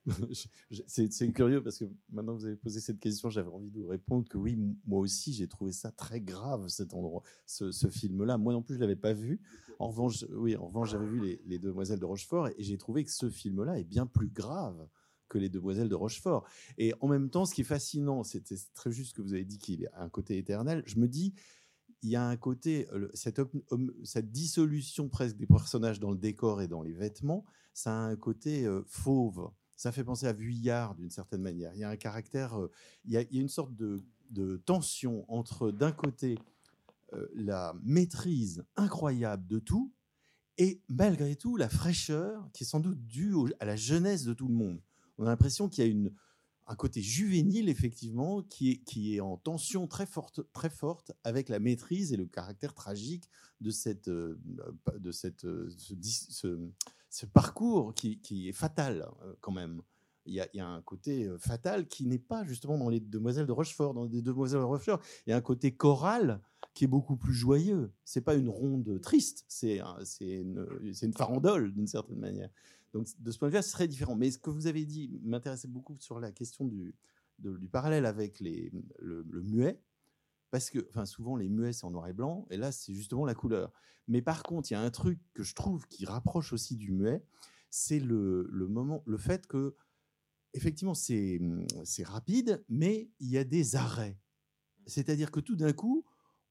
c'est 0.88 1.32
curieux 1.32 1.62
parce 1.64 1.78
que 1.78 1.86
maintenant 2.10 2.36
que 2.36 2.40
vous 2.40 2.46
avez 2.46 2.56
posé 2.56 2.80
cette 2.80 3.00
question, 3.00 3.30
j'avais 3.30 3.50
envie 3.50 3.70
de 3.70 3.80
vous 3.80 3.88
répondre 3.88 4.28
que 4.28 4.38
oui, 4.38 4.58
moi 4.86 5.00
aussi, 5.00 5.34
j'ai 5.34 5.48
trouvé 5.48 5.72
ça 5.72 5.92
très 5.92 6.22
grave 6.22 6.68
cet 6.68 6.94
endroit, 6.94 7.24
ce, 7.46 7.72
ce 7.72 7.88
film-là. 7.88 8.38
Moi 8.38 8.54
non 8.54 8.62
plus, 8.62 8.76
je 8.76 8.80
l'avais 8.80 8.96
pas 8.96 9.14
vu. 9.14 9.42
En 9.80 9.90
revanche, 9.90 10.26
oui, 10.32 10.56
en 10.56 10.68
revanche, 10.68 10.92
j'avais 10.92 11.08
vu 11.08 11.22
les, 11.22 11.42
les 11.46 11.60
Demoiselles 11.60 12.00
de 12.00 12.06
Rochefort 12.06 12.48
et, 12.48 12.56
j'ai 12.60 12.78
trouvé 12.78 13.04
que 13.04 13.12
ce 13.12 13.30
film-là 13.30 13.80
est 13.80 13.84
bien 13.84 14.06
plus 14.06 14.30
grave 14.30 14.88
que 15.28 15.38
les 15.38 15.50
Demoiselles 15.50 15.90
de 15.90 15.96
Rochefort. 15.96 16.46
Et 16.78 16.94
en 17.02 17.08
même 17.08 17.30
temps, 17.30 17.46
ce 17.46 17.54
qui 17.54 17.62
est 17.62 17.66
fascinant, 17.66 18.24
c'était 18.24 18.56
très 18.74 18.92
juste 18.92 19.16
que 19.16 19.22
vous 19.22 19.34
avez 19.34 19.46
dit 19.46 19.60
qu'il 19.60 19.88
a 19.94 20.04
un 20.04 20.10
côté 20.10 20.38
éternel. 20.38 20.84
Je 20.86 20.98
me 20.98 21.08
dis, 21.08 21.34
il 22.02 22.10
y 22.10 22.16
a 22.16 22.26
un 22.26 22.38
côté, 22.38 22.88
cette 23.14 24.32
dissolution 24.32 25.10
presque 25.10 25.38
des 25.38 25.46
personnages 25.46 26.00
dans 26.00 26.12
le 26.12 26.18
décor 26.18 26.62
et 26.62 26.68
dans 26.68 26.82
les 26.82 26.94
vêtements, 26.94 27.46
ça 27.74 27.92
a 27.92 28.02
un 28.02 28.16
côté 28.16 28.66
euh, 28.66 28.84
fauve. 28.88 29.50
Ça 29.80 29.94
fait 29.94 30.04
penser 30.04 30.28
à 30.28 30.34
Vuillard 30.34 30.94
d'une 30.94 31.10
certaine 31.10 31.42
manière. 31.42 31.74
Il 31.74 31.80
y 31.80 31.86
a 31.86 31.90
un 31.90 31.96
caractère, 31.96 32.60
euh, 32.60 32.70
il, 33.06 33.14
y 33.14 33.18
a, 33.18 33.24
une 33.32 33.48
sorte 33.48 33.74
de, 33.78 34.58
tension 34.66 35.24
entre 35.32 35.72
d'un 35.72 35.94
côté 35.94 36.38
euh, 37.14 37.26
la 37.34 37.74
maîtrise 37.82 38.66
incroyable 38.76 39.48
de 39.48 39.58
tout 39.58 39.94
et 40.58 40.82
malgré 40.90 41.38
tout 41.38 41.56
la 41.56 41.70
fraîcheur 41.70 42.50
qui 42.52 42.66
est 42.66 42.68
sans 42.68 42.82
doute 42.82 43.08
due 43.08 43.34
à 43.62 43.66
la 43.66 43.78
jeunesse 43.78 44.26
de 44.26 44.34
tout 44.34 44.50
le 44.50 44.54
monde. 44.54 44.82
On 45.18 45.24
a 45.24 45.30
l'impression 45.30 45.70
qu'il 45.70 45.86
y 45.86 45.88
a 45.88 45.90
une, 45.90 46.14
un 46.68 46.76
côté 46.76 47.02
juvénile, 47.02 47.70
effectivement, 47.70 48.44
qui 48.44 48.72
est, 48.72 48.78
qui 48.84 49.16
est 49.16 49.22
en 49.22 49.38
tension 49.38 49.88
très 49.88 50.06
forte, 50.06 50.42
très 50.52 50.70
forte 50.70 51.14
avec 51.24 51.48
la 51.48 51.60
maîtrise 51.60 52.12
et 52.12 52.18
le 52.18 52.26
caractère 52.26 52.74
tragique 52.74 53.30
de, 53.62 53.72
cette, 53.72 54.10
euh, 54.10 54.42
de 54.98 55.14
cette, 55.14 55.48
ce- 55.70 56.70
ce 57.10 57.26
parcours 57.26 57.94
qui, 57.94 58.20
est 58.48 58.54
fatal, 58.54 59.10
euh, 59.24 59.34
quand 59.42 59.52
même. 59.52 59.82
Il 60.26 60.36
y, 60.36 60.60
a, 60.60 60.68
un 60.68 60.82
côté 60.84 61.26
euh, 61.26 61.40
fatal 61.40 61.88
qui 61.88 62.06
n'est 62.06 62.20
pas 62.20 62.44
justement 62.44 62.78
dans 62.78 62.90
les 62.90 63.00
Demoiselles 63.00 63.48
de 63.48 63.52
Rochefort. 63.52 63.96
Dans 63.96 64.06
les 64.06 64.22
Demoiselles 64.22 64.60
de 64.60 64.66
Rochefort, 64.66 65.02
il 65.26 65.32
y 65.32 65.34
a 65.34 65.38
un 65.38 65.42
côté 65.42 65.76
choral 65.76 66.40
qui 66.76 66.84
est 66.84 66.88
beaucoup 66.88 67.16
plus 67.16 67.34
joyeux. 67.34 67.92
C'est 68.06 68.22
pas 68.22 68.36
une 68.36 68.50
ronde 68.50 69.02
triste, 69.02 69.46
c'est 69.48 69.80
un- 69.80 69.98
c'est 70.04 70.42
une, 70.42 71.14
farandole 71.18 71.74
d'une 71.74 71.88
certaine 71.88 72.20
manière. 72.20 72.50
Donc 72.94 73.08
de 73.20 73.32
ce 73.32 73.40
point 73.40 73.50
de 73.50 73.56
vue, 73.56 73.64
c'est 73.64 73.72
très 73.72 73.88
différent. 73.88 74.16
Mais 74.16 74.30
ce 74.30 74.38
que 74.38 74.52
vous 74.52 74.68
avez 74.68 74.86
dit 74.86 75.20
m'intéressait 75.24 75.68
beaucoup 75.68 75.98
sur 76.00 76.20
la 76.20 76.32
question 76.32 76.66
du, 76.66 76.94
parallèle 77.72 78.06
avec 78.06 78.40
le 78.40 79.42
muet, 79.42 79.80
parce 80.52 80.70
que 80.70 80.86
enfin, 80.90 81.06
souvent 81.06 81.36
les 81.36 81.50
muets 81.50 81.74
c'est 81.74 81.86
en 81.86 81.92
noir 81.92 82.08
et 82.08 82.14
blanc, 82.14 82.48
et 82.50 82.58
là 82.58 82.72
c'est 82.72 82.94
justement 82.94 83.26
la 83.26 83.36
couleur. 83.36 83.72
Mais 84.08 84.22
par 84.22 84.42
contre, 84.44 84.72
il 84.72 84.74
y 84.74 84.78
a 84.78 84.82
un 84.82 84.90
truc 84.90 85.20
que 85.34 85.44
je 85.44 85.54
trouve 85.54 85.86
qui 85.88 86.06
rapproche 86.06 86.52
aussi 86.54 86.76
du 86.76 86.92
muet, 86.92 87.24
c'est 87.70 88.00
le, 88.00 88.48
le 88.50 88.68
moment, 88.68 89.04
le 89.06 89.18
fait 89.18 89.46
que 89.48 89.76
effectivement 90.54 90.96
c'est 90.96 91.40
c'est 91.84 92.04
rapide, 92.04 92.64
mais 92.70 93.10
il 93.20 93.30
y 93.30 93.38
a 93.38 93.44
des 93.44 93.76
arrêts. 93.76 94.18
C'est-à-dire 94.88 95.30
que 95.32 95.40
tout 95.40 95.56
d'un 95.56 95.74
coup, 95.74 96.04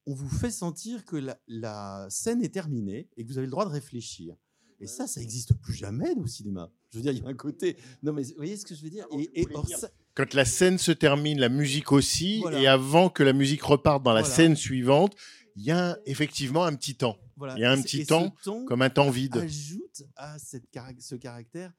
on 0.05 0.13
vous 0.13 0.29
fait 0.29 0.51
sentir 0.51 1.03
que 1.03 1.17
la, 1.17 1.37
la 1.47 2.07
scène 2.09 2.41
est 2.41 2.53
terminée 2.53 3.09
et 3.17 3.23
que 3.23 3.27
vous 3.29 3.37
avez 3.37 3.47
le 3.47 3.51
droit 3.51 3.65
de 3.65 3.71
réfléchir. 3.71 4.37
Et 4.79 4.87
ça, 4.87 5.07
ça 5.07 5.19
n'existe 5.19 5.53
plus 5.55 5.73
jamais 5.73 6.15
au 6.15 6.25
cinéma. 6.25 6.71
Je 6.89 6.97
veux 6.97 7.01
dire, 7.01 7.11
il 7.11 7.21
y 7.21 7.25
a 7.25 7.27
un 7.27 7.33
côté. 7.33 7.75
Non, 8.01 8.13
mais 8.13 8.23
vous 8.23 8.35
voyez 8.37 8.55
ce 8.55 8.65
que 8.65 8.73
je 8.73 8.81
veux 8.81 8.89
dire? 8.89 9.05
Et, 9.19 9.41
et 9.41 9.45
or, 9.53 9.67
ça- 9.77 9.89
Quand 10.19 10.33
la 10.33 10.43
scène 10.43 10.77
se 10.77 10.91
termine, 10.91 11.39
la 11.39 11.47
musique 11.47 11.93
aussi, 11.93 12.39
Voilà. 12.41 12.59
et 12.59 12.67
avant 12.67 13.09
que 13.09 13.23
la 13.23 13.31
musique 13.31 13.61
reparte 13.63 14.03
dans 14.03 14.11
la 14.11 14.19
Voilà. 14.21 14.35
scène 14.35 14.55
suivante, 14.57 15.15
il 15.55 15.63
y 15.63 15.71
a 15.71 15.97
effectivement 16.05 16.65
un 16.65 16.75
petit 16.75 16.95
temps. 16.95 17.17
Voilà. 17.37 17.55
Il 17.55 17.61
y 17.61 17.63
a 17.63 17.71
un 17.71 17.81
petit 17.81 18.05
temps, 18.05 18.35
temps 18.43 18.65
comme 18.65 18.81
un 18.81 18.89
temps 18.89 19.09
vide. 19.11 19.37
Ajoute 19.37 20.03
à 20.17 20.37
cette 20.37 20.65
ce 20.99 21.15
caractère 21.15 21.71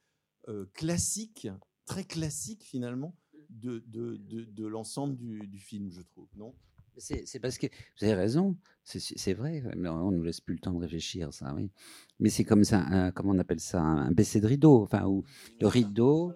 euh, 0.48 0.64
classique, 0.72 1.48
très 1.84 2.02
classique 2.04 2.64
finalement, 2.64 3.14
de, 3.50 3.84
de, 3.88 4.16
de, 4.16 4.44
de 4.44 4.66
l'ensemble 4.66 5.16
du, 5.18 5.46
du 5.46 5.58
film, 5.58 5.90
je 5.92 6.00
trouve. 6.00 6.28
Non? 6.34 6.54
C'est 6.96 7.40
parce 7.40 7.58
que 7.58 7.66
vous 7.66 8.04
avez 8.06 8.14
raison, 8.14 8.56
c'est- 8.84 9.34
vrai, 9.34 9.62
mais 9.76 9.88
on 9.90 10.10
nous 10.12 10.22
laisse 10.22 10.40
plus 10.40 10.54
le 10.54 10.60
temps 10.60 10.72
de 10.72 10.78
réfléchir, 10.80 11.32
ça, 11.34 11.52
oui. 11.54 11.70
Mais 12.18 12.30
c'est 12.30 12.44
comme 12.44 12.64
ça, 12.64 12.80
un- 12.80 13.10
comment 13.10 13.32
on 13.32 13.38
appelle 13.38 13.60
ça, 13.60 13.82
un, 13.82 14.10
baisser 14.12 14.40
de 14.40 14.46
rideau, 14.46 14.82
enfin, 14.82 15.04
ou 15.06 15.24
le 15.60 15.66
rideau, 15.66 16.32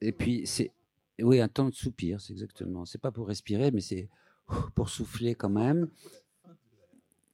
et 0.00 0.12
puis 0.12 0.46
c'est, 0.46 0.70
oui, 1.22 1.40
un 1.40 1.48
temps 1.48 1.68
de 1.68 1.74
soupir, 1.74 2.20
c'est 2.20 2.32
exactement. 2.32 2.84
C'est 2.84 3.00
pas 3.00 3.12
pour 3.12 3.28
respirer, 3.28 3.70
mais 3.70 3.80
c'est 3.80 4.08
pour 4.74 4.88
souffler 4.88 5.34
quand 5.34 5.48
même. 5.50 5.88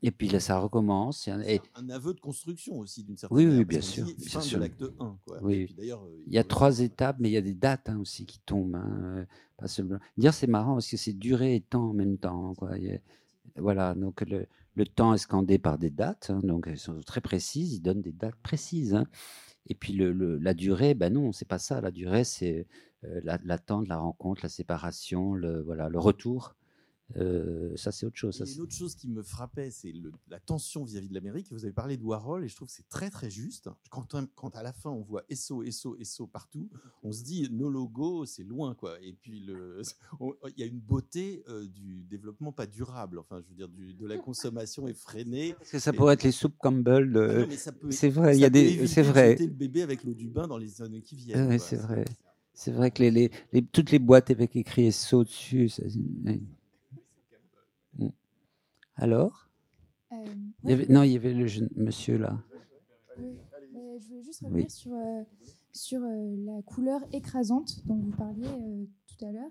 Et 0.02 0.10
puis 0.12 0.28
là, 0.28 0.40
ça 0.40 0.58
recommence. 0.58 1.28
et- 1.46 1.60
Un 1.74 1.90
aveu 1.90 2.14
de 2.14 2.20
construction 2.20 2.78
aussi, 2.78 3.04
d'une 3.04 3.18
certaine 3.18 3.36
oui, 3.36 3.44
manière. 3.44 3.58
oui, 3.60 3.64
bien 3.66 3.80
sûr. 3.82 4.04
dit 4.06 4.14
bien 4.14 4.28
fin 4.28 4.40
sûr. 4.40 4.58
de 4.58 4.62
l'acte 4.64 4.82
1. 4.98 5.18
Quoi. 5.26 5.38
Oui. 5.42 5.54
Et 5.56 5.64
puis 5.66 5.74
d'ailleurs, 5.74 6.02
euh, 6.04 6.22
il 6.26 6.32
y 6.32 6.38
a 6.38 6.44
trois 6.44 6.80
étapes, 6.80 7.16
mais 7.20 7.28
il 7.28 7.32
y 7.32 7.36
a 7.36 7.42
des 7.42 7.52
dates 7.52 7.88
hein, 7.90 7.98
aussi 8.00 8.24
qui 8.24 8.40
tombent. 8.40 8.76
hein, 8.76 9.00
euh, 9.18 9.24
pas 9.58 9.68
seulement. 9.68 9.98
Dire 10.16 10.32
c'est 10.32 10.46
marrant 10.46 10.72
parce 10.74 10.88
que 10.88 10.96
c'est 10.96 11.12
durée 11.12 11.56
et 11.56 11.60
temps 11.60 11.90
en 11.90 11.92
même 11.92 12.16
temps. 12.16 12.54
Quoi. 12.54 12.76
A- 12.76 13.00
voilà, 13.60 13.94
donc 13.94 14.22
le, 14.22 14.46
le 14.74 14.86
temps 14.86 15.12
est 15.12 15.18
scandé 15.18 15.58
par 15.58 15.76
des 15.76 15.90
dates, 15.90 16.30
hein, 16.30 16.40
donc 16.42 16.66
elles 16.66 16.78
sont 16.78 16.98
très 17.00 17.20
précises. 17.20 17.74
Ils 17.74 17.80
donnent 17.82 18.00
des 18.00 18.12
dates 18.12 18.36
précises. 18.42 18.94
hein. 18.94 19.04
Et 19.66 19.74
puis 19.74 19.92
le, 19.92 20.12
le- 20.12 20.38
la 20.38 20.54
durée, 20.54 20.94
ben 20.94 21.12
non, 21.12 21.32
c'est 21.32 21.44
pas 21.48 21.58
ça. 21.58 21.82
La 21.82 21.90
durée, 21.90 22.24
c'est 22.24 22.66
l'attente, 23.02 23.88
la 23.88 23.96
rencontre, 23.98 24.40
la 24.42 24.48
séparation, 24.48 25.34
le 25.34 25.62
voilà, 25.62 25.88
le 25.88 25.98
retour. 25.98 26.54
euh, 27.16 27.72
ça 27.76 27.90
c'est 27.90 28.06
autre 28.06 28.16
chose. 28.16 28.36
Ça, 28.38 28.44
une 28.44 28.60
autre 28.60 28.72
chose 28.76 28.94
qui 28.94 29.08
me 29.08 29.20
frappait, 29.24 29.72
c'est 29.72 29.92
la 30.28 30.38
tension 30.38 30.84
vis-à-vis 30.84 31.08
de 31.08 31.14
l'Amérique. 31.14 31.48
Vous 31.50 31.64
avez 31.64 31.72
parlé 31.72 31.96
de 31.96 32.04
Warhol 32.04 32.44
et 32.44 32.48
je 32.48 32.54
trouve 32.54 32.68
que 32.68 32.74
c'est 32.74 32.88
très 32.88 33.10
très 33.10 33.28
juste. 33.30 33.68
Quand, 33.90 34.54
à 34.56 34.62
la 34.62 34.72
fin 34.72 34.90
on 34.90 35.00
voit 35.00 35.24
SO, 35.34 35.64
SO, 35.72 35.96
SO 36.04 36.28
partout, 36.28 36.70
on 37.02 37.10
se 37.10 37.24
dit 37.24 37.48
nos 37.50 37.68
logos, 37.68 38.26
c'est 38.26 38.44
loin 38.44 38.76
quoi. 38.76 39.00
Et 39.02 39.12
puis 39.12 39.44
il 40.20 40.58
y 40.58 40.62
a 40.62 40.66
une 40.66 40.78
beauté 40.78 41.42
euh, 41.48 41.66
du 41.66 42.04
développement 42.04 42.52
pas 42.52 42.68
durable. 42.68 43.18
Enfin, 43.18 43.40
je 43.42 43.48
veux 43.48 43.56
dire, 43.56 43.68
du- 43.68 43.92
de 43.94 44.06
la 44.06 44.16
consommation 44.18 44.86
effrénée. 44.86 45.54
Parce 45.54 45.70
que 45.70 45.78
ça 45.80 45.90
Et- 45.92 45.96
pourrait 45.96 46.14
être 46.14 46.22
les 46.22 46.30
soupes 46.30 46.56
Campbell. 46.58 47.10
de- 47.12 47.48
Ah 47.48 47.72
c'est 47.90 48.08
vrai, 48.10 48.36
il 48.36 48.40
y 48.40 48.44
a 48.44 48.50
des, 48.50 48.86
c'est 48.86 49.02
vrai. 49.02 49.34
le 49.34 49.46
bébé 49.48 49.82
avec 49.82 50.04
l'eau 50.04 50.14
du 50.14 50.28
bain 50.28 50.46
dans 50.46 50.58
les 50.58 50.80
années 50.80 51.02
qui 51.02 51.16
viennent. 51.16 51.48
Quoi. 51.48 51.58
c'est 51.58 51.76
vrai. 51.76 52.04
C'est 52.54 52.72
vrai 52.72 52.90
que 52.90 53.02
les, 53.02 53.10
les, 53.10 53.30
les- 53.52 53.62
toutes 53.64 53.90
les 53.90 53.98
boîtes 53.98 54.30
avec 54.30 54.54
écrit 54.56 54.90
SO 54.92 55.24
dessus. 55.24 55.68
ça- 55.68 55.82
ouais. 56.26 56.40
Mm. 57.98 58.08
Alors? 58.96 59.48
Euh, 60.12 60.16
Il 60.64 60.70
y 60.70 60.72
avait- 60.72 60.86
Non, 60.86 61.02
il 61.02 61.12
y 61.12 61.16
avait 61.16 61.32
le 61.32 61.46
jeune 61.46 61.68
monsieur 61.76 62.18
là. 62.18 62.42
Euh, 63.18 63.98
je 64.00 64.08
voulais 64.08 64.22
juste 64.22 64.42
Oui. 64.42 64.48
revenir 64.48 64.70
sur, 64.70 64.92
euh, 64.94 65.22
sur 65.72 66.02
euh, 66.02 66.36
la 66.44 66.62
couleur 66.62 67.00
écrasante 67.12 67.86
dont 67.86 67.96
vous 67.96 68.10
parliez 68.10 68.88
tout 69.06 69.24
à 69.24 69.32
l'heure. 69.32 69.50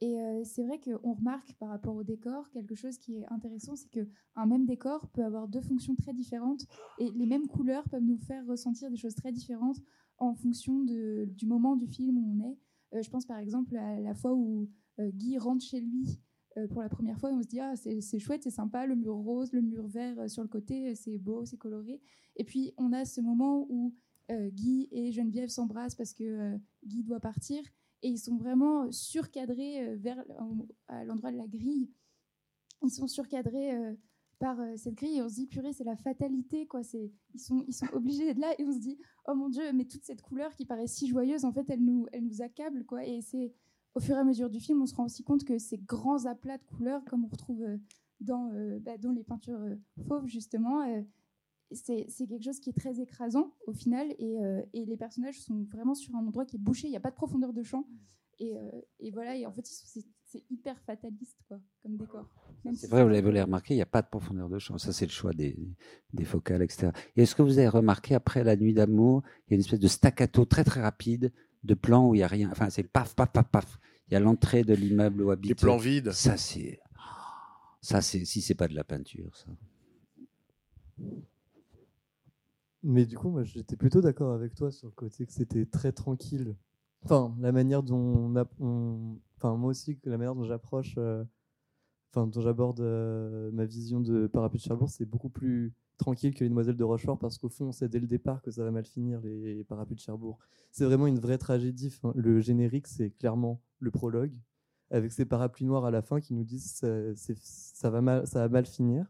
Et 0.00 0.42
c'est 0.44 0.64
vrai 0.64 0.78
qu'on 0.80 1.14
remarque 1.14 1.54
par 1.54 1.70
rapport 1.70 1.94
au 1.94 2.02
décor 2.02 2.50
quelque 2.50 2.74
chose 2.74 2.98
qui 2.98 3.16
est 3.16 3.26
intéressant, 3.30 3.74
c'est 3.74 3.88
qu'un 3.88 4.44
même 4.44 4.66
décor 4.66 5.08
peut 5.08 5.24
avoir 5.24 5.48
deux 5.48 5.62
fonctions 5.62 5.94
très 5.94 6.12
différentes 6.12 6.66
et 6.98 7.10
les 7.12 7.24
mêmes 7.24 7.46
couleurs 7.46 7.84
peuvent 7.88 8.02
nous 8.02 8.18
faire 8.18 8.44
ressentir 8.46 8.90
des 8.90 8.96
choses 8.98 9.14
très 9.14 9.32
différentes 9.32 9.78
en 10.18 10.34
fonction 10.34 10.80
du 10.80 11.46
moment 11.46 11.76
du 11.76 11.86
film 11.86 12.18
où 12.18 12.36
on 12.36 12.50
est. 12.50 12.58
Euh, 12.94 13.02
je 13.02 13.10
pense 13.10 13.26
par 13.26 13.38
exemple 13.38 13.76
à 13.76 14.00
la 14.00 14.14
fois 14.14 14.34
où 14.34 14.68
euh, 15.00 15.10
Guy 15.10 15.38
rentre 15.38 15.64
chez 15.64 15.80
lui 15.80 16.20
euh, 16.56 16.68
pour 16.68 16.82
la 16.82 16.88
première 16.88 17.18
fois 17.18 17.30
et 17.30 17.34
on 17.34 17.42
se 17.42 17.48
dit 17.48 17.60
ah 17.60 17.74
c'est 17.76 18.18
chouette, 18.18 18.42
c'est 18.42 18.50
sympa, 18.50 18.86
le 18.86 18.94
mur 18.94 19.14
rose, 19.14 19.52
le 19.52 19.62
mur 19.62 19.86
vert 19.88 20.30
sur 20.30 20.42
le 20.42 20.48
côté, 20.48 20.94
c'est 20.94 21.18
beau, 21.18 21.44
c'est 21.44 21.56
coloré. 21.56 22.00
Et 22.36 22.44
puis 22.44 22.72
on 22.76 22.92
a 22.92 23.04
ce 23.04 23.20
moment 23.20 23.66
où 23.68 23.94
Guy 24.30 24.88
et 24.90 25.12
Geneviève 25.12 25.50
s'embrassent 25.50 25.94
parce 25.94 26.14
que 26.14 26.56
Guy 26.84 27.02
doit 27.02 27.20
partir 27.20 27.62
et 28.02 28.08
ils 28.08 28.18
sont 28.18 28.36
vraiment 28.36 28.90
surcadrés 28.90 29.96
vers 29.96 30.24
à 30.86 31.04
l'endroit 31.04 31.30
de 31.30 31.36
la 31.36 31.46
grille. 31.46 31.90
Ils 32.82 32.90
sont 32.90 33.06
surcadrés 33.06 33.72
euh, 34.52 34.76
cette 34.76 34.94
grille 34.94 35.18
et 35.18 35.22
on 35.22 35.28
se 35.28 35.34
dit 35.34 35.46
purée 35.46 35.72
c'est 35.72 35.84
la 35.84 35.96
fatalité 35.96 36.66
quoi. 36.66 36.82
C'est 36.82 37.10
ils 37.34 37.40
sont 37.40 37.64
ils 37.66 37.72
sont 37.72 37.86
obligés 37.92 38.24
d'être 38.24 38.38
là 38.38 38.54
et 38.58 38.64
on 38.64 38.72
se 38.72 38.78
dit 38.78 38.98
oh 39.26 39.34
mon 39.34 39.48
dieu 39.48 39.72
mais 39.72 39.84
toute 39.84 40.04
cette 40.04 40.22
couleur 40.22 40.54
qui 40.54 40.66
paraît 40.66 40.86
si 40.86 41.08
joyeuse 41.08 41.44
en 41.44 41.52
fait 41.52 41.68
elle 41.68 41.84
nous 41.84 42.06
elle 42.12 42.24
nous 42.24 42.42
accable 42.42 42.84
quoi 42.84 43.04
et 43.04 43.20
c'est 43.20 43.52
au 43.94 44.00
fur 44.00 44.16
et 44.16 44.18
à 44.18 44.24
mesure 44.24 44.50
du 44.50 44.58
film, 44.58 44.82
on 44.82 44.86
se 44.86 44.94
rend 44.94 45.04
aussi 45.04 45.22
compte 45.22 45.44
que 45.44 45.56
ces 45.56 45.78
grands 45.78 46.26
aplats 46.26 46.58
de 46.58 46.64
couleurs, 46.64 47.04
comme 47.04 47.24
on 47.24 47.28
retrouve 47.28 47.62
euh, 47.62 47.76
dans, 48.18 48.50
euh, 48.52 48.80
bah, 48.80 48.98
dans 48.98 49.12
les 49.12 49.22
peintures 49.22 49.60
fauves, 50.08 50.26
justement, 50.26 50.82
c'est 51.70 52.06
quelque 52.18 52.42
chose 52.42 52.58
qui 52.58 52.70
est 52.70 52.76
très 52.76 53.00
écrasant 53.00 53.54
au 53.68 53.72
final. 53.72 54.12
Et, 54.18 54.36
et 54.72 54.84
les 54.84 54.96
personnages 54.96 55.40
sont 55.40 55.62
vraiment 55.70 55.94
sur 55.94 56.16
un 56.16 56.26
endroit 56.26 56.44
qui 56.44 56.56
est 56.56 56.58
bouché, 56.58 56.88
il 56.88 56.90
n'y 56.90 56.96
a 56.96 57.00
pas 57.00 57.10
de 57.10 57.16
profondeur 57.16 57.52
de 57.52 57.62
champ. 57.62 57.86
Et, 58.40 58.54
et 58.98 59.12
voilà, 59.12 59.36
et 59.36 59.46
en 59.46 59.52
fait, 59.52 59.64
c'est 59.64 60.04
c'est 60.34 60.42
hyper 60.50 60.76
fataliste 60.80 61.38
quoi, 61.46 61.60
comme 61.82 61.96
décor. 61.96 62.26
Même 62.64 62.74
C'est 62.74 62.88
vrai, 62.90 63.04
vous 63.04 63.10
l'avez 63.10 63.42
remarqué, 63.42 63.74
il 63.74 63.76
n'y 63.76 63.82
a 63.82 63.86
pas 63.86 64.02
de 64.02 64.08
profondeur 64.08 64.48
de 64.48 64.58
champ. 64.58 64.78
Ça, 64.78 64.92
c'est 64.92 65.06
le 65.06 65.12
choix 65.12 65.32
des, 65.32 65.56
des 66.12 66.24
focales, 66.24 66.62
etc. 66.62 66.90
Et 67.14 67.22
est-ce 67.22 67.36
que 67.36 67.42
vous 67.42 67.58
avez 67.58 67.68
remarqué, 67.68 68.14
après 68.16 68.42
La 68.42 68.56
Nuit 68.56 68.74
d'amour, 68.74 69.22
il 69.46 69.50
y 69.50 69.52
a 69.52 69.56
une 69.56 69.60
espèce 69.60 69.78
de 69.78 69.86
staccato 69.88 70.44
très 70.44 70.64
très 70.64 70.80
rapide 70.82 71.32
de 71.62 71.74
plans 71.74 72.08
où 72.08 72.14
il 72.14 72.18
n'y 72.18 72.24
a 72.24 72.26
rien? 72.26 72.50
Enfin, 72.50 72.68
c'est 72.70 72.82
paf, 72.82 73.14
paf, 73.14 73.30
paf, 73.30 73.46
paf. 73.48 73.78
Il 74.08 74.14
y 74.14 74.16
a 74.16 74.20
l'entrée 74.20 74.64
de 74.64 74.74
l'immeuble 74.74 75.22
où 75.22 75.30
habite. 75.30 75.60
plans 75.60 75.76
vides. 75.76 76.10
Ça, 76.10 76.36
c'est. 76.36 76.80
Ça, 77.80 78.00
c'est. 78.02 78.24
Si 78.24 78.40
c'est 78.40 78.54
pas 78.56 78.66
de 78.68 78.74
la 78.74 78.84
peinture, 78.84 79.36
ça. 79.36 79.46
Mais 82.82 83.06
du 83.06 83.16
coup, 83.16 83.30
moi, 83.30 83.44
j'étais 83.44 83.76
plutôt 83.76 84.00
d'accord 84.00 84.32
avec 84.34 84.54
toi 84.54 84.70
sur 84.70 84.88
le 84.88 84.92
côté 84.92 85.24
que 85.26 85.32
c'était 85.32 85.64
très 85.64 85.92
tranquille. 85.92 86.54
Enfin, 87.04 87.34
la 87.40 87.52
manière 87.52 87.82
dont 87.82 87.96
on, 87.96 88.36
a- 88.36 88.48
on- 88.60 89.18
moi 89.44 89.70
aussi, 89.70 89.98
la 90.04 90.16
manière 90.18 90.34
dont 90.34 90.44
j'approche, 90.44 90.94
euh, 90.98 91.24
dont 92.14 92.40
j'aborde 92.40 92.80
euh, 92.80 93.50
ma 93.52 93.64
vision 93.64 94.00
de 94.00 94.26
Parapluie 94.26 94.58
de 94.58 94.64
Cherbourg, 94.64 94.88
c'est 94.88 95.04
beaucoup 95.04 95.28
plus 95.28 95.72
tranquille 95.96 96.34
que 96.34 96.40
les 96.44 96.48
Demoiselles 96.48 96.76
de 96.76 96.84
Rochefort 96.84 97.18
parce 97.18 97.38
qu'au 97.38 97.48
fond, 97.48 97.66
on 97.66 97.72
sait 97.72 97.88
dès 97.88 98.00
le 98.00 98.06
départ 98.06 98.42
que 98.42 98.50
ça 98.50 98.64
va 98.64 98.70
mal 98.70 98.84
finir 98.84 99.20
les 99.20 99.64
Parapluies 99.64 99.96
de 99.96 100.00
Cherbourg. 100.00 100.38
C'est 100.70 100.84
vraiment 100.84 101.06
une 101.06 101.18
vraie 101.18 101.38
tragédie. 101.38 101.92
Le 102.14 102.40
générique, 102.40 102.86
c'est 102.86 103.10
clairement 103.10 103.60
le 103.78 103.90
prologue 103.90 104.32
avec 104.90 105.12
ces 105.12 105.24
parapluies 105.24 105.66
noirs 105.66 105.84
à 105.84 105.90
la 105.90 106.02
fin 106.02 106.20
qui 106.20 106.34
nous 106.34 106.44
disent 106.44 106.70
ça, 106.72 107.14
c'est- 107.16 107.38
ça 107.42 107.90
va 107.90 108.00
mal, 108.00 108.26
ça 108.26 108.40
va 108.40 108.48
mal 108.48 108.66
finir. 108.66 109.06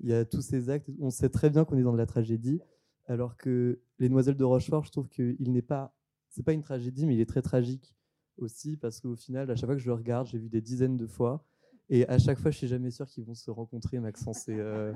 Il 0.00 0.08
y 0.08 0.12
a 0.12 0.24
tous 0.24 0.42
ces 0.42 0.70
actes. 0.70 0.88
On 1.00 1.10
sait 1.10 1.28
très 1.28 1.50
bien 1.50 1.64
qu'on 1.64 1.76
est 1.78 1.82
dans 1.82 1.92
de 1.92 1.98
la 1.98 2.06
tragédie, 2.06 2.60
alors 3.06 3.36
que 3.36 3.80
Les 3.98 4.08
Demoiselles 4.08 4.36
de 4.36 4.44
Rochefort, 4.44 4.84
je 4.84 4.90
trouve 4.92 5.08
qu'il 5.08 5.52
n'est 5.52 5.62
pas. 5.62 5.94
C'est 6.28 6.42
pas 6.44 6.52
une 6.52 6.62
tragédie, 6.62 7.06
mais 7.06 7.14
il 7.14 7.20
est 7.20 7.26
très 7.28 7.42
tragique 7.42 7.94
aussi, 8.42 8.76
parce 8.76 9.00
qu'au 9.00 9.16
final, 9.16 9.50
à 9.50 9.56
chaque 9.56 9.66
fois 9.66 9.74
que 9.76 9.80
je 9.82 9.86
le 9.86 9.94
regarde, 9.94 10.26
j'ai 10.28 10.38
vu 10.38 10.48
des 10.48 10.60
dizaines 10.60 10.96
de 10.96 11.06
fois. 11.06 11.44
Et 11.90 12.06
à 12.08 12.18
chaque 12.18 12.38
fois, 12.38 12.50
je 12.50 12.58
suis 12.58 12.68
jamais 12.68 12.90
sûr 12.90 13.06
qu'ils 13.06 13.24
vont 13.24 13.34
se 13.34 13.50
rencontrer, 13.50 13.98
Maxence. 14.00 14.48
Et 14.48 14.56
euh, 14.58 14.92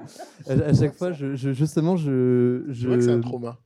à, 0.46 0.52
à 0.52 0.72
chaque 0.74 0.94
fois, 0.94 1.12
je, 1.12 1.34
je- 1.34 1.52
justement, 1.52 1.96
je. 1.96 2.64
je 2.68 3.00
c'est 3.00 3.10
un 3.10 3.20
trauma. 3.20 3.58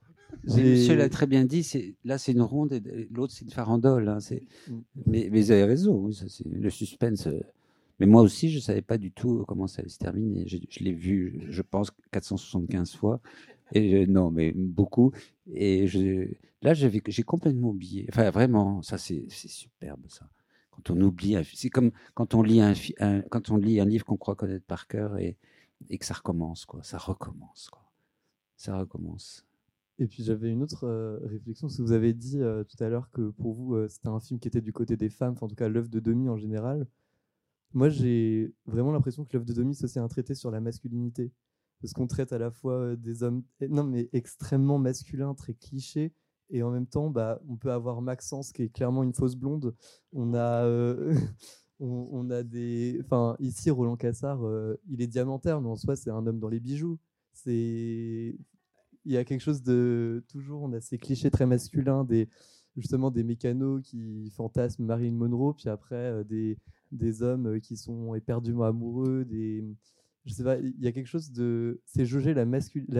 Monsieur 0.44 0.96
l'a 0.96 1.08
très 1.08 1.26
bien 1.26 1.44
dit. 1.44 1.62
c'est- 1.62 1.94
Là, 2.04 2.18
c'est 2.18 2.32
une 2.32 2.42
ronde 2.42 2.72
et 2.72 3.08
l'autre, 3.12 3.32
c'est 3.32 3.44
une 3.44 3.50
farandole. 3.50 4.08
hein, 4.08 4.20
c'est- 4.20 4.42
Mm. 4.68 4.78
mais, 5.06 5.28
mais 5.30 5.40
vous 5.42 5.50
avez 5.50 5.64
raison. 5.64 5.94
oui, 6.06 6.14
ça, 6.14 6.24
c'est 6.28 6.46
le 6.48 6.70
suspense. 6.70 7.26
euh. 7.26 7.40
Mais 8.00 8.06
moi 8.06 8.22
aussi, 8.22 8.48
je 8.50 8.58
savais 8.58 8.80
pas 8.82 8.96
du 8.96 9.12
tout 9.12 9.44
comment 9.46 9.66
ça 9.66 9.80
allait 9.80 9.90
se 9.90 9.98
terminer. 9.98 10.44
Je, 10.48 10.56
je 10.70 10.82
l'ai 10.82 10.94
vu, 10.94 11.46
je 11.50 11.60
pense, 11.62 11.90
475 12.12 12.94
fois. 12.94 13.20
Non, 13.74 14.30
mais 14.30 14.52
beaucoup. 14.52 15.12
Et 15.52 15.86
là, 16.62 16.74
j'ai 16.74 17.22
complètement 17.22 17.70
oublié. 17.70 18.06
Enfin, 18.10 18.30
vraiment, 18.30 18.82
ça, 18.82 18.98
c'est 18.98 19.28
superbe, 19.28 20.06
ça. 20.08 20.28
Quand 20.70 20.90
on 20.90 21.00
oublie, 21.00 21.36
c'est 21.54 21.68
comme 21.68 21.90
quand 22.14 22.34
on 22.34 22.42
lit 22.42 22.60
un, 22.60 22.74
quand 23.30 23.50
on 23.50 23.56
lit 23.56 23.80
un 23.80 23.84
livre 23.84 24.04
qu'on 24.04 24.16
croit 24.16 24.34
connaître 24.34 24.64
par 24.64 24.86
cœur 24.86 25.18
et, 25.18 25.36
et 25.88 25.98
que 25.98 26.06
ça 26.06 26.14
recommence, 26.14 26.64
quoi. 26.64 26.82
Ça 26.82 26.98
recommence, 26.98 27.68
quoi. 27.70 27.84
Ça 28.56 28.78
recommence. 28.78 29.46
Et 29.98 30.06
puis 30.06 30.24
j'avais 30.24 30.50
une 30.50 30.62
autre 30.62 30.84
euh, 30.84 31.18
réflexion, 31.26 31.68
parce 31.68 31.76
que 31.76 31.82
vous 31.82 31.92
avez 31.92 32.14
dit 32.14 32.40
euh, 32.40 32.64
tout 32.64 32.82
à 32.82 32.88
l'heure 32.88 33.10
que 33.10 33.30
pour 33.30 33.52
vous, 33.52 33.74
euh, 33.74 33.88
c'était 33.88 34.08
un 34.08 34.18
film 34.18 34.40
qui 34.40 34.48
était 34.48 34.62
du 34.62 34.72
côté 34.72 34.96
des 34.96 35.10
femmes, 35.10 35.34
en 35.38 35.48
tout 35.48 35.54
cas 35.54 35.68
l'œuvre 35.68 35.90
de 35.90 36.00
Demi 36.00 36.28
en 36.30 36.38
général. 36.38 36.86
Moi, 37.74 37.90
j'ai 37.90 38.52
vraiment 38.66 38.92
l'impression 38.92 39.24
que 39.24 39.32
l'œuvre 39.34 39.44
de 39.44 39.52
Demi, 39.52 39.74
c'est 39.74 40.00
un 40.00 40.08
traité 40.08 40.34
sur 40.34 40.50
la 40.50 40.60
masculinité. 40.60 41.30
Parce 41.80 41.92
qu'on 41.94 42.06
traite 42.06 42.32
à 42.32 42.38
la 42.38 42.50
fois 42.50 42.94
des 42.96 43.22
hommes 43.22 43.42
eh, 43.60 43.68
non, 43.68 43.84
mais 43.84 44.08
extrêmement 44.12 44.78
masculins, 44.78 45.34
très 45.34 45.54
clichés, 45.54 46.12
et 46.50 46.62
en 46.62 46.70
même 46.70 46.86
temps, 46.86 47.10
bah, 47.10 47.40
on 47.48 47.56
peut 47.56 47.70
avoir 47.70 48.02
Maxence 48.02 48.52
qui 48.52 48.62
est 48.64 48.68
clairement 48.68 49.02
une 49.02 49.14
fausse 49.14 49.36
blonde. 49.36 49.74
On 50.12 50.34
a, 50.34 50.64
euh, 50.64 51.14
on, 51.80 52.28
a 52.30 52.42
des. 52.42 52.98
Enfin, 53.04 53.36
ici, 53.38 53.70
Roland 53.70 53.96
Cassard, 53.96 54.44
euh, 54.44 54.76
il 54.88 55.00
est 55.00 55.06
diamantaire, 55.06 55.60
mais 55.60 55.68
en 55.68 55.76
soi, 55.76 55.96
c'est 55.96 56.10
un 56.10 56.26
homme 56.26 56.40
dans 56.40 56.48
les 56.48 56.60
bijoux. 56.60 56.98
C'est. 57.32 58.36
Il 59.04 59.12
y 59.12 59.16
a 59.16 59.24
quelque 59.24 59.40
chose 59.40 59.62
de. 59.62 60.24
Toujours, 60.28 60.62
on 60.62 60.72
a 60.72 60.80
ces 60.80 60.98
clichés 60.98 61.30
très 61.30 61.46
masculins, 61.46 62.04
des, 62.04 62.28
justement 62.76 63.10
des 63.10 63.22
mécanos 63.22 63.80
qui 63.82 64.30
fantasment 64.30 64.86
Marilyn 64.86 65.14
Monroe, 65.14 65.54
puis 65.54 65.68
après, 65.68 65.96
euh, 65.96 66.24
des, 66.24 66.58
des 66.90 67.22
hommes 67.22 67.60
qui 67.60 67.76
sont 67.76 68.14
éperdument 68.14 68.64
amoureux, 68.64 69.24
des. 69.24 69.64
Je 70.26 70.34
sais 70.34 70.44
pas, 70.44 70.58
il 70.58 70.80
y 70.80 70.86
a 70.86 70.92
quelque 70.92 71.06
chose 71.06 71.32
de. 71.32 71.80
C'est 71.86 72.04
jauger 72.04 72.34
la, 72.34 72.44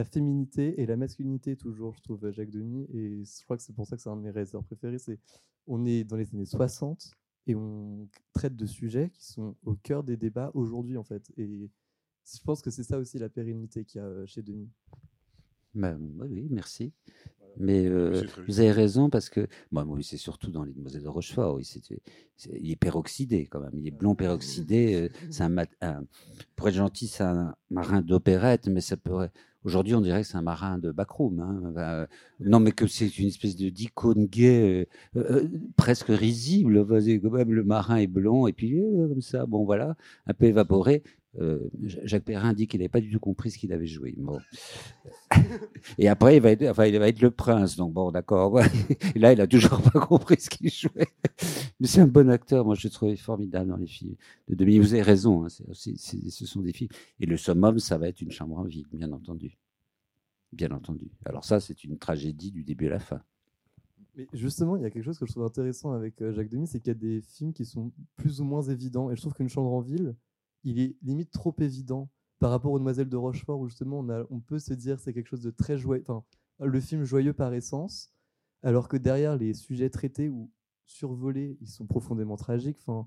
féminité 0.05 0.81
et 0.81 0.87
la 0.87 0.97
masculinité, 0.97 1.57
toujours, 1.57 1.95
je 1.95 2.03
trouve, 2.03 2.31
Jacques 2.31 2.51
Demy. 2.51 2.87
Et 2.95 3.25
je 3.25 3.45
crois 3.45 3.57
que 3.57 3.63
c'est 3.63 3.75
pour 3.75 3.87
ça 3.87 3.97
que 3.97 4.03
c'est 4.03 4.09
un 4.09 4.17
de 4.17 4.23
mes 4.23 4.31
réalisateurs 4.31 4.65
préférés. 4.65 4.99
C'est 4.99 5.19
on 5.67 5.85
est 5.85 6.05
dans 6.05 6.17
les 6.17 6.33
années 6.35 6.47
60 6.47 7.13
et 7.47 7.55
on 7.55 8.09
traite 8.33 8.57
de 8.57 8.67
sujets 8.67 9.11
qui 9.11 9.25
sont 9.25 9.57
au 9.63 9.75
cœur 9.75 10.03
des 10.03 10.17
débats 10.17 10.51
aujourd'hui, 10.55 10.97
en 10.97 11.05
fait. 11.05 11.31
Et 11.37 11.71
je 12.25 12.43
pense 12.43 12.63
que 12.63 12.71
c'est 12.71 12.85
ça 12.85 12.99
aussi 12.99 13.19
la 13.19 13.29
pérennité 13.29 13.85
qu'il 13.85 14.01
y 14.01 14.05
a 14.05 14.07
euh, 14.07 14.27
chez 14.27 14.43
Denis. 14.43 14.71
Ben, 15.75 15.99
oui, 16.19 16.29
oui, 16.31 16.49
merci. 16.51 16.93
Mais 17.59 17.85
euh, 17.87 18.23
vous 18.49 18.61
avez 18.61 18.73
raison 18.73 19.11
parce 19.11 19.29
que 19.29 19.47
moi, 19.71 19.85
moi, 19.85 19.99
c'est 20.03 20.17
surtout 20.17 20.51
dans 20.51 20.65
les 20.65 20.73
Demoiselles 20.73 21.03
de 21.03 21.09
Rochefort. 21.09 21.57
Oui, 21.57 21.69
il 22.59 22.71
est 22.71 22.77
peroxydé 22.77 23.47
quand 23.47 23.61
même. 23.61 23.73
Il 23.75 23.87
est 23.87 23.91
blond 23.91 24.15
peroxydé. 24.15 24.95
euh, 24.95 25.09
c'est 25.31 25.43
un, 25.43 25.55
un- 25.83 26.05
pour 26.57 26.69
être 26.69 26.75
gentil, 26.75 27.07
c'est 27.09 27.25
un 27.25 27.55
marin 27.71 28.01
d'opérette, 28.03 28.69
mais 28.69 28.81
ça 28.81 28.97
pourrait. 28.97 29.31
Aujourd'hui, 29.63 29.95
on 29.95 30.01
dirait 30.01 30.23
que 30.23 30.27
c'est 30.27 30.39
un 30.39 30.43
marin 30.43 30.79
de 30.79 30.91
backroom. 30.91 31.39
hein. 31.41 31.73
Euh, 31.77 32.07
non, 32.41 32.61
mais 32.61 32.73
que 32.73 32.87
c'est 32.87 33.19
une 33.19 33.27
espèce 33.29 33.57
de 33.57 33.69
d'icône 33.69 34.25
gay 34.25 34.87
euh, 35.17 35.21
euh, 35.21 35.49
presque 35.77 36.07
risible. 36.09 36.87
Quand 36.87 37.31
même, 37.31 37.53
le 37.53 37.63
marin 37.65 37.97
est 37.97 38.07
blond 38.07 38.47
et 38.47 38.55
puis 38.55 38.81
comme 38.81 39.21
ça, 39.21 39.45
bon 39.45 39.65
voilà, 39.65 39.97
un 40.27 40.33
peu 40.33 40.47
évaporé. 40.47 41.03
Euh, 41.39 41.71
Jacques 41.83 42.25
Perrin 42.25 42.53
dit 42.53 42.67
qu'il 42.67 42.81
n'avait 42.81 42.89
pas 42.89 43.01
du 43.01 43.11
tout 43.11 43.21
compris 43.21 43.53
ce 43.53 43.59
qu'il 43.59 43.73
avait 43.73 43.87
joué. 43.87 44.15
Bon. 44.17 44.41
Et 45.99 46.09
après, 46.09 46.37
il 46.37 46.43
va, 46.43 46.51
être, 46.51 46.69
enfin, 46.69 46.87
il 46.87 46.99
va 46.99 47.09
être 47.09 47.21
le 47.21 47.31
prince. 47.31 47.77
Donc, 47.77 47.93
bon, 47.93 48.11
d'accord. 48.11 48.59
là, 49.15 49.33
il 49.33 49.41
a 49.41 49.47
toujours 49.47 49.81
pas 49.81 50.01
compris 50.01 50.41
ce 50.41 50.51
qu'il 50.51 50.71
jouait. 50.71 51.09
Mais 51.79 51.87
c'est 51.87 52.01
un 52.01 52.09
bon 52.09 52.29
acteur. 52.31 52.65
Moi, 52.65 52.75
je 52.75 52.89
le 52.89 52.93
trouvais 52.93 53.17
formidable 53.17 53.71
dans 53.71 53.77
les 53.77 53.87
films 53.87 54.17
de 54.49 54.55
Demi. 54.55 54.79
Vous 54.79 54.93
avez 54.93 55.03
raison. 55.03 55.45
hein, 55.45 55.49
ce 55.49 56.47
sont 56.47 56.61
des 56.61 56.73
films. 56.73 56.91
Et 57.21 57.27
le 57.27 57.37
summum, 57.37 57.79
ça 57.79 57.97
va 57.97 58.09
être 58.09 58.21
une 58.21 58.33
chambre 58.33 58.59
en 58.59 58.65
ville, 58.65 58.87
bien 58.93 59.13
entendu. 59.13 59.57
Bien 60.53 60.73
entendu. 60.73 61.13
Alors 61.25 61.45
ça, 61.45 61.61
c'est 61.61 61.85
une 61.85 61.97
tragédie 61.97 62.51
du 62.51 62.65
début 62.65 62.89
à 62.89 62.91
la 62.91 62.99
fin. 62.99 63.23
Mais 64.17 64.27
justement, 64.33 64.77
il 64.77 64.83
y 64.83 64.85
a 64.85 64.91
quelque 64.91 65.05
chose 65.05 65.19
que 65.19 65.27
je 65.27 65.31
trouve 65.31 65.45
intéressant 65.45 65.93
avec 65.93 66.21
euh, 66.21 66.33
Jacques 66.33 66.49
Demy, 66.49 66.67
c'est 66.67 66.81
qu'il 66.81 66.89
y 66.89 66.91
a 66.91 66.95
des 66.95 67.21
films 67.21 67.53
qui 67.53 67.65
sont 67.65 67.93
plus 68.17 68.41
ou 68.41 68.45
moins 68.45 68.63
évidents. 68.63 69.13
Et 69.13 69.17
je 69.17 69.21
trouve 69.21 69.35
qu'une 69.35 69.49
chambre 69.49 69.73
en 69.73 69.81
ville, 69.81 70.17
il 70.65 70.81
est 70.81 70.97
limite 71.03 71.31
trop 71.31 71.55
évident 71.61 72.11
par 72.39 72.51
rapport 72.51 72.73
aux 72.73 72.79
Demoiselles 72.79 73.09
de 73.09 73.17
Rochefort, 73.17 73.61
où 73.61 73.69
justement 73.69 74.05
on, 74.31 74.41
peut 74.41 74.59
se 74.59 74.73
dire 74.73 74.99
c'est 74.99 75.13
quelque 75.13 75.29
chose 75.29 75.43
de 75.43 75.51
très 75.51 75.77
joyeux, 75.77 76.05
le 76.59 76.81
film 76.81 77.05
joyeux 77.05 77.33
par 77.35 77.53
essence, 77.53 78.13
alors 78.63 78.89
que 78.89 78.97
derrière 78.97 79.37
les 79.37 79.55
sujets 79.55 79.91
traités 79.91 80.29
ou 80.29 80.51
survolés, 80.85 81.57
ils 81.61 81.69
sont 81.69 81.87
profondément 81.87 82.37
tragiques. 82.37 82.79
Enfin, 82.81 83.07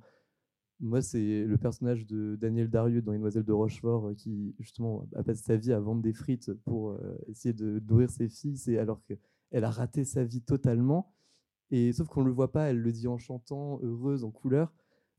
moi, 0.80 1.02
c'est 1.02 1.46
le 1.46 1.58
personnage 1.58 2.06
de 2.06 2.36
Daniel 2.36 2.70
Darieux 2.70 3.02
dans 3.02 3.12
Les 3.12 3.18
Demoiselles 3.18 3.44
de 3.44 3.54
Rochefort 3.54 4.08
euh, 4.08 4.14
qui, 4.16 4.56
justement, 4.60 5.08
a 5.16 5.24
passé 5.24 5.44
sa 5.44 5.56
vie 5.56 5.72
à 5.72 5.80
vendre 5.80 6.02
des 6.02 6.14
frites 6.14 6.52
pour 6.66 6.92
euh, 6.92 7.18
essayer 7.28 7.54
de 7.54 7.82
nourrir 7.88 8.10
ses 8.10 8.28
filles. 8.28 8.78
Alors 8.78 9.02
qu'elle 9.06 9.64
a 9.64 9.70
raté 9.70 10.04
sa 10.04 10.24
vie 10.24 10.42
totalement. 10.42 11.14
Et 11.72 11.94
sauf 11.94 12.08
qu'on 12.08 12.22
ne 12.22 12.28
le 12.28 12.34
voit 12.34 12.52
pas, 12.52 12.70
elle 12.70 12.80
le 12.80 12.92
dit 12.92 13.08
en 13.08 13.18
chantant, 13.18 13.80
heureuse, 13.82 14.24
en 14.24 14.32
couleur. 14.32 14.74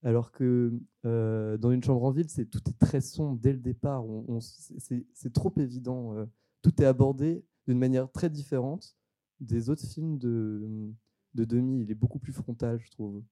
Alors 0.05 0.33
que 0.33 0.73
euh, 1.07 1.57
dans 1.57 1.71
une 1.73 1.83
chambre 1.83 2.05
en 2.05 2.11
ville, 2.11 2.29
c'est 2.29 2.47
tout 2.47 2.61
est 2.69 2.79
très 2.79 3.01
sombre 3.01 3.39
dès 3.41 3.53
le 3.53 3.59
départ. 3.59 4.05
C'est- 4.41 5.33
trop 5.33 5.53
évident. 5.59 6.15
euh, 6.17 6.27
tout 6.63 6.81
est 6.83 6.87
abordé 6.87 7.45
d'une 7.67 7.79
manière 7.79 8.11
très 8.11 8.31
différente 8.31 8.97
des 9.41 9.71
autres 9.71 9.87
films 9.87 10.19
de, 10.19 10.91
de 11.35 11.45
Demi. 11.45 11.83
Il 11.83 11.91
est 11.91 11.95
beaucoup 11.95 12.19
plus 12.19 12.33
frontal, 12.33 12.79
je 12.81 12.91
trouve. 12.91 13.23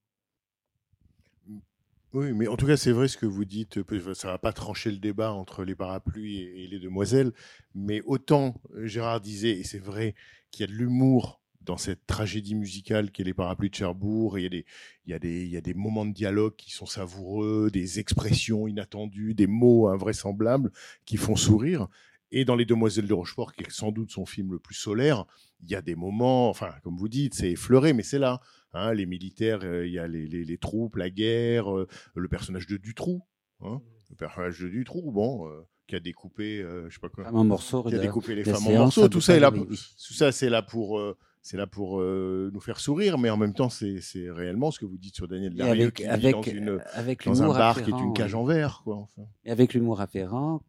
Oui, 2.12 2.32
mais 2.34 2.46
en 2.46 2.56
tout 2.56 2.66
cas, 2.66 2.76
c'est 2.76 2.92
vrai 2.92 3.08
ce 3.08 3.16
que 3.16 3.26
vous 3.26 3.44
dites. 3.46 3.80
Ça 4.14 4.28
va 4.28 4.38
pas 4.38 4.52
trancher 4.52 4.90
le 4.90 4.98
débat 4.98 5.32
entre 5.32 5.64
les 5.64 5.74
parapluies 5.74 6.38
et, 6.40 6.64
et 6.64 6.66
les 6.68 6.78
demoiselles. 6.78 7.32
Mais 7.74 8.02
autant 8.04 8.54
euh, 8.74 8.86
Gérard 8.86 9.20
disait, 9.20 9.58
et 9.58 9.64
c'est 9.64 9.78
vrai, 9.78 10.14
qu'il 10.50 10.66
y 10.66 10.68
a 10.68 10.72
de 10.72 10.78
l'humour 10.78 11.41
dans 11.64 11.76
cette 11.76 12.06
tragédie 12.06 12.54
musicale 12.54 13.10
qu'est 13.10 13.24
les 13.24 13.34
parapluies 13.34 13.70
de 13.70 13.74
Cherbourg. 13.74 14.38
Il 14.38 14.42
y, 14.42 14.46
a 14.46 14.48
des, 14.50 14.64
il, 15.06 15.10
y 15.10 15.14
a 15.14 15.18
des, 15.18 15.42
il 15.44 15.50
y 15.50 15.56
a 15.56 15.60
des 15.60 15.74
moments 15.74 16.04
de 16.06 16.12
dialogue 16.12 16.54
qui 16.56 16.70
sont 16.72 16.86
savoureux, 16.86 17.70
des 17.72 17.98
expressions 18.00 18.66
inattendues, 18.68 19.34
des 19.34 19.46
mots 19.46 19.88
invraisemblables 19.88 20.70
qui 21.04 21.16
font 21.16 21.36
sourire. 21.36 21.88
Et 22.34 22.44
dans 22.46 22.56
Les 22.56 22.64
Demoiselles 22.64 23.06
de 23.06 23.12
Rochefort, 23.14 23.52
qui 23.52 23.62
est 23.64 23.70
sans 23.70 23.92
doute 23.92 24.10
son 24.10 24.24
film 24.24 24.52
le 24.52 24.58
plus 24.58 24.74
solaire, 24.74 25.26
il 25.62 25.70
y 25.70 25.74
a 25.74 25.82
des 25.82 25.94
moments, 25.94 26.48
enfin, 26.48 26.70
comme 26.82 26.96
vous 26.96 27.08
dites, 27.08 27.34
c'est 27.34 27.50
effleuré, 27.50 27.92
mais 27.92 28.02
c'est 28.02 28.18
là. 28.18 28.40
Hein, 28.72 28.94
les 28.94 29.04
militaires, 29.04 29.60
euh, 29.64 29.86
il 29.86 29.92
y 29.92 29.98
a 29.98 30.08
les, 30.08 30.26
les- 30.26 30.44
les 30.46 30.56
troupes, 30.58 30.96
la 30.96 31.10
guerre, 31.10 31.70
euh, 31.76 31.86
le 32.14 32.28
personnage 32.28 32.66
de 32.66 32.78
Dutroux. 32.78 33.20
hein, 33.60 33.82
le 34.08 34.16
personnage 34.16 34.58
de 34.60 34.68
Dutroux, 34.68 35.12
bon, 35.12 35.46
euh, 35.46 35.60
qui 35.86 35.94
a 35.94 36.00
découpé, 36.00 36.64
je 36.88 36.94
sais 36.94 37.00
pas 37.00 37.10
quoi. 37.10 37.24
Femmes 37.24 37.36
en 37.36 37.44
morceaux, 37.44 37.82
Qui 37.82 37.94
a 37.94 37.98
découpé 37.98 38.34
les 38.34 38.44
femmes 38.44 38.66
en 38.66 38.78
morceaux. 38.84 39.08
Tout 39.10 39.20
ça, 39.20 39.36
est 39.36 39.40
là, 39.40 39.50
tout 39.50 40.14
ça, 40.14 40.32
c'est 40.32 40.48
là 40.48 40.62
pour. 40.62 40.98
Euh, 41.42 41.44
c'est 41.44 41.56
là 41.56 41.66
pour 41.66 42.00
euh, 42.00 42.50
nous 42.54 42.60
faire 42.60 42.78
sourire, 42.80 43.18
mais 43.18 43.28
en 43.30 43.36
même 43.36 43.52
temps, 43.52 43.68
c'est 43.68 43.98
réellement 44.30 44.70
ce 44.70 44.78
que 44.78 44.84
vous 44.86 44.96
dites 44.96 45.14
sur 45.16 45.26
Daniel 45.28 45.54
Darieux, 45.54 45.82
avec- 45.84 45.94
qui 45.94 46.02
vit 46.04 46.08
avec- 46.08 46.32
dans, 46.34 46.42
une, 46.42 46.80
avec 46.92 47.24
dans 47.24 47.32
un 47.32 47.44
l'humour 47.46 47.54
bar 47.58 47.82
qui 47.82 47.90
est 47.90 47.98
une 47.98 48.12
cage 48.14 48.34
en 48.34 48.44
verre. 48.44 48.80
Quoi, 48.84 48.96
enfin. 48.96 49.22
Et 49.44 49.50
avec 49.50 49.74
l'humour 49.74 50.00
afférent, 50.00 50.62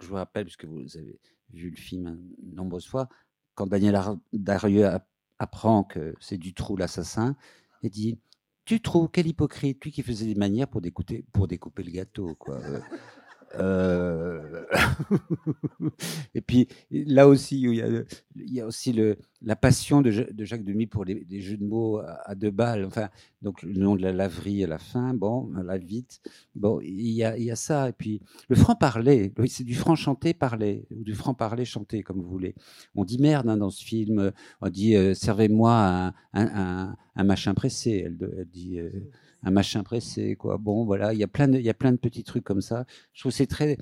je 0.00 0.06
vous 0.06 0.14
rappelle, 0.14 0.44
puisque 0.44 0.64
vous 0.66 0.96
avez 0.96 1.18
vu 1.52 1.70
le 1.70 1.76
film 1.76 2.18
nombreuses 2.42 2.86
fois, 2.86 3.08
quand 3.54 3.66
Daniel 3.66 3.94
Ar- 3.94 4.18
Darieux 4.32 4.86
apprend 5.38 5.84
que 5.84 6.14
c'est 6.20 6.38
Dutroux 6.38 6.76
l'assassin, 6.76 7.36
il 7.82 7.90
dit 7.90 8.18
Dutroux, 8.66 9.06
quel 9.06 9.28
hypocrite, 9.28 9.84
lui 9.84 9.92
qui 9.92 10.02
faisait 10.02 10.26
des 10.26 10.34
manières 10.34 10.66
pour 10.66 10.80
découper, 10.80 11.24
pour 11.32 11.46
découper 11.46 11.84
le 11.84 11.92
gâteau. 11.92 12.34
Quoi. 12.34 12.58
Euh, 13.54 14.64
Et 16.34 16.40
puis 16.40 16.68
là 16.90 17.28
aussi, 17.28 17.60
il 17.62 18.04
y 18.34 18.60
a, 18.60 18.66
aussi 18.66 18.98
la 19.42 19.56
passion 19.56 20.02
de, 20.02 20.10
Ja- 20.10 20.30
de 20.30 20.44
Jacques 20.44 20.64
Demy 20.64 20.86
pour 20.86 21.04
les, 21.04 21.24
jeux 21.40 21.56
de 21.56 21.64
mots 21.64 21.98
à, 21.98 22.34
deux 22.34 22.50
balles. 22.50 22.84
Enfin, 22.84 23.08
donc 23.42 23.62
le 23.62 23.72
nom 23.72 23.96
de 23.96 24.02
la 24.02 24.12
laverie 24.12 24.64
à 24.64 24.66
la 24.66 24.78
fin, 24.78 25.14
bon, 25.14 25.50
la 25.64 25.78
vite. 25.78 26.20
Bon, 26.54 26.80
il 26.80 27.10
y 27.10 27.22
a, 27.24 27.56
ça. 27.56 27.88
Et 27.88 27.92
puis 27.92 28.20
le 28.48 28.56
franc-parler, 28.56 29.32
c'est 29.48 29.64
du 29.64 29.74
franc-chanté 29.74 30.34
parler, 30.34 30.86
ou 30.90 31.04
du 31.04 31.14
franc-parler 31.14 31.64
chanté, 31.64 32.02
comme 32.02 32.20
vous 32.20 32.28
voulez. 32.28 32.54
On 32.94 33.04
dit 33.04 33.18
merde 33.18 33.48
hein, 33.48 33.56
dans 33.56 33.70
ce 33.70 33.84
film. 33.84 34.32
On 34.60 34.68
dit 34.68 34.96
euh, 34.96 35.14
servez-moi 35.14 36.12
un, 36.32 36.96
machin 37.24 37.54
pressé. 37.54 38.02
Elle 38.06 38.46
dit. 38.50 38.78
euh, 38.78 38.90
un 39.46 39.52
machin 39.52 39.84
pressé, 39.84 40.34
quoi. 40.34 40.58
Bon, 40.58 40.84
voilà, 40.84 41.14
il 41.14 41.20
y 41.20 41.22
a 41.22 41.28
plein 41.28 41.46
de, 41.46 41.56
il 41.58 41.64
y 41.64 41.70
a 41.70 41.74
plein 41.74 41.92
de 41.92 41.96
petits 41.96 42.24
trucs 42.24 42.44
comme 42.44 42.60
ça. 42.60 42.84
Je 43.12 43.20
trouve 43.22 43.32
c'est 43.32 43.46
très, 43.46 43.78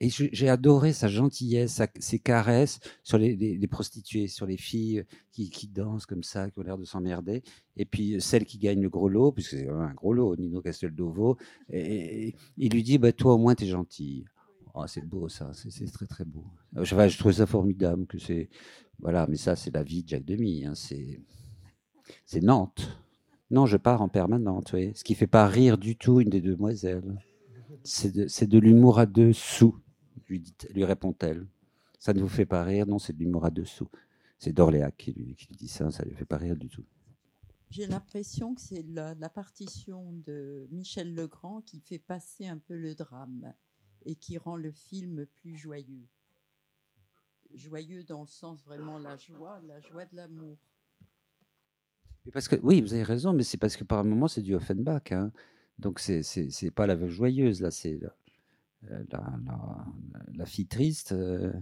et 0.00 0.10
j'ai 0.10 0.48
adoré 0.48 0.92
sa 0.92 1.08
gentillesse, 1.08 1.82
ses 1.98 2.20
caresses 2.20 2.78
sur 3.02 3.18
les, 3.18 3.58
prostituées, 3.66 4.28
sur 4.28 4.46
les 4.46 4.56
filles 4.56 5.04
qui, 5.32 5.50
qui 5.50 5.66
dansent 5.66 6.06
comme 6.06 6.22
ça, 6.22 6.48
qui 6.50 6.58
ont 6.60 6.62
l'air 6.62 6.78
de 6.78 6.84
s'emmerder. 6.84 7.42
Et 7.76 7.84
puis 7.84 8.20
celle 8.20 8.44
qui 8.44 8.58
gagne 8.58 8.80
le 8.80 8.88
gros 8.88 9.08
lot, 9.08 9.32
puisque 9.32 9.50
c'est 9.50 9.68
un 9.68 9.92
gros 9.94 10.12
lot, 10.12 10.36
Nino 10.36 10.62
Casteldovo, 10.62 11.36
et, 11.68 12.36
il 12.56 12.72
lui 12.72 12.84
dit 12.84 12.98
bah, 12.98 13.12
Toi 13.12 13.34
au 13.34 13.38
moins, 13.38 13.56
tu 13.56 13.64
es 13.64 13.66
gentille. 13.66 14.24
Oh, 14.72 14.84
c'est 14.86 15.04
beau 15.04 15.28
ça, 15.28 15.50
c'est 15.52 15.92
très 15.92 16.06
très 16.06 16.24
beau. 16.24 16.44
Euh, 16.76 16.84
Je, 16.84 16.94
enfin, 16.94 17.08
trouve 17.08 17.32
ça 17.32 17.46
formidable. 17.46 18.06
que 18.06 18.18
c'est 18.18 18.48
Voilà, 19.00 19.26
mais 19.28 19.36
ça, 19.36 19.56
c'est 19.56 19.74
la 19.74 19.82
vie 19.82 20.04
de 20.04 20.10
Jacques 20.10 20.24
Demy. 20.24 20.64
hein, 20.66 20.74
c'est 20.76 21.20
Nantes. 22.40 22.88
Non, 23.50 23.64
je 23.64 23.76
pars 23.76 24.02
en 24.02 24.08
permanente, 24.08 24.72
oui. 24.72 24.92
Ce 24.94 25.04
qui 25.04 25.14
fait 25.14 25.26
pas 25.26 25.46
rire 25.46 25.78
du 25.78 25.96
tout 25.96 26.20
une 26.20 26.28
des 26.28 26.40
demoiselles. 26.40 27.18
C'est 27.82 28.46
de, 28.46 28.58
l'humour 28.58 28.98
à 28.98 29.06
deux 29.06 29.32
sous, 29.32 29.78
lui, 30.28 30.44
répond-elle. 30.84 31.46
Ça 31.98 32.12
ne 32.12 32.20
vous 32.20 32.28
fait 32.28 32.46
pas 32.46 32.62
rire? 32.62 32.86
Non, 32.86 32.98
c'est 32.98 33.14
de 33.14 33.18
l'humour 33.18 33.44
à 33.44 33.50
deux 33.50 33.64
sous. 33.64 33.88
C'est 34.38 34.52
d'Orléac 34.52 34.96
qui 34.96 35.12
lui, 35.12 35.36
dit 35.50 35.68
ça, 35.68 35.90
ça 35.90 36.04
ne 36.04 36.10
lui 36.10 36.16
fait 36.16 36.24
pas 36.24 36.36
rire 36.36 36.56
du 36.56 36.68
tout. 36.68 36.84
J'ai 37.70 37.86
l'impression 37.86 38.54
que 38.54 38.60
c'est 38.60 38.82
la, 38.82 39.14
la 39.14 39.28
partition 39.28 40.12
de 40.26 40.66
Michel 40.70 41.14
Legrand 41.14 41.60
qui 41.62 41.80
fait 41.80 41.98
passer 41.98 42.46
un 42.46 42.58
peu 42.58 42.76
le 42.76 42.94
drame 42.94 43.52
et 44.04 44.14
qui 44.14 44.38
rend 44.38 44.56
le 44.56 44.70
film 44.70 45.26
plus 45.26 45.56
joyeux. 45.56 46.08
Joyeux 47.54 48.04
dans 48.04 48.22
le 48.22 48.26
sens 48.26 48.62
vraiment 48.64 48.98
la 48.98 49.16
joie, 49.16 49.60
la 49.66 49.80
joie 49.80 50.04
de 50.04 50.16
l'amour. 50.16 50.58
Parce 52.32 52.48
que, 52.48 52.56
oui, 52.62 52.80
vous 52.80 52.92
avez 52.94 53.02
raison, 53.02 53.32
mais 53.32 53.42
c'est 53.42 53.56
parce 53.58 53.76
que 53.76 53.84
par 53.84 53.98
un 54.00 54.04
moment, 54.04 54.28
c'est 54.28 54.42
du 54.42 54.54
Offenbach. 54.54 55.12
hein. 55.12 55.32
Donc, 55.78 56.00
c'est 56.00 56.22
c'est 56.22 56.70
pas 56.70 56.86
la 56.86 56.96
veuve 56.96 57.10
joyeuse, 57.10 57.62
là, 57.62 57.70
c'est 57.70 57.98
la, 57.98 58.14
euh, 58.92 59.04
la- 59.12 59.86
la 60.34 60.46
fille 60.46 60.66
triste, 60.66 61.12
euh, 61.12 61.52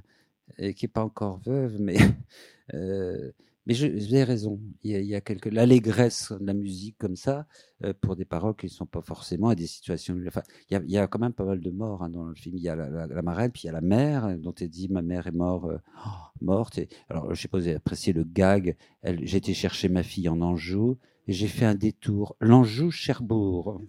et 0.59 0.75
qui 0.75 0.87
n'est 0.87 0.91
pas 0.91 1.05
encore 1.05 1.39
veuve, 1.41 1.81
mais, 1.81 1.97
euh, 2.75 3.33
mais 3.67 3.75
je, 3.75 3.87
vous 3.87 4.15
avez 4.15 4.25
raison. 4.25 4.61
Il 4.83 4.93
y 5.05 5.15
a, 5.15 5.21
quelque 5.21 5.49
l'allégresse 5.49 6.33
de 6.33 6.47
la 6.47 6.55
musique 6.55 6.97
comme 6.99 7.17
ça, 7.17 7.47
euh, 7.85 7.93
pour 8.01 8.17
des 8.17 8.25
paroles 8.25 8.55
qui 8.57 8.67
ne 8.67 8.71
sont 8.71 8.87
pas 8.87 9.03
forcément 9.03 9.49
à 9.49 9.55
des 9.55 9.67
situations. 9.67 10.17
Enfin, 10.27 10.43
il 10.71 10.91
y 10.91 10.99
a, 10.99 11.07
quand 11.09 11.19
même 11.19 11.33
pas 11.33 11.45
mal 11.45 11.61
de 11.61 11.71
morts 11.71 12.03
hein, 12.03 12.09
dans 12.09 12.25
le 12.25 12.35
film. 12.35 12.57
Il 12.57 12.63
y 12.63 12.69
a 12.69 12.77
la, 12.77 13.07
la- 13.07 13.23
marraine, 13.23 13.51
puis 13.51 13.63
il 13.65 13.67
y 13.67 13.71
a 13.71 13.73
la 13.73 13.81
mère, 13.81 14.27
euh, 14.27 14.37
dont 14.37 14.55
elle 14.61 14.69
dit 14.71 14.89
Ma 14.89 15.03
mère 15.03 15.27
est 15.27 15.33
morte. 15.33 15.65
euh, 15.71 15.79
morte. 16.41 16.79
Et, 16.79 16.89
alors, 17.09 17.35
je 17.35 17.41
sais 17.41 17.49
pas 17.49 17.59
vous 17.59 17.67
avez 17.67 17.77
apprécié 17.77 18.13
le 18.13 18.25
gag. 18.25 18.77
J'ai 19.05 19.39
été 19.39 19.53
chercher 19.55 19.89
ma 19.89 20.03
fille 20.03 20.29
en 20.29 20.41
Anjou 20.41 20.99
et 21.27 21.33
j'ai 21.33 21.49
fait 21.49 21.65
un 21.65 21.75
détour. 21.75 22.37
L'Anjou-Cherbourg. 22.41 23.81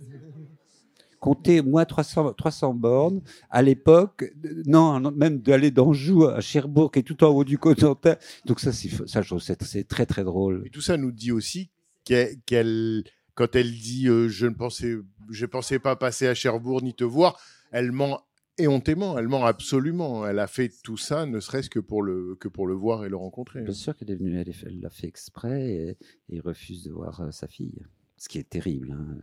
Comptez 1.20 1.62
moins 1.62 1.86
300, 1.86 2.34
300 2.34 2.74
bornes. 2.74 3.22
À 3.50 3.62
l'époque, 3.62 4.32
non, 4.66 5.00
même 5.12 5.40
d'aller 5.40 5.72
d'Anjou 5.72 6.26
à 6.26 6.40
Cherbourg, 6.42 6.92
qui 6.92 7.00
est 7.00 7.04
tout 7.04 7.24
en 7.24 7.30
haut 7.30 7.44
du 7.44 7.58
Cotentin. 7.58 8.16
Donc, 8.46 8.60
ça, 8.60 8.72
ça, 8.72 9.22
je 9.22 9.28
trouve 9.28 9.42
c'est 9.42 9.88
très, 9.88 10.06
très 10.06 10.24
drôle. 10.24 10.64
Et 10.66 10.70
tout 10.70 10.82
ça 10.82 10.98
nous 10.98 11.12
dit 11.12 11.32
aussi 11.32 11.70
qu'elle, 12.04 13.04
quand 13.36 13.56
elle 13.56 13.72
dit 13.72 14.08
euh, 14.08 14.30
je 14.30 14.46
ne 14.48 14.54
pensais, 14.54 14.96
je 15.30 15.46
pensais 15.46 15.80
pas 15.80 15.96
passer 15.96 16.28
à 16.28 16.34
Cherbourg 16.34 16.82
ni 16.82 16.94
te 16.94 17.04
voir, 17.04 17.40
elle 17.72 17.92
ment 17.92 18.22
éhontément, 18.58 19.18
elle 19.18 19.28
ment 19.28 19.46
absolument. 19.46 20.26
Elle 20.28 20.40
a 20.40 20.48
fait 20.48 20.72
tout 20.84 20.98
ça, 20.98 21.26
ne 21.26 21.40
serait-ce 21.40 21.70
que 21.70 21.80
pour 21.80 22.02
le 22.02 22.36
que 22.40 22.48
pour 22.48 22.66
le 22.68 22.74
voir 22.74 23.06
et 23.06 23.10
le 23.10 23.16
rencontrer. 23.18 23.62
Bien 23.62 23.74
sûr 23.74 23.96
qu'elle 23.96 24.12
est 24.12 24.16
venue, 24.16 24.44
elle 24.66 24.80
l'a 24.82 24.90
fait 24.90 25.08
exprès 25.08 25.68
et, 25.70 25.90
et 25.90 25.98
il 26.30 26.42
refuse 26.42 26.84
de 26.84 26.92
voir 26.92 27.22
euh, 27.22 27.32
sa 27.32 27.48
fille. 27.48 27.82
Ce 28.18 28.30
qui 28.30 28.40
est 28.40 28.50
terrible. 28.50 28.92
hein. 28.98 29.18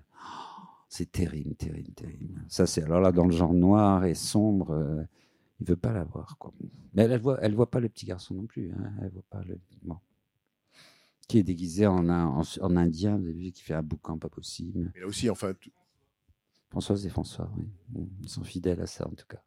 C'est 0.97 1.11
terrible, 1.11 1.57
terrible, 1.57 1.92
terrible. 1.92 2.40
Ça, 2.49 2.66
c'est 2.68 2.84
alors 2.84 3.01
là, 3.01 3.11
dans 3.11 3.24
le 3.24 3.32
genre 3.32 3.53
noir 3.53 4.05
et 4.05 4.14
sombre, 4.14 4.70
euh, 4.74 5.03
il 5.59 5.66
veut 5.66 5.74
pas 5.74 5.92
la 5.92 6.05
voir. 6.05 6.36
Quoi. 6.38 6.55
Mais 6.95 7.03
elle, 7.03 7.11
elle 7.11 7.20
voit, 7.20 7.36
elle 7.42 7.53
voit 7.53 7.68
pas 7.68 7.80
le 7.80 7.88
petit 7.88 8.07
garçon 8.07 8.34
non 8.34 8.47
plus. 8.47 8.70
hein. 8.70 8.92
Elle 9.03 9.11
voit 9.11 9.24
pas 9.28 9.42
le. 9.42 9.59
bon. 9.82 9.97
Qui 11.26 11.38
est 11.38 11.42
déguisé 11.42 11.88
en, 11.88 12.09
en, 12.09 12.42
en 12.61 12.76
indien, 12.76 13.16
vous 13.16 13.24
avez 13.24 13.32
vu, 13.32 13.51
qui 13.51 13.64
fait 13.64 13.74
un 13.74 13.82
boucan 13.82 14.18
pas 14.18 14.28
possible. 14.28 14.92
Mais 14.95 15.01
là 15.01 15.09
aussi, 15.09 15.28
enfin, 15.30 15.53
t- 15.55 15.72
Françoise 16.70 17.05
et 17.05 17.09
François, 17.09 17.51
oui. 17.57 17.66
Ils 18.22 18.28
sont 18.28 18.45
fidèles 18.45 18.80
à 18.80 18.86
ça, 18.86 19.05
en 19.09 19.14
tout 19.14 19.26
cas. 19.28 19.42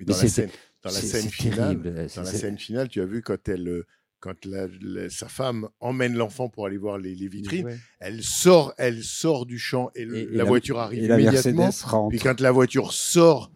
Mais 0.00 0.04
dans, 0.06 0.12
Mais 0.14 0.22
la 0.22 0.22
c'est- 0.22 0.28
scène, 0.28 0.50
dans 0.82 0.90
la 0.90 0.96
scène 0.96 1.28
finale, 1.30 1.56
terrible, 1.82 1.94
dans 2.16 2.22
la 2.22 2.24
scène 2.32 2.58
finale, 2.58 2.88
tu 2.88 3.00
as 3.00 3.06
vu 3.06 3.22
quand 3.22 3.48
elle, 3.48 3.68
euh, 3.68 3.86
quand 4.24 4.46
la- 4.46 4.68
la- 4.80 5.10
sa 5.10 5.28
femme 5.28 5.68
emmène 5.80 6.14
l'enfant 6.14 6.48
pour 6.48 6.64
aller 6.64 6.78
voir 6.78 6.96
les, 6.96 7.14
les 7.14 7.28
vitrines, 7.28 7.66
Ouais. 7.66 7.76
elle 8.00 8.22
sort, 8.24 8.72
elle 8.78 9.04
sort 9.04 9.44
du 9.44 9.58
champ 9.58 9.90
et, 9.94 10.06
le- 10.06 10.16
Et- 10.16 10.22
et 10.22 10.26
la, 10.36 10.44
voiture 10.44 10.78
arrive 10.80 11.04
et 11.04 11.08
la 11.08 11.20
immédiatement. 11.20 11.68
Puis 12.08 12.18
quand 12.20 12.40
la 12.40 12.50
voiture 12.50 12.94
sort, 12.94 13.52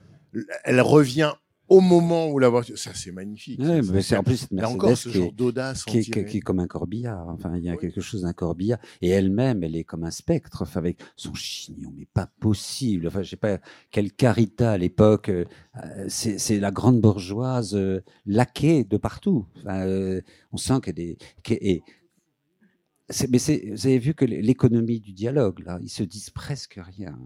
elle 0.65 0.83
revient 0.83 1.33
au 1.69 1.81
moment 1.81 2.29
où 2.31 2.39
la 2.39 2.49
voiture. 2.49 2.79
Ça, 2.79 2.91
c'est 2.95 3.13
magnifique. 3.13 3.61
Ça, 3.63 3.81
mais 3.83 4.03
c'est 4.03 4.17
en 4.17 4.23
plus 4.23 4.37
cette 4.39 4.53
Mercedes 4.53 4.75
encore, 4.75 4.97
ce 4.97 5.09
qui, 5.09 5.19
genre 5.19 5.33
d'audace. 5.33 5.85
qui, 5.85 5.99
entière. 5.99 6.27
qui 6.27 6.37
est 6.39 6.41
comme 6.41 6.59
un 6.61 6.67
corbillard. 6.67 7.29
Enfin, 7.29 7.57
il 7.57 7.65
y 7.65 7.69
a 7.69 7.77
quelque 7.77 8.01
chose 8.01 8.23
d'un 8.23 8.33
corbillard. 8.33 8.79
Et 9.03 9.09
elle-même, 9.09 9.63
elle 9.63 9.77
est 9.77 9.85
comme 9.85 10.05
un 10.05 10.11
spectre, 10.11 10.63
enfin, 10.63 10.81
avec 10.81 10.99
son 11.17 11.35
chignon, 11.35 11.93
mais 11.97 12.07
pas 12.13 12.31
possible. 12.41 13.07
Enfin, 13.09 13.23
je 13.23 13.31
sais 13.31 13.37
pas 13.37 13.59
quelle 13.91 14.13
carita 14.13 14.73
à 14.73 14.79
l'époque. 14.79 15.29
euh, 15.29 15.45
euh, 15.85 16.07
c'est 16.09 16.39
c'est 16.39 16.59
la 16.59 16.71
grande 16.71 17.01
bourgeoise 17.01 17.75
euh, 17.75 18.01
laquée 18.27 18.85
de 18.85 18.97
partout. 18.97 19.47
Enfin, 19.61 19.87
euh, 19.87 20.21
on 20.53 20.57
sent 20.57 20.81
qu'elle 20.83 20.99
est. 21.01 21.19
qu'elle 21.43 21.59
est- 21.61 21.83
c'est- 23.11 23.29
mais 23.31 23.39
c'est- 23.39 23.71
vous 23.71 23.87
avez 23.87 23.99
vu 23.99 24.15
que 24.15 24.25
l'économie 24.25 25.01
du 25.01 25.13
dialogue, 25.13 25.61
là, 25.65 25.79
ils 25.83 25.89
se 25.89 26.03
disent 26.03 26.31
presque 26.31 26.79
rien. 26.83 27.19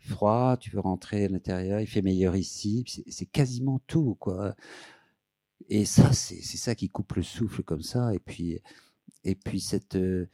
Froid, 0.00 0.56
tu 0.58 0.70
veux 0.70 0.80
rentrer 0.80 1.24
à 1.26 1.28
l'intérieur, 1.28 1.80
il 1.80 1.86
fait 1.86 2.02
meilleur 2.02 2.36
ici. 2.36 2.84
C'est 3.08 3.26
quasiment 3.26 3.80
tout, 3.86 4.16
quoi. 4.20 4.54
Et 5.68 5.84
ça, 5.84 6.12
c'est 6.12 6.42
ça 6.42 6.74
qui 6.74 6.88
coupe 6.88 7.14
le 7.14 7.22
souffle 7.22 7.62
comme 7.62 7.82
ça. 7.82 8.14
Et 8.14 8.18
puis, 8.18 8.60
et 9.24 9.34
puis 9.34 9.60
cette. 9.60 9.96
euh, 9.96 10.26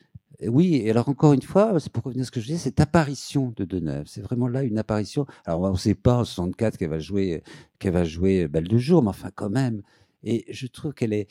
oui, 0.46 0.76
et 0.76 0.90
alors 0.90 1.08
encore 1.08 1.32
une 1.32 1.42
fois, 1.42 1.80
c'est 1.80 1.90
pour 1.92 2.04
revenir 2.04 2.22
à 2.22 2.26
ce 2.26 2.30
que 2.30 2.40
je 2.40 2.46
disais, 2.46 2.58
cette 2.58 2.80
apparition 2.80 3.52
de 3.56 3.64
Deneuve, 3.64 4.06
c'est 4.06 4.20
vraiment 4.22 4.48
là 4.48 4.62
une 4.64 4.78
apparition. 4.78 5.26
Alors 5.46 5.62
on 5.62 5.72
ne 5.72 5.76
sait 5.76 5.94
pas 5.94 6.18
en 6.18 6.24
64 6.24 6.76
qu'elle 6.78 6.90
va 6.90 6.98
jouer, 6.98 7.42
qu'elle 7.78 8.04
jouer 8.04 8.48
Belle 8.48 8.68
de 8.68 8.78
jour, 8.78 9.02
mais 9.02 9.08
enfin 9.10 9.30
quand 9.34 9.50
même. 9.50 9.82
Et 10.24 10.44
je 10.52 10.66
trouve 10.66 10.92
qu'elle 10.94 11.12
est, 11.14 11.28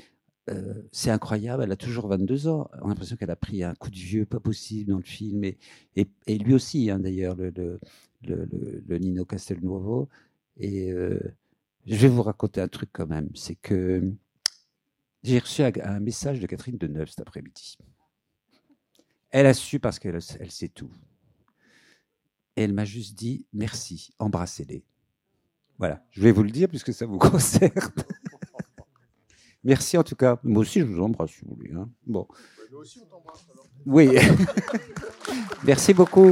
euh, 0.50 0.74
c'est 0.92 1.10
incroyable. 1.12 1.64
Elle 1.64 1.72
a 1.72 1.76
toujours 1.76 2.08
22 2.08 2.48
ans. 2.48 2.70
On 2.82 2.86
a 2.86 2.90
l'impression 2.90 3.16
qu'elle 3.16 3.32
a 3.32 3.36
pris 3.36 3.64
un 3.64 3.74
coup 3.76 3.90
de 3.90 3.96
vieux, 3.98 4.26
pas 4.26 4.40
possible 4.40 4.92
dans 4.92 4.98
le 4.98 5.04
film. 5.04 5.44
Et, 5.44 5.58
et, 5.96 6.38
lui 6.38 6.54
aussi, 6.54 6.90
hein, 6.90 7.00
d'ailleurs, 7.00 7.36
le, 7.36 7.52
le, 7.56 7.80
le, 8.28 8.46
le- 8.52 8.84
le 8.88 8.98
Nino 8.98 9.26
Castelnuovo. 9.26 10.10
Et 10.58 10.92
euh, 10.92 11.20
je 11.86 11.96
vais 11.96 12.08
vous 12.08 12.24
raconter 12.24 12.62
un 12.62 12.68
truc 12.68 12.90
quand 12.94 13.08
même. 13.08 13.30
C'est 13.36 13.56
que 13.56 14.12
j'ai 15.24 15.40
reçu 15.40 15.64
un, 15.64 16.00
message 16.00 16.40
de 16.40 16.48
Catherine 16.48 16.78
Deneuve 16.78 17.10
cet 17.10 17.22
après-midi. 17.22 17.78
Elle 19.32 19.48
a 19.48 19.54
su 19.54 19.80
parce 19.80 20.00
qu'elle 20.00 20.20
elle 20.40 20.52
sait 20.52 20.70
tout. 20.70 20.92
Et 22.56 22.64
elle 22.64 22.74
m'a 22.74 22.86
juste 22.86 23.18
dit 23.18 23.46
merci, 23.52 24.14
embrassez-les. 24.20 24.84
Voilà, 25.78 26.06
je 26.12 26.22
vais 26.22 26.32
vous 26.32 26.44
le 26.44 26.52
dire 26.52 26.70
puisque 26.70 26.94
ça 26.94 27.06
vous 27.06 27.18
concerne. 27.20 27.72
merci 29.64 29.98
en 29.98 30.04
tout 30.04 30.16
cas. 30.16 30.40
Moi 30.44 30.62
aussi, 30.62 30.80
je 30.80 30.86
vous 30.86 31.02
embrasse, 31.02 31.32
si 31.32 31.44
vous 31.44 31.56
voulez. 31.56 31.74
hein. 31.74 31.90
Bon. 32.06 32.28
Oui. 33.86 34.10
merci 35.66 35.94
beaucoup. 35.94 36.32